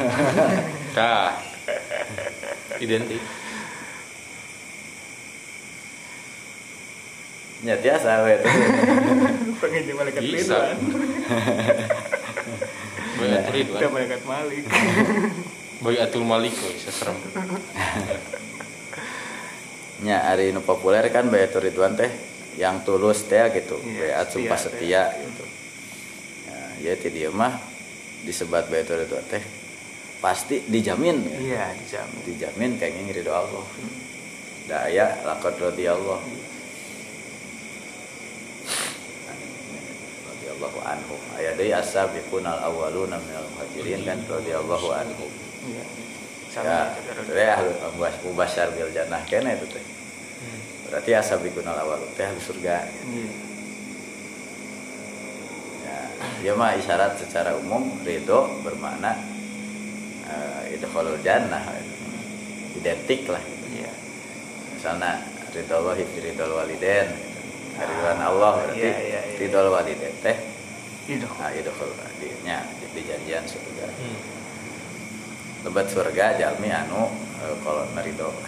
Tah. 0.96 1.36
Identik. 2.80 3.20
Nya 7.64 7.80
tiasa 7.80 8.20
we 8.26 8.36
teh. 8.36 8.52
Panggijeng 9.64 9.96
malaikat 9.96 10.20
Bisa. 10.20 10.36
Ridwan. 10.36 10.76
Bayatul 13.16 13.52
Ridwan. 13.56 13.80
Kita 13.80 13.88
malaikat 13.88 14.22
Malik. 14.28 14.64
Bayatul 15.84 16.24
Malik 16.28 16.52
we 16.52 16.76
serem. 16.76 17.16
nya 20.04 20.28
ari 20.28 20.52
nu 20.52 20.60
populer 20.60 21.08
kan 21.08 21.24
bayatul 21.32 21.64
ridwan 21.64 21.96
teh 21.96 22.12
yang 22.60 22.84
tulus 22.84 23.24
teh 23.32 23.40
gitu 23.48 23.80
Iya, 23.80 24.20
bayat 24.20 24.28
sumpah 24.28 24.58
setia 24.60 25.08
setia 25.08 25.24
gitu 25.24 25.44
nah, 26.52 26.72
ya 26.84 26.92
ti 27.00 27.08
dia 27.08 27.32
mah 27.32 27.56
disebat 28.20 28.68
bayatul 28.68 29.00
ridwan 29.00 29.24
teh 29.24 29.40
pasti 30.20 30.60
dijamin 30.68 31.24
ya. 31.24 31.38
Iya, 31.40 31.64
dijamin. 31.80 32.20
dijamin 32.28 32.70
kenging 32.76 33.08
ridho 33.08 33.32
Allah 33.32 33.64
daya 34.68 35.16
lakot 35.24 35.56
radhiyallah 35.56 36.20
radhiyallahu 36.20 36.35
anhum 40.86 41.18
aya 41.34 41.50
deui 41.58 41.74
as-sabiqunal 41.74 42.62
awwaluna 42.62 43.18
minal 43.18 43.46
muhajirin 43.54 44.06
kan 44.06 44.18
radhiyallahu 44.26 44.88
anhum 44.94 45.30
Iya. 45.66 45.82
ya 46.62 46.78
itu 47.26 47.32
ya 47.34 47.58
ahlu 47.58 47.74
mubasyar 48.24 48.70
bil 48.72 48.88
jannah 48.94 49.18
kene 49.26 49.58
itu 49.58 49.66
teh 49.66 49.84
berarti 50.86 51.10
as-sabiqunal 51.12 51.74
awwalun 51.74 52.06
teh 52.14 52.22
ahli 52.22 52.38
surga 52.38 52.86
Iya. 52.86 53.30
ya 55.84 55.98
dia 56.40 56.52
mah 56.54 56.72
isyarat 56.78 57.18
secara 57.18 57.52
umum 57.58 57.90
ridho 58.06 58.46
bermakna 58.62 59.18
uh, 60.30 60.62
idkhulul 60.70 61.18
jannah 61.20 61.62
identik 62.78 63.26
lah 63.26 63.42
gitu. 63.42 63.66
Iya. 63.82 63.92
misalnya 64.78 65.12
ridho 65.50 65.74
Allah 65.76 65.94
fi 65.98 66.18
ridho 66.20 66.44
waliden. 66.52 67.08
Ridwan 67.76 68.20
Allah 68.24 68.52
berarti 68.56 68.88
Iya, 68.88 68.96
iya. 69.04 69.20
ridho 69.36 69.60
waliden 69.68 70.14
teh 70.24 70.32
Itu. 70.32 70.55
Nah 71.06 71.50
idkhul 71.54 71.90
di 72.18 72.28
nya 72.42 72.66
di 72.90 73.00
janjian 73.06 73.46
surga 73.46 73.86
Hmm. 73.86 74.18
lebat 75.62 75.86
surga 75.86 76.34
jalmi 76.34 76.66
anu 76.66 77.06
eh, 77.38 77.54
kalau 77.62 77.86
merido 77.94 78.30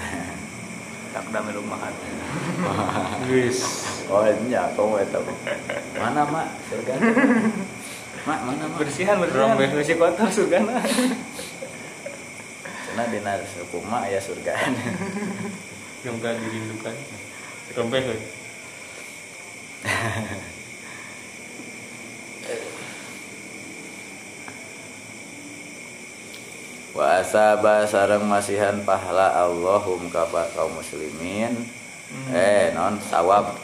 Takda 1.08 1.40
melumahan. 1.40 1.88
Wis. 3.32 3.64
oh 4.12 4.28
nya 4.44 4.68
kamu 4.76 5.00
eta 5.00 5.16
mana 5.96 6.20
mak 6.28 6.52
surga 6.68 7.00
mak 8.28 8.40
mana 8.44 8.64
mak 8.68 8.76
Bersihan, 8.76 9.16
bersihan. 9.16 9.56
Masih 9.56 9.96
kotor 9.96 10.28
surgana. 10.28 10.84
Cenah 12.84 13.06
dina 13.08 13.40
suku 13.40 13.80
mak 13.88 14.12
ya 14.12 14.20
surga 14.20 14.52
Yang 16.04 16.14
gak 16.20 16.34
dirindukan. 16.44 16.94
Rombeh 17.72 18.02
we. 26.98 27.06
wa 27.06 27.22
asaba 27.22 27.86
sareng 27.86 28.26
masihan 28.26 28.74
pahala 28.82 29.30
Allahum 29.38 30.10
ka 30.10 30.26
pa- 30.26 30.50
kaum 30.58 30.74
muslimin. 30.74 31.54
Hmm. 32.08 32.32
eh 32.34 32.72
non 32.74 32.98
sawab 32.98 33.54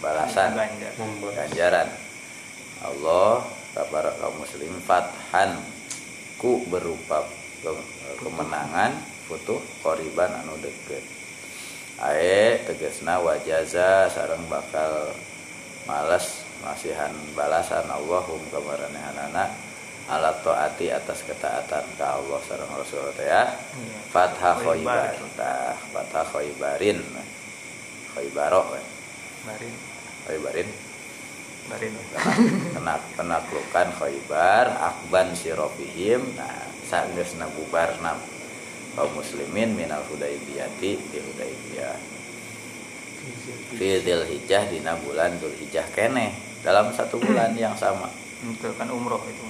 balasan 0.00 0.56
ganjaran. 1.36 1.88
Allah 2.80 3.44
kepada 3.76 4.16
kaum 4.16 4.40
muslim 4.40 4.72
fathan 4.88 5.60
ku 6.40 6.64
berupa 6.72 7.20
ke- 7.60 7.86
kemenangan 8.24 8.96
futuh 9.28 9.60
koriban 9.84 10.32
anu 10.40 10.56
deket. 10.64 11.04
Ae 12.00 12.64
tegesna 12.64 13.20
wajaza 13.20 14.08
sareng 14.08 14.48
bakal 14.48 15.12
males 15.84 16.48
masihan 16.64 17.12
balasan 17.36 17.84
Allahum 17.92 18.40
kamaranehana 18.48 19.52
ala 20.10 20.34
taati 20.42 20.90
atas 20.90 21.22
ketaatan 21.22 21.86
ka 21.94 22.18
Allah 22.18 22.40
sareng 22.42 22.72
Rasul 22.74 23.06
teh 23.14 23.24
ya 23.24 23.46
Iya. 23.46 23.98
fathah 24.10 24.58
Khaybar. 24.58 25.14
tah 25.38 25.78
fathah 25.90 26.26
khaybarin 26.26 26.98
khaybaro 28.10 28.74
we. 28.74 28.80
Barin. 29.46 29.74
khaybarin 30.26 30.68
Barin. 31.70 31.92
kena 32.74 32.98
penaklukan 33.14 33.88
Khaybar 33.94 34.66
akban 34.74 35.30
sirofihim 35.32 36.34
nah 36.34 36.66
sageusna 36.84 37.46
bubarna 37.48 38.18
kaum 38.92 39.14
muslimin 39.14 39.72
minal 39.72 40.02
hudaybiyati 40.10 40.98
di 40.98 41.18
hudaybiyah 41.22 41.94
fi 43.78 44.02
dzulhijjah 44.02 44.66
dina 44.66 44.98
bulan 44.98 45.38
dzulhijjah 45.38 45.86
kene 45.94 46.34
dalam 46.60 46.90
satu 46.90 47.16
bulan 47.16 47.54
yang 47.62 47.78
sama 47.78 48.10
Itu 48.40 48.72
kan 48.74 48.88
umroh 48.88 49.20
itu. 49.22 49.44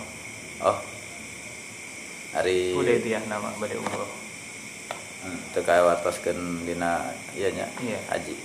Oh 0.60 0.78
hari 2.30 2.76
Hudaybiyah 2.76 3.26
nama 3.26 3.50
badai 3.58 3.76
umroh. 3.76 4.06
hmm, 5.26 5.38
teu 5.52 5.62
kawatoskeun 5.64 6.62
dina 6.62 7.10
ieu 7.34 7.50
nya 7.50 7.66
Iya. 7.82 7.98
haji 8.08 8.36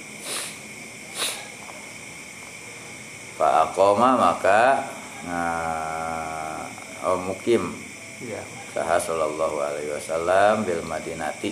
fa 3.36 3.68
aqama 3.68 4.16
maka 4.16 4.84
nah, 5.28 6.64
oh, 7.04 7.20
mukim 7.20 7.76
Iya. 8.24 8.40
saha 8.72 8.96
sallallahu 8.96 9.60
alaihi 9.60 9.92
wasallam 9.92 10.64
bil 10.64 10.80
madinati 10.88 11.52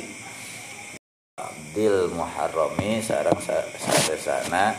ba'dil 1.35 2.07
muharrami 2.15 3.03
sareng 3.03 3.35
sa- 3.43 3.67
sadesana 3.75 4.71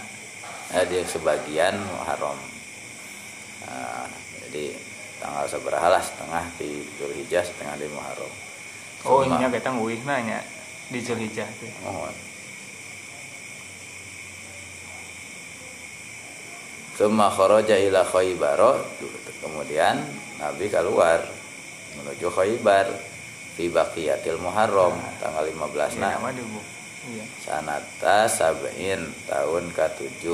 eh, 0.73 1.05
sebagian 1.05 1.77
muharram 1.77 2.37
Nah, 3.65 4.05
jadi 4.45 4.77
tanggal 5.25 5.49
sabaraha 5.49 5.89
lah 5.89 6.03
setengah 6.05 6.45
di 6.61 6.85
Zulhijjah 7.01 7.41
setengah 7.41 7.81
di 7.81 7.89
Muharram. 7.89 8.33
Oh 9.09 9.25
ininya 9.25 9.49
kita 9.49 9.73
nguih 9.73 10.05
nanya 10.05 10.45
di 10.93 11.01
Zulhijjah 11.01 11.49
tuh 11.57 11.73
mohon. 11.81 12.13
Summa 16.95 17.33
kharaja 17.33 17.75
ila 17.81 18.05
Khaybar. 18.05 18.61
Kemudian 19.41 20.05
Nabi 20.39 20.69
keluar 20.69 21.25
menuju 21.97 22.29
Khaybar 22.29 22.87
fi 23.57 23.73
baqiyatil 23.73 24.39
Muharram 24.39 24.93
tanggal 25.19 25.49
15 25.49 25.57
Iya, 25.57 26.05
nah. 26.05 26.13
nama 26.21 26.29
di 26.37 26.45
bu. 26.45 26.61
Iya. 27.05 27.25
Sanata 27.41 28.29
sab'in 28.29 29.09
tahun 29.29 29.73
ke-7 29.73 30.25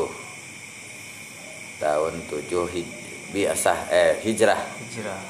tahun 1.81 2.13
7 2.29 2.75
hij 2.75 3.00
biasa 3.31 3.73
eh 3.91 4.19
hijrah. 4.27 4.61
Hijrah. 4.91 5.23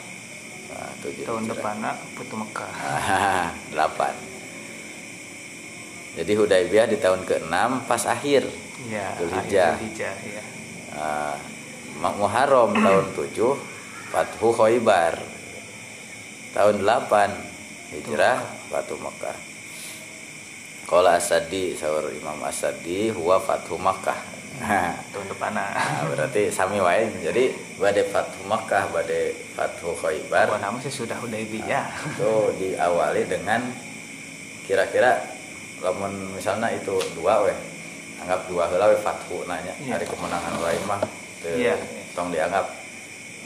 Nah, 0.70 0.90
7 1.05 1.26
tahun 1.26 1.42
hijrah. 1.44 1.57
depan 1.57 1.76
putu 2.16 2.34
Mekah. 2.36 2.72
Ah, 2.80 3.48
8 3.72 4.30
jadi 6.11 6.32
Hudaybiyah 6.34 6.90
di 6.90 6.98
tahun 6.98 7.22
ke-6 7.22 7.55
pas 7.86 8.03
akhir. 8.11 8.42
Iya 8.82 9.14
Zulhijjah. 9.14 9.78
iya. 10.26 10.42
Ah, 10.90 11.38
Muharram 12.03 12.74
tahun 12.74 13.07
7 13.14 14.11
Fathu 14.11 14.51
Khaybar. 14.51 15.14
Tahun 16.51 16.82
8 16.82 17.94
hijrah 17.94 18.42
Fathu 18.70 18.98
Makkah 18.98 19.38
Qala 20.86 21.14
Asadi 21.22 21.78
sahur 21.78 22.11
Imam 22.11 22.42
Asadi 22.42 23.14
huwa 23.14 23.38
Fathu 23.38 23.78
Makkah 23.78 24.18
tahun 25.14 25.26
depan 25.30 25.53
nah 25.55 25.70
Nah, 25.72 26.05
berarti 26.12 26.51
sami 26.51 26.82
wae. 26.82 27.07
Jadi 27.22 27.55
bade 27.78 28.03
Fathu 28.11 28.42
Makkah 28.44 28.90
bade 28.90 29.32
Fathu 29.55 29.94
Khaybar. 29.96 30.51
Wah, 30.51 30.61
nama 30.61 30.76
sih 30.82 30.92
sudah 30.92 31.16
Hudaybiyah 31.22 31.86
itu 32.12 32.32
diawali 32.59 33.24
dengan 33.30 33.64
kira-kira 34.66 35.18
lamun 35.80 36.36
misalnya 36.36 36.68
itu 36.70 36.92
dua 37.16 37.42
weh 37.42 37.57
anggap 38.20 38.44
dua 38.53 38.68
heula 38.68 38.92
we 38.92 38.98
fathu 39.01 39.48
nanya 39.48 39.72
Iya. 39.80 39.96
hari 39.96 40.05
kemenangan 40.07 40.61
lain 40.61 40.82
mah 40.84 41.01
Iya. 41.40 41.74
tong 42.12 42.28
dianggap 42.28 42.68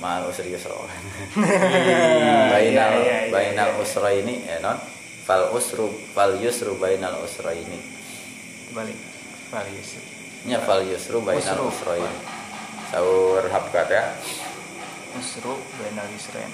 mal 0.02 0.26
usri 0.26 0.50
yusra 0.50 0.74
bainal 2.50 2.90
iya, 2.98 3.30
iya, 3.30 3.30
bainal 3.30 3.70
iya. 3.70 3.80
usra 3.80 4.10
ini 4.10 4.42
ya 4.44 4.58
non? 4.60 4.76
Fal 5.24 5.48
usru 5.54 5.88
fal 6.12 6.36
yusru 6.36 6.76
bainal 6.76 7.16
usra 7.24 7.54
ini. 7.56 7.78
Balik. 8.74 8.98
Balik 9.48 9.72
Yusuf 9.78 10.02
nya 10.44 10.60
fal 10.60 10.84
yusru 10.84 11.24
bainal 11.24 11.72
ini 11.72 12.12
sahur 12.92 13.42
hafkat 13.48 13.88
ya 13.90 14.04
Usru 15.14 15.54
Bainal 15.78 16.10
Yusrain. 16.10 16.50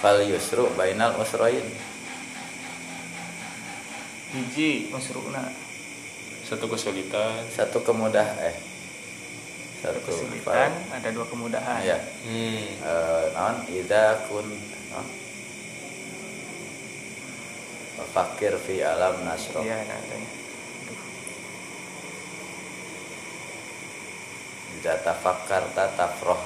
Fal 0.00 0.24
yusru 0.24 0.72
bainal 0.72 1.12
usrain. 1.20 1.68
Hiji 4.32 4.88
usruna. 4.88 5.44
Satu 6.48 6.64
kesulitan. 6.64 7.44
Satu 7.52 7.84
kemudah 7.84 8.24
eh. 8.40 8.56
Satu 9.84 10.00
kesulitan 10.00 10.72
ada 10.88 11.08
dua 11.12 11.28
kemudahan. 11.28 11.84
Ya 11.84 12.00
hmm. 12.00 12.64
Eh, 12.80 13.24
non 13.36 13.56
ida 13.68 14.24
kun 14.32 14.48
non 14.96 15.06
fakir 18.16 18.56
fi 18.56 18.80
alam 18.80 19.28
nasro 19.28 19.60
iya 19.60 19.76
nah, 19.84 20.00
tanya 24.76 24.92
ida 24.92 25.00
tafakkar 25.00 25.64
tatafroh 25.72 26.42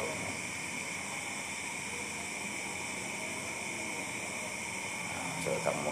so 5.43 5.51
kamu 5.67 5.91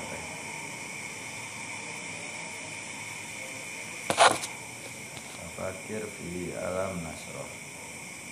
fakir 5.58 6.06
fi 6.06 6.54
alam 6.54 7.02
nasro 7.02 7.42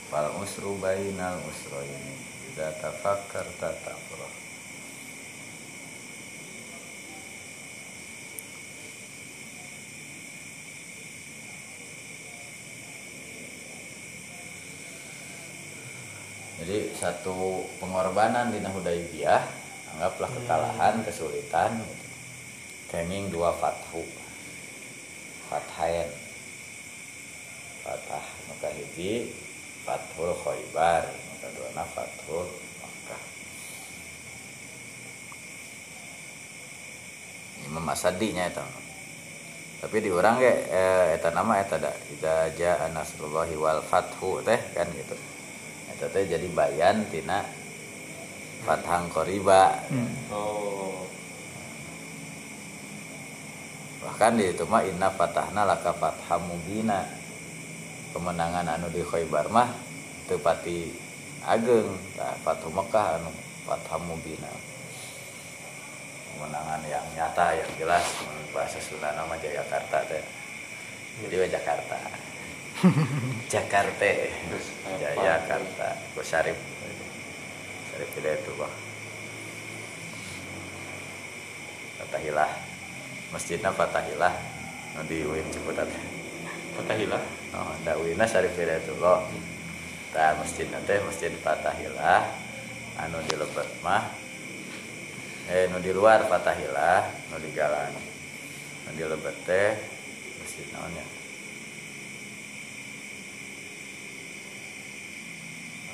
fal 0.06 0.30
usru 0.38 0.78
bainal 0.78 1.42
usro 1.50 1.82
ini. 1.82 2.14
Ida 2.54 2.70
tafakkar 2.78 3.50
tatafroh 3.58 4.05
Jadi 16.66 16.90
satu 16.98 17.62
pengorbanan 17.78 18.50
di 18.50 18.58
Hudaybiyah 18.58 19.38
anggaplah 19.94 20.26
kekalahan, 20.34 20.98
kesulitan 21.06 21.78
gitu. 21.78 22.04
Dua 23.30 23.54
fathu. 23.54 24.02
Fathain. 25.46 26.10
Fatah 27.86 28.26
maka 28.50 28.66
hiji 28.74 29.30
Fathul 29.86 30.34
Khaybar, 30.42 31.06
maka 31.06 31.46
dua 31.54 31.86
Fathul 31.86 32.50
Makkah. 32.82 33.22
Imam 37.62 37.86
Asadi 37.94 38.34
nya 38.34 38.50
eta. 38.50 38.66
Tapi 39.86 40.02
di 40.02 40.10
orang 40.10 40.42
ge 40.42 40.66
eh, 40.66 41.14
eta 41.14 41.30
nama 41.30 41.62
eta 41.62 41.78
da 41.78 41.94
idza 42.10 42.50
jaa 42.58 42.90
nasrullahi 42.90 43.54
wal 43.54 43.86
fathu 43.86 44.42
teh 44.42 44.58
kan 44.74 44.90
gitu. 44.90 45.35
Eta 45.96 46.12
teh 46.12 46.28
jadi 46.28 46.44
bayan 46.52 47.08
tina 47.08 47.40
fathang 48.68 49.08
qoriba. 49.08 49.80
Hmm. 49.88 50.12
oh 50.28 51.08
Bahkan 54.04 54.38
di 54.38 54.52
itu 54.52 54.62
mah 54.68 54.86
inna 54.86 55.08
fatahna 55.08 55.64
laka 55.64 55.90
fatham 55.96 56.52
mubina. 56.52 57.02
Kemenangan 58.12 58.76
anu 58.76 58.92
di 58.92 59.00
Khaybar 59.00 59.50
mah 59.50 59.72
teu 60.30 60.38
pati 60.38 60.94
ageng, 61.42 61.90
nah, 62.14 62.32
Fathu 62.44 62.70
Mekah 62.70 63.18
anu 63.18 63.32
fatham 63.66 64.06
mubina. 64.06 64.52
Kemenangan 66.30 66.80
yang 66.86 67.02
nyata 67.18 67.56
yang 67.56 67.70
jelas 67.80 68.04
bahasa 68.54 68.78
Sunda 68.78 69.10
nama 69.16 69.34
Jayakarta 69.40 70.04
teh. 70.06 70.22
Jadi 71.24 71.48
Jakarta. 71.48 71.98
Jakarta. 73.52 74.04
Apa? 74.04 74.98
Jayakarta. 75.00 75.88
Ku 76.12 76.20
Syarif. 76.20 76.58
Syarif 77.92 78.08
tidak 78.16 78.40
itu 78.42 78.52
bah. 78.60 78.72
Fatahilah. 82.02 82.50
Masjidna 83.32 83.70
Fatahilah. 83.72 84.34
Di 85.08 85.24
Uin 85.28 85.44
Ciputat. 85.52 85.88
Fatahilah 86.76 87.20
Oh, 87.56 87.72
da 87.88 87.96
Uinna 87.96 88.28
Syarif 88.28 88.52
tidak 88.52 88.84
itu 88.84 88.92
loh. 89.00 89.24
Tah 90.12 90.36
masjid 90.36 90.68
teh 90.68 90.98
Masjid 91.00 91.32
Fatahilah. 91.40 92.28
Anu 93.00 93.20
di 93.24 93.36
Lebet 93.36 93.68
mah 93.84 94.08
eh 95.46 95.70
nu 95.70 95.78
di 95.78 95.94
luar 95.94 96.26
Fatahilah, 96.26 97.30
nu 97.32 97.36
di 97.40 97.48
Galang. 97.56 97.94
Nu 98.84 98.90
di 98.92 99.04
Lebet 99.04 99.36
teh 99.48 99.72
masjid 100.42 100.66
naon 100.74 100.92
ya? 100.92 101.06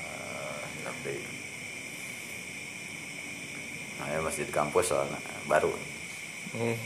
Eh, 0.03 0.59
hilap 0.79 0.97
deui. 1.05 1.23
Ya 4.11 4.19
masjid 4.19 4.47
kampus 4.51 4.91
soalnya 4.91 5.19
baru. 5.47 5.71
eh 6.59 6.77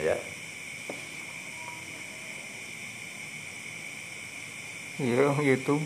Ya. 0.00 0.16
Yo, 4.96 5.36
YouTube. 5.44 5.84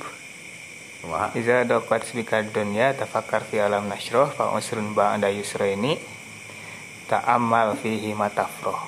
Kumaha? 1.02 1.34
Iza 1.34 1.66
dapat 1.66 2.06
sebikar 2.06 2.46
dunia 2.46 2.94
tafakar 2.94 3.42
fi 3.42 3.58
alam 3.58 3.90
nasroh 3.90 4.30
fa 4.30 4.54
usrun 4.54 4.94
ba'da 4.94 5.34
yusra 5.34 5.66
ini 5.66 5.98
ta'amal 7.10 7.74
fihi 7.74 8.14
matafroh. 8.14 8.78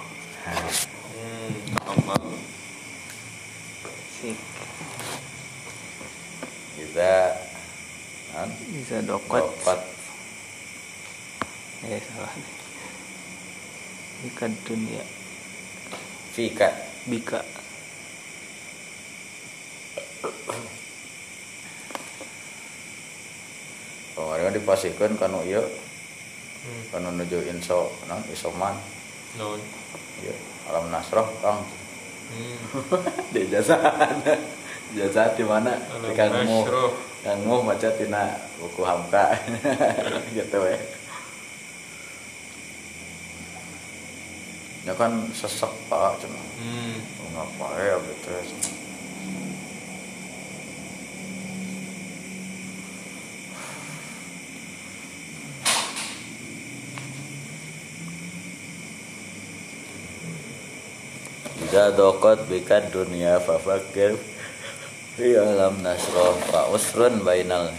hmm. 0.46 1.90
amal 1.90 2.22
Sik. 4.22 4.38
Kita 6.78 7.14
dapat. 8.86 9.42
dapat 9.42 9.78
Eh 11.86 12.00
salah. 12.00 12.32
Bika 14.24 14.46
dunia. 14.64 15.04
fika 16.32 16.68
Bika. 17.06 17.40
Kemarin 24.16 24.48
Ayo 24.48 24.56
dipasihkeun 24.56 25.14
kanu 25.20 25.44
ieu 25.44 25.64
Hmm. 26.66 26.82
kanu 26.90 27.08
nuju 27.14 27.46
inso 27.46 27.94
non 28.10 28.18
isoman 28.26 28.74
Non. 29.38 29.60
ieu 30.24 30.34
alam 30.66 30.90
nasroh 30.90 31.28
kang 31.38 31.62
Hmm. 32.26 32.58
di 33.32 33.46
jasa 33.46 33.78
jasa 34.94 35.34
di 35.34 35.42
mana? 35.42 35.74
Di 35.74 36.12
Alam 36.12 36.14
kang 36.14 36.32
mu 36.46 36.58
Nasroh. 36.62 36.90
kang 37.24 37.40
mu 37.42 37.56
maca 37.64 37.90
tina 37.98 38.22
buku 38.60 38.82
hamka. 38.86 39.34
Gitu 40.36 40.56
we 40.60 40.76
ya 44.86 44.94
kan 44.94 45.10
sesek 45.34 45.72
pak 45.90 46.22
cuma 46.22 46.38
Hmm. 46.62 46.94
ngapa 47.34 47.66
ya 47.82 47.98
gitu 48.06 48.30
Jika 61.56 61.96
dokot 61.96 62.38
bikat 62.46 62.92
dunia 62.92 63.40
fafakir 63.40 64.14
fi 65.16 65.32
alam 65.34 65.80
nasroh 65.80 66.36
fa 66.52 66.68
usrun 66.70 67.24
bainal 67.24 67.72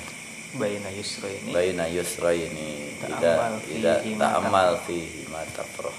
Baina 0.57 0.89
yusra 0.89 1.29
ini. 1.29 1.53
baina 1.53 1.85
yusra 1.85 2.33
ini 2.33 2.97
tidak 2.97 3.61
tidak 3.67 3.99
ta'amal 4.17 4.79
fihi 4.89 5.29
ma 5.29 5.45
tafroh 5.53 5.93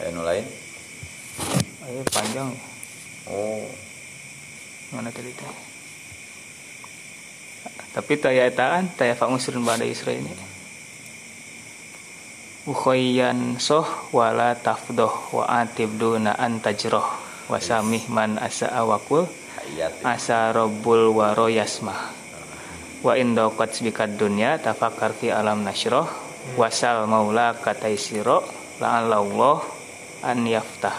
ayo 0.00 0.08
nu 0.12 0.22
lain 0.26 0.44
Ayo 1.82 2.04
panjang 2.12 2.52
ya. 2.52 3.32
oh 3.32 3.66
Mana 4.92 5.08
tadi 5.08 5.32
teh? 5.32 5.48
Tapi 7.96 8.12
taya 8.20 8.44
etaan, 8.44 8.92
taya 8.92 9.16
fa 9.16 9.24
usrun 9.32 9.64
ba'da 9.64 9.88
yusra 9.88 10.12
ini. 10.12 10.28
Ukhayyan 12.68 13.56
soh 13.56 13.88
wala 14.12 14.52
tafdoh 14.52 15.32
wa 15.32 15.48
atib 15.48 15.96
duna 15.96 16.36
antajroh 16.36 17.08
wa 17.48 17.56
samih 17.56 18.04
man 18.12 18.36
asa 18.36 18.68
awakul 18.68 19.24
asa 20.02 20.50
robbul 20.52 21.14
waro 21.14 21.46
yasmah. 21.46 22.12
Wa 23.02 23.18
indokot 23.18 23.70
bikat 23.82 24.14
dunya 24.14 24.58
tafakar 24.62 25.10
fi 25.14 25.34
alam 25.34 25.66
nasroh 25.66 26.06
wasal 26.54 27.06
maula 27.10 27.54
kataisiro 27.58 28.46
la'allallah 28.78 29.62
an 30.22 30.46
yaftah. 30.46 30.94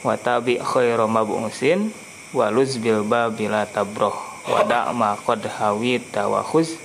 Wa 0.00 0.16
tabi 0.16 0.56
khairu 0.56 1.04
mab'usin 1.04 1.92
wa 2.32 2.48
luz 2.48 2.80
bil 2.80 3.04
babila 3.04 3.68
tabroh. 3.68 4.16
Wa 4.48 4.64
da'ma 4.64 5.20
qad 5.20 5.44
hawit 5.44 6.08
tawakhuz 6.08 6.80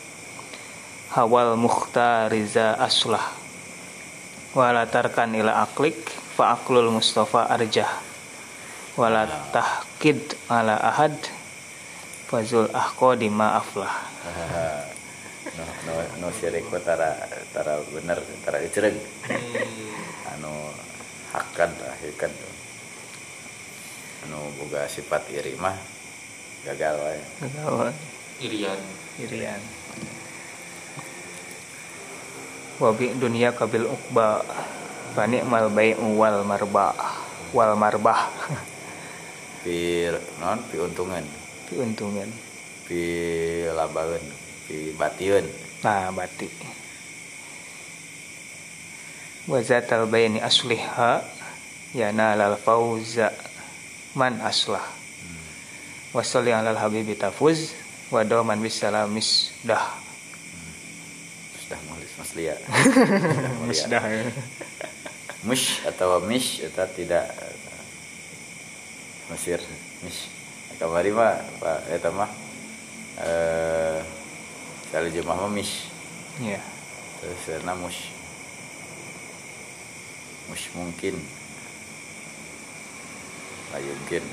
hawal 1.15 1.55
mukhtariza 1.55 2.75
aslah. 2.75 3.23
Wala 4.51 4.83
tarkan 4.85 5.33
ila 5.33 5.63
aklik 5.63 5.95
fa 6.35 6.59
aklul 6.59 6.91
mustafa 6.91 7.47
arjah 7.49 8.12
wala 8.93 9.25
tahkid 9.49 10.21
ala 10.49 10.77
ahad 10.77 11.15
fazul 12.29 12.69
ahqadi 12.69 13.29
ma 13.29 13.57
aflah. 13.57 13.93
No 15.53 15.61
no 15.85 15.93
no 16.17 16.27
syirik 16.33 16.65
tara 16.81 17.13
tara 17.53 17.77
bener 17.93 18.17
tara 18.41 18.57
icreg 18.63 18.95
Hmm. 19.27 20.33
anu 20.33 20.49
hakan 21.29 21.69
tah 21.77 21.93
hakan 21.99 22.31
anu 24.25 24.39
boga 24.57 24.87
sifat 24.89 25.29
iri 25.29 25.53
mah 25.61 25.77
gagal 26.65 26.95
wae. 26.95 27.21
Gagal 27.43 27.93
Irian. 28.41 28.79
irian. 29.21 29.61
Wabi 32.81 33.13
dunia 33.13 33.53
kabil 33.53 33.85
ukba 33.85 34.41
bani 35.13 35.45
mal 35.45 35.69
bai'u 35.69 36.17
wal 36.17 36.41
marba 36.41 36.97
wal 37.53 37.77
marbah 37.77 38.25
pi 39.63 40.11
non 40.43 40.59
pi 40.67 40.75
untungan. 40.77 41.25
Keuntungan 41.71 42.29
pi 42.83 42.99
labaeun 43.71 44.23
pi 44.67 44.91
batieun 44.93 45.47
nah 45.81 46.11
bati. 46.11 46.51
Wazatal 49.47 50.07
bayani 50.07 50.39
asliha 50.39 51.23
yana 51.95 52.35
lal 52.35 52.59
fauza 52.59 53.31
man 54.15 54.39
aslah. 54.43 54.83
Wasalli 56.13 56.53
alal 56.53 56.77
habibi 56.77 57.17
tafuz 57.17 57.73
wa 58.13 58.21
doman 58.21 58.61
bisalam 58.61 59.09
misdah 59.09 60.03
sudah 61.63 61.79
nulis 61.89 62.13
maslia 62.21 62.55
misdah 63.65 64.03
mush 65.47 65.81
atau 65.89 66.21
mish 66.21 66.61
eta 66.61 66.85
tidak 66.85 67.33
Mesir. 69.31 69.59
Kamari 70.81 71.13
mah 71.13 71.37
pak 71.61 71.79
eta 71.93 72.09
mah 72.11 72.27
eh 73.23 74.01
kali 74.89 75.13
jemaah 75.13 75.47
mah 75.47 75.51
mish. 75.53 75.87
Ya 76.41 76.59
terus 77.21 77.39
karena 77.45 77.77
mush. 77.77 78.09
Mush 80.51 80.67
mungkin. 80.75 81.15
Lah 83.71 83.79
mungkin. 83.79 84.23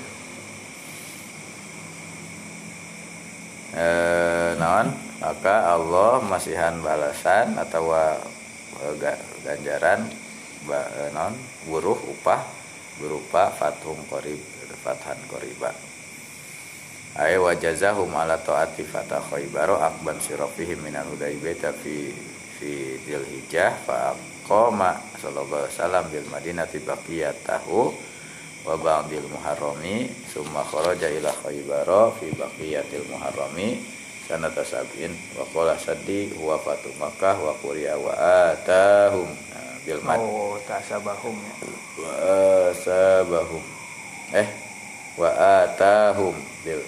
Eh 3.77 4.51
naon? 4.59 4.91
Maka 5.21 5.77
Allah 5.77 6.25
masihan 6.25 6.81
balasan 6.81 7.55
atau 7.61 7.93
eh, 7.95 8.19
ga- 8.99 9.23
ganjaran 9.47 10.09
eh, 10.67 11.09
naon? 11.15 11.37
Buruh 11.69 12.01
upah 12.11 12.43
berupa 12.99 13.53
fathum 13.55 13.97
qorib 14.11 14.41
fathan 14.81 15.17
qoriba. 15.29 15.71
Ay 17.19 17.37
wajazahum 17.37 18.11
ala 18.15 18.39
taati 18.39 18.87
fatah 18.87 19.21
khaybaro 19.21 19.77
akban 19.83 20.17
sirafihim 20.23 20.79
minal 20.81 21.05
hudaybata 21.11 21.75
fi 21.75 22.15
fi 22.61 22.97
dzilhijjah 23.03 23.83
fa 23.83 24.15
qama 24.47 24.95
sallallahu 25.19 25.67
alaihi 25.67 25.75
wasallam 25.75 26.05
bil 26.13 26.27
madinati 26.31 26.79
baqiyatahu 26.81 27.79
wa 28.63 28.77
ba'dil 28.77 29.27
muharrami 29.27 30.07
summa 30.31 30.63
kharaja 30.63 31.09
ila 31.11 31.33
khaybaro 31.35 32.15
fi 32.21 32.31
baqiyatil 32.37 33.09
muharrami 33.11 33.81
sanata 34.29 34.63
sab'in 34.63 35.11
wa 35.35 35.43
qala 35.51 35.75
saddi 35.81 36.31
huwa 36.39 36.61
fatu 36.63 36.95
makkah 37.01 37.35
wa 37.41 37.57
quriya 37.59 37.99
wa 37.99 38.15
atahum 38.55 39.27
Nah, 39.51 39.75
bil 39.83 40.01
mad 40.07 40.21
oh 40.23 40.55
tasabahum 40.69 41.35
ya. 41.35 41.55
Wa 41.99 42.11
asabahum. 42.71 43.65
Eh 44.31 44.70
wa 45.21 45.31
atahum. 45.37 46.33
Bil 46.65 46.81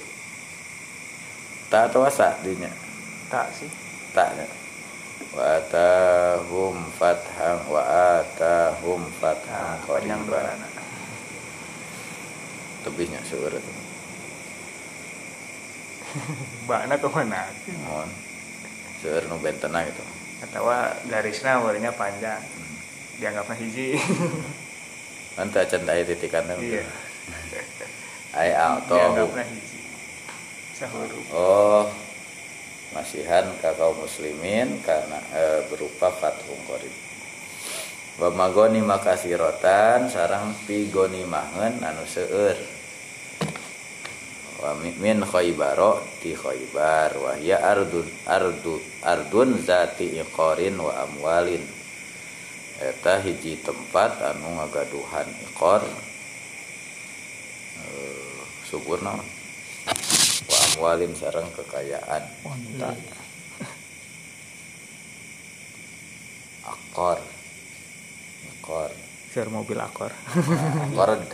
ta 1.68 1.88
atau 1.88 2.09
dinya? 2.40 2.72
Tak 3.28 3.52
sih. 3.52 3.68
Ta 4.16 4.32
nya. 4.32 4.48
Wa 5.36 5.60
atahum 5.60 6.76
fathang 6.96 7.60
wa 7.68 7.84
atahum 8.20 9.04
fathang 9.20 9.76
nah, 9.76 9.84
panjang 9.84 10.24
dua 10.24 10.40
anak. 10.40 10.72
Tebihnya 12.82 13.20
itu 13.22 13.38
bakna 16.68 17.00
ke 17.00 17.09
mana 17.09 17.48
mohon. 17.88 18.09
Seueur 19.00 19.24
nu 19.32 19.40
bentena 19.40 19.80
gitu 19.88 20.04
atau 20.42 20.68
garisnya 21.09 21.62
warnanya 21.62 21.94
panjang. 21.94 22.42
Dianggapnya 23.16 23.54
hiji. 23.62 23.96
Nanti 25.38 25.56
acan 25.62 25.88
aya 25.88 26.04
titikan 26.04 26.44
iya 26.60 26.84
dianggapnya 28.88 29.44
hiji 29.44 29.78
sahuruf 30.72 31.24
Oh, 31.30 31.84
masihan 32.92 33.44
ka 33.60 33.72
kaum 33.76 33.96
muslimin 33.98 34.80
karena 34.80 35.20
eh, 35.32 35.60
berupa 35.68 36.09
fathum 36.10 36.56
qarib. 36.64 36.92
Wa 38.16 38.28
magoni 38.28 38.80
makasirotan 38.80 40.09
sarang 40.09 40.52
pigoni 40.64 41.24
mahen 41.24 41.80
anu 41.80 42.04
seueur. 42.04 42.56
Wa 44.60 44.76
mi- 44.76 44.96
min 44.96 45.24
khaybaro 45.24 46.00
ti 46.20 46.36
khaybar 46.36 47.16
wa 47.16 47.32
hiya 47.36 47.60
ardun 47.64 48.04
ardu 48.28 48.76
ardun 49.00 49.56
zati 49.60 50.20
iqarin 50.20 50.76
wa 50.76 50.92
amwalin. 51.04 51.64
Eta 52.80 53.16
hiji 53.22 53.56
tempat 53.64 54.20
anu 54.20 54.60
ngagaduhan 54.60 55.28
iqor 55.48 55.80
eh, 57.80 58.11
subur 58.72 59.04
naon? 59.04 59.20
wa 60.48 60.58
amwalin 60.72 61.12
sareng 61.12 61.52
kekayaan. 61.52 62.24
Onta 62.48 62.96
akor. 66.64 67.20
Akor. 68.56 68.88
Sir 69.28 69.52
mobil 69.52 69.76
akor. 69.76 70.08
Akord 70.88 71.20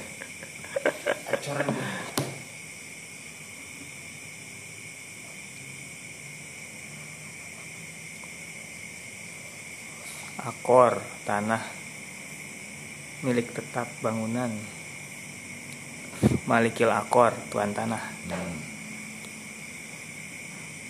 akor 10.48 10.98
tanah 11.22 11.62
milik 13.22 13.50
tetap 13.54 13.86
bangunan 14.02 14.77
malikil 16.46 16.90
akor 16.90 17.34
tuan 17.52 17.74
tanah. 17.74 18.02
Hmm. 18.28 18.56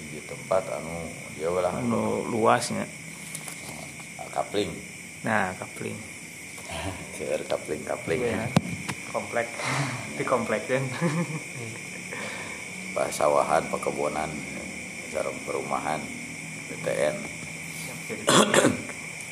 di 0.09 0.24
tempat 0.24 0.64
anu 0.72 1.05
dia 1.36 1.48
ulah 1.52 1.74
anu 1.78 2.24
luasnya. 2.28 2.86
Kapling. 4.32 4.70
Nah 5.26 5.52
kapling. 5.59 5.98
Seueur 7.18 7.42
kapling 7.44 7.82
kapling. 7.84 8.20
Iya. 8.22 8.46
komplek. 9.09 9.48
Di 10.20 10.24
komplek 10.26 10.68
kan? 10.68 10.84
Pasawahan 12.92 13.64
pekebunan 13.72 14.28
sareng 15.09 15.38
perumahan 15.48 16.00
BTN 16.68 17.16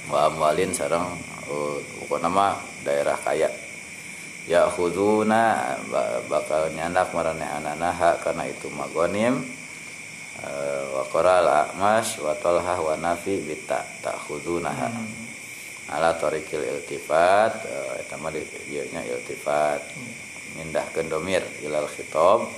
wa 0.09 0.21
amwalin 0.29 0.73
sareng 0.73 1.05
uh, 1.49 1.77
pokokna 2.01 2.29
mah 2.29 2.57
daerah 2.85 3.17
kaya 3.17 3.49
ya 4.47 4.71
khuduna 4.71 5.77
ba- 5.91 6.23
bakal 6.31 6.71
nyandak 6.73 7.11
marane 7.13 7.45
ananaha 7.45 8.19
karena 8.23 8.47
itu 8.47 8.71
magonim. 8.73 9.43
Uh, 10.37 11.01
wa 11.01 11.05
qaral 11.09 11.49
a'mas 11.49 12.21
wa 12.21 12.37
talhah 12.37 12.77
wa 12.77 12.93
nafi 12.97 13.41
bita 13.41 13.81
ta'khudunaha. 14.05 14.89
Ala 15.97 16.13
tariqil 16.21 16.61
iltifat 16.61 17.53
uh, 17.65 18.01
eta 18.01 18.21
mah 18.21 18.31
nya 18.33 19.03
iltifat. 19.03 19.81
Mindahkeun 20.57 21.09
domir 21.13 21.45
ilal 21.65 21.89
khitab 21.89 22.49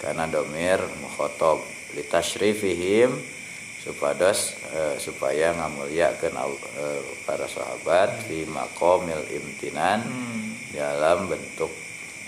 karena 0.00 0.24
domir 0.28 0.80
mukhotob. 1.04 1.64
Litashrifihim 1.96 3.12
supados 3.86 4.58
eh, 4.74 4.98
supaya 4.98 5.54
eh, 5.54 7.00
para 7.22 7.46
sahabat 7.46 8.26
di 8.26 8.42
makomil 8.50 9.22
imtinan 9.30 10.02
dalam 10.76 11.32
bentuk 11.32 11.72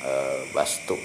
eh, 0.01 0.41
bastu. 0.57 0.97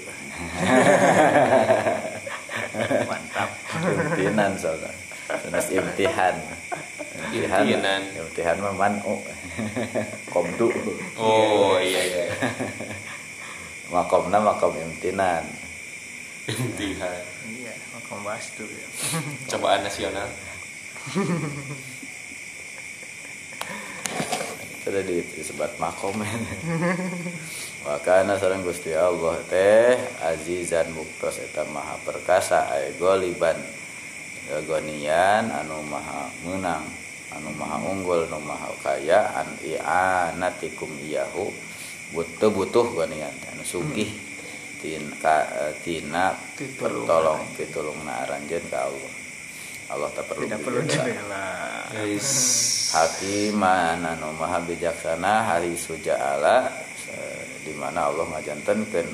Mantap. 3.08 3.50
Imtinan 3.84 4.56
soalnya. 4.56 4.88
Sanes 5.28 5.68
imtihan. 5.68 6.36
Imtihan. 7.32 8.00
imtihan. 8.16 8.56
Mah 8.64 8.74
manu 8.74 9.20
komdu 10.32 10.72
Oh 11.20 11.76
iya 11.78 12.00
iya. 12.02 12.24
makomna 13.92 14.40
makom 14.42 14.74
imtinan 14.74 15.44
Imtihan. 16.50 17.22
iya 17.46 17.72
makom 17.94 18.24
bastu 18.24 18.64
ya. 18.66 18.88
Cobaan 19.54 19.84
nasional. 19.84 20.28
sudah 24.84 25.00
disebut 25.00 25.72
makom. 25.80 26.12
Wakana 27.88 28.36
sareng 28.36 28.64
Gusti 28.64 28.92
Allah 28.92 29.40
teh 29.48 29.96
azizan 30.24 30.92
muktos 30.92 31.40
eta 31.40 31.64
maha 31.72 31.96
perkasa 32.04 32.68
ay 32.68 32.92
goliban. 33.00 33.56
Gonian 34.68 35.48
anu 35.48 35.80
maha 35.88 36.28
menang 36.44 36.84
anu 37.32 37.48
maha 37.56 37.80
unggul 37.80 38.28
anu 38.28 38.36
maha 38.44 38.68
kaya 38.84 39.24
an 39.40 39.48
i'anatikum 39.64 40.92
iyahu. 41.00 41.48
Butuh 42.12 42.52
butuh 42.52 42.84
gonian 42.92 43.32
anu 43.56 43.64
sugih. 43.64 44.12
Tin 44.84 45.08
ka 45.16 45.48
tina 45.80 46.36
Pitulungan. 46.60 47.08
pertolong 47.08 47.40
pitulungna 47.56 48.28
aranjeun 48.28 48.64
ka 48.68 48.84
Allah. 48.84 49.12
Allah 49.96 50.08
tak 50.12 50.24
perlu 50.28 50.44
tidak 50.44 50.60
perlu 50.60 50.80
dibela. 50.84 51.44
Hakiman 52.94 54.06
anu 54.06 54.30
maha 54.38 54.62
bijaksana 54.62 55.42
hari 55.50 55.74
suja'ala 55.74 56.70
eh, 57.10 57.42
di 57.66 57.74
mana 57.74 58.06
Allah 58.06 58.22
ngajantenkeun 58.38 59.10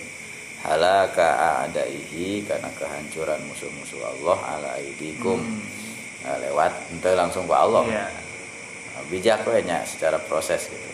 halaka 0.61 1.65
a'daihi 1.65 2.45
karena 2.45 2.69
kehancuran 2.77 3.41
musuh-musuh 3.49 4.05
Allah 4.05 4.39
ala 4.45 4.69
aidikum. 4.77 5.41
Nah, 6.21 6.37
lewat 6.45 6.93
ente 6.93 7.17
langsung 7.17 7.49
ke 7.49 7.57
Allah. 7.57 7.89
Iya. 7.89 8.05
Nah, 8.05 9.03
bijak 9.09 9.49
we 9.49 9.65
nya 9.65 9.81
secara 9.89 10.21
proses 10.21 10.69
gitu. 10.69 10.91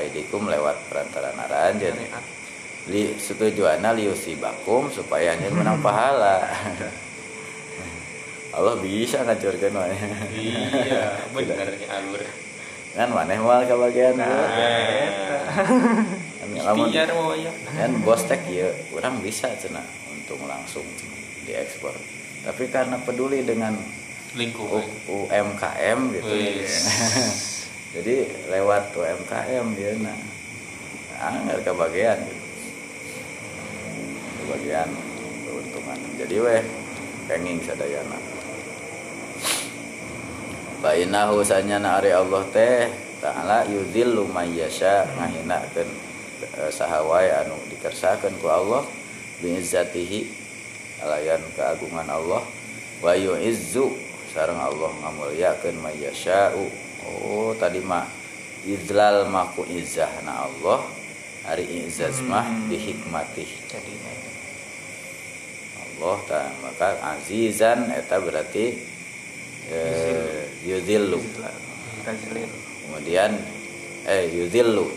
Aidikum 0.00 0.48
lewat 0.48 0.88
perantara 0.88 1.36
naranjeun 1.36 2.00
li 2.86 3.18
setujuanna 3.18 3.92
liusibakum 3.92 4.88
supaya 4.94 5.34
anjeun 5.34 5.58
menang 5.58 5.82
pahala 5.82 6.46
Allah 8.56 8.74
bisa 8.78 9.20
ngancurkeun 9.20 9.76
we 9.76 9.92
Iya, 10.32 11.20
benernya 11.30 11.76
alur. 11.92 12.24
kan 12.90 13.08
maneh 13.10 13.36
moal 13.36 13.60
kebagian 13.62 14.16
Nah, 14.16 14.32
kan 16.34 16.48
lamun 16.56 16.88
Ikhtiar 16.88 17.12
mau 17.12 17.36
ya. 17.36 17.52
kan 17.52 17.92
bos 18.00 18.24
tek 18.24 18.40
ya 18.46 18.64
orang 18.90 19.20
bisa 19.20 19.52
cina 19.54 19.84
untuk 20.08 20.40
langsung 20.42 20.84
diekspor 21.44 21.92
tapi 22.40 22.66
karena 22.66 22.96
peduli 22.98 23.42
dengan 23.42 23.76
Lingkungan. 24.32 24.80
U- 25.08 25.28
UMKM 25.28 25.98
gitu 26.12 26.28
Wis. 26.30 26.72
jadi 27.94 28.16
lewat 28.48 28.92
UMKM 28.92 29.66
dia 29.74 29.92
nah 29.98 30.16
nah 31.14 31.32
nggak 31.42 31.60
kebagian 31.62 32.16
gitu 32.22 32.44
kebagian 34.38 34.88
keuntungan 35.42 35.98
jadi 36.16 36.36
weh 36.38 36.62
kenging 37.26 37.60
sadayana 37.60 38.16
Bainahu 40.80 41.40
sanyana 41.40 41.96
ari 41.96 42.12
Allah 42.12 42.44
teh 42.52 42.92
ta'ala 43.24 43.64
yudhillu 43.64 44.28
may 44.28 44.52
yasha 44.52 45.08
ngahinakeun 45.16 45.88
eh, 46.60 46.68
saha 46.68 47.00
wae 47.00 47.32
anu 47.32 47.56
dikersakeun 47.72 48.36
ku 48.36 48.46
Allah 48.52 48.84
bi 49.40 49.56
izzatihi 49.56 50.28
alayan 51.00 51.40
keagungan 51.56 52.08
Allah 52.12 52.44
wa 53.00 53.12
yu'izzu 53.16 53.88
sareng 54.36 54.60
Allah 54.60 54.92
ngamuliakeun 55.00 55.80
may 55.80 55.96
yasha'u. 55.96 56.64
Oh 57.06 57.56
tadi 57.56 57.80
mah 57.80 58.04
idlal 58.68 59.30
maku 59.32 59.64
izzahna 59.70 60.44
Allah 60.44 60.84
hari 61.46 61.86
izzaz 61.86 62.20
mah 62.20 62.44
bihikmatih 62.66 63.48
jadinya 63.70 64.12
Allah 65.96 66.16
ta 66.28 66.42
maka 66.60 67.00
azizan 67.16 67.88
eta 67.94 68.20
berarti 68.20 68.95
eh, 69.70 70.46
yudhillu. 70.66 71.20
Kemudian 72.86 73.34
eh 74.06 74.24
yudhillu. 74.30 74.90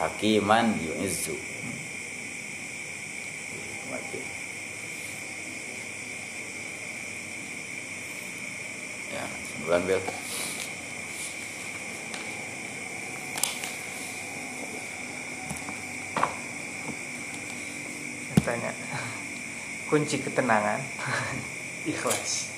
Hakiman 0.00 0.72
yu'izzu. 0.80 1.36
Ya 9.10 9.24
sembilan 9.26 9.82
bel 9.84 10.00
tanya. 18.50 18.72
Kunci 19.86 20.18
ketenangan. 20.18 20.82
Ikhlas. 21.92 22.50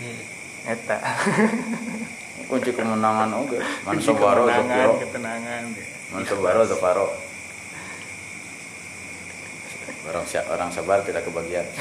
Hmm. 0.00 0.33
Eta. 0.64 0.96
Kunci 2.48 2.76
kemenangan 2.76 3.32
oke 3.40 3.56
man 3.88 3.96
kunci 3.96 4.04
sabaro 4.04 4.44
teu 4.44 4.62
kemenangan 4.68 4.84
piro. 4.84 5.00
ketenangan 5.00 5.62
man 6.12 6.22
sabaro 6.28 6.60
teu 6.68 6.76
paro. 6.76 7.06
Orang 10.04 10.24
siap 10.28 10.44
orang 10.52 10.68
sabar 10.68 11.00
tidak 11.00 11.24
kebagian. 11.24 11.64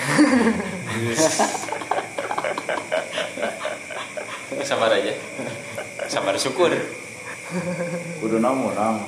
Sabar 4.64 4.96
aja. 4.96 5.12
Sabar 6.08 6.40
syukur. 6.40 6.72
kudu 8.24 8.40
namun 8.40 8.72
nang. 8.72 9.04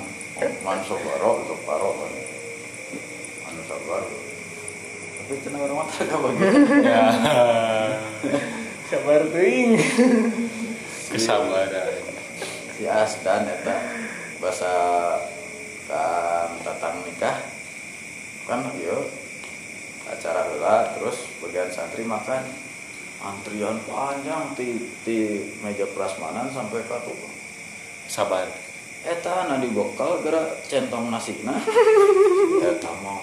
Man 0.68 0.84
sabaro 0.84 1.48
teu 1.48 1.56
paro. 1.64 1.96
Man 1.96 3.56
sabar. 3.64 4.04
Tapi 5.24 5.34
cenah 5.40 5.60
orang 5.64 5.80
mah 5.80 5.88
teu 5.88 6.04
kebagian. 6.04 6.52
Ya. 6.84 7.08
Sabar 8.86 9.22
teuing 9.34 9.82
Kesabaran. 11.10 11.96
si 12.76 12.84
Asdan 12.86 13.48
eta 13.48 13.76
bahasa 14.44 14.74
kan 15.88 16.52
tatang 16.66 17.02
nikah. 17.08 17.40
Kan 18.46 18.68
yo 18.78 19.10
acara 20.06 20.50
heula 20.52 20.92
terus 20.98 21.24
bagian 21.42 21.72
santri 21.72 22.04
makan. 22.04 22.44
Antrian 23.26 23.80
panjang 23.90 24.54
di 24.54 24.76
di 25.02 25.42
meja 25.64 25.88
prasmanan 25.90 26.52
sampai 26.52 26.84
ke 26.84 26.98
tukang 27.08 27.36
Sabar. 28.06 28.46
eta 29.06 29.46
na 29.46 29.62
dibokal 29.62 30.26
gara 30.26 30.58
centong 30.66 31.14
nasina 31.14 31.54
eta 32.70 32.90
mah 33.06 33.22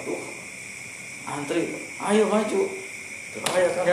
aduh 0.00 0.20
antri 1.28 1.68
ayo 2.00 2.24
maju 2.32 2.85
Kang. 3.44 3.84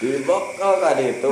dibokal 0.00 0.72
ka 0.82 0.90
ditu 0.98 1.30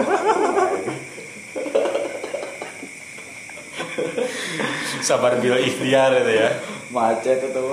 sabar 5.03 5.37
bil 5.43 5.59
ikhtiar 5.59 6.15
itu 6.23 6.33
ya. 6.33 6.51
Macet 6.95 7.43
itu 7.43 7.65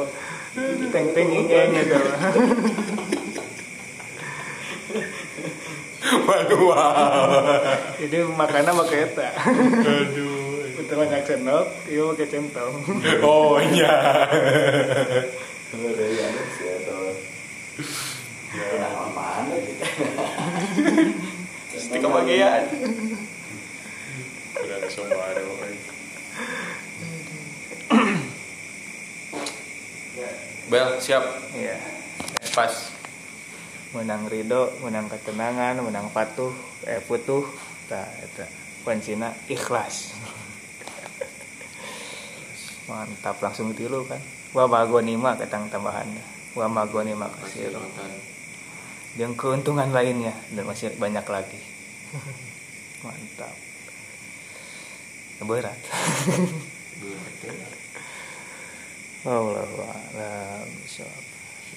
teng 0.90 1.08
teng 1.14 1.30
ingeng 1.30 1.70
gitu 1.78 1.96
manual 6.26 7.30
jadi 8.02 8.18
makanan 8.26 8.74
pakai 8.86 9.00
eta. 9.06 9.30
Aduh. 9.86 10.38
Untuk 10.80 10.96
banyak 10.96 11.22
sendok 11.28 11.66
iya 11.86 12.04
pakai 12.16 12.28
centong. 12.32 12.74
Oh 13.22 13.62
iya 13.62 13.94
ya 18.50 18.66
nah 18.82 19.10
mana 19.14 19.54
gitu 19.62 19.84
Pasti 21.70 21.98
kebagian 22.02 22.64
kurang 25.10 25.48
pokoknya. 25.48 25.80
Bel 30.70 30.90
siap? 31.02 31.24
Iya. 31.58 31.78
Pas. 32.54 32.74
Menang 33.90 34.30
ridho 34.30 34.70
menang 34.86 35.10
ketenangan 35.10 35.82
menang 35.82 36.14
patuh 36.14 36.54
eh 36.86 37.02
putuh. 37.02 37.42
Ta 37.90 38.06
eta 38.22 38.46
kuncina 38.86 39.34
ikhlas. 39.50 40.14
Mantap 42.86 43.42
langsung 43.42 43.74
tilu 43.74 44.06
kan. 44.06 44.22
Wa 44.54 44.70
magonima 44.70 45.34
ketang 45.38 45.70
tambahan 45.74 46.10
wa 46.58 46.66
magonima 46.70 47.30
kasih 47.30 47.74
yang 49.16 49.34
keuntungan 49.34 49.90
lainnya. 49.90 50.36
Dan 50.52 50.68
masih 50.68 50.94
banyak 51.00 51.26
lagi. 51.26 51.62
Mantap. 53.06 53.56
Berat. 55.48 55.80
A'lam. 59.30 60.68
Bishawab. 60.84 61.29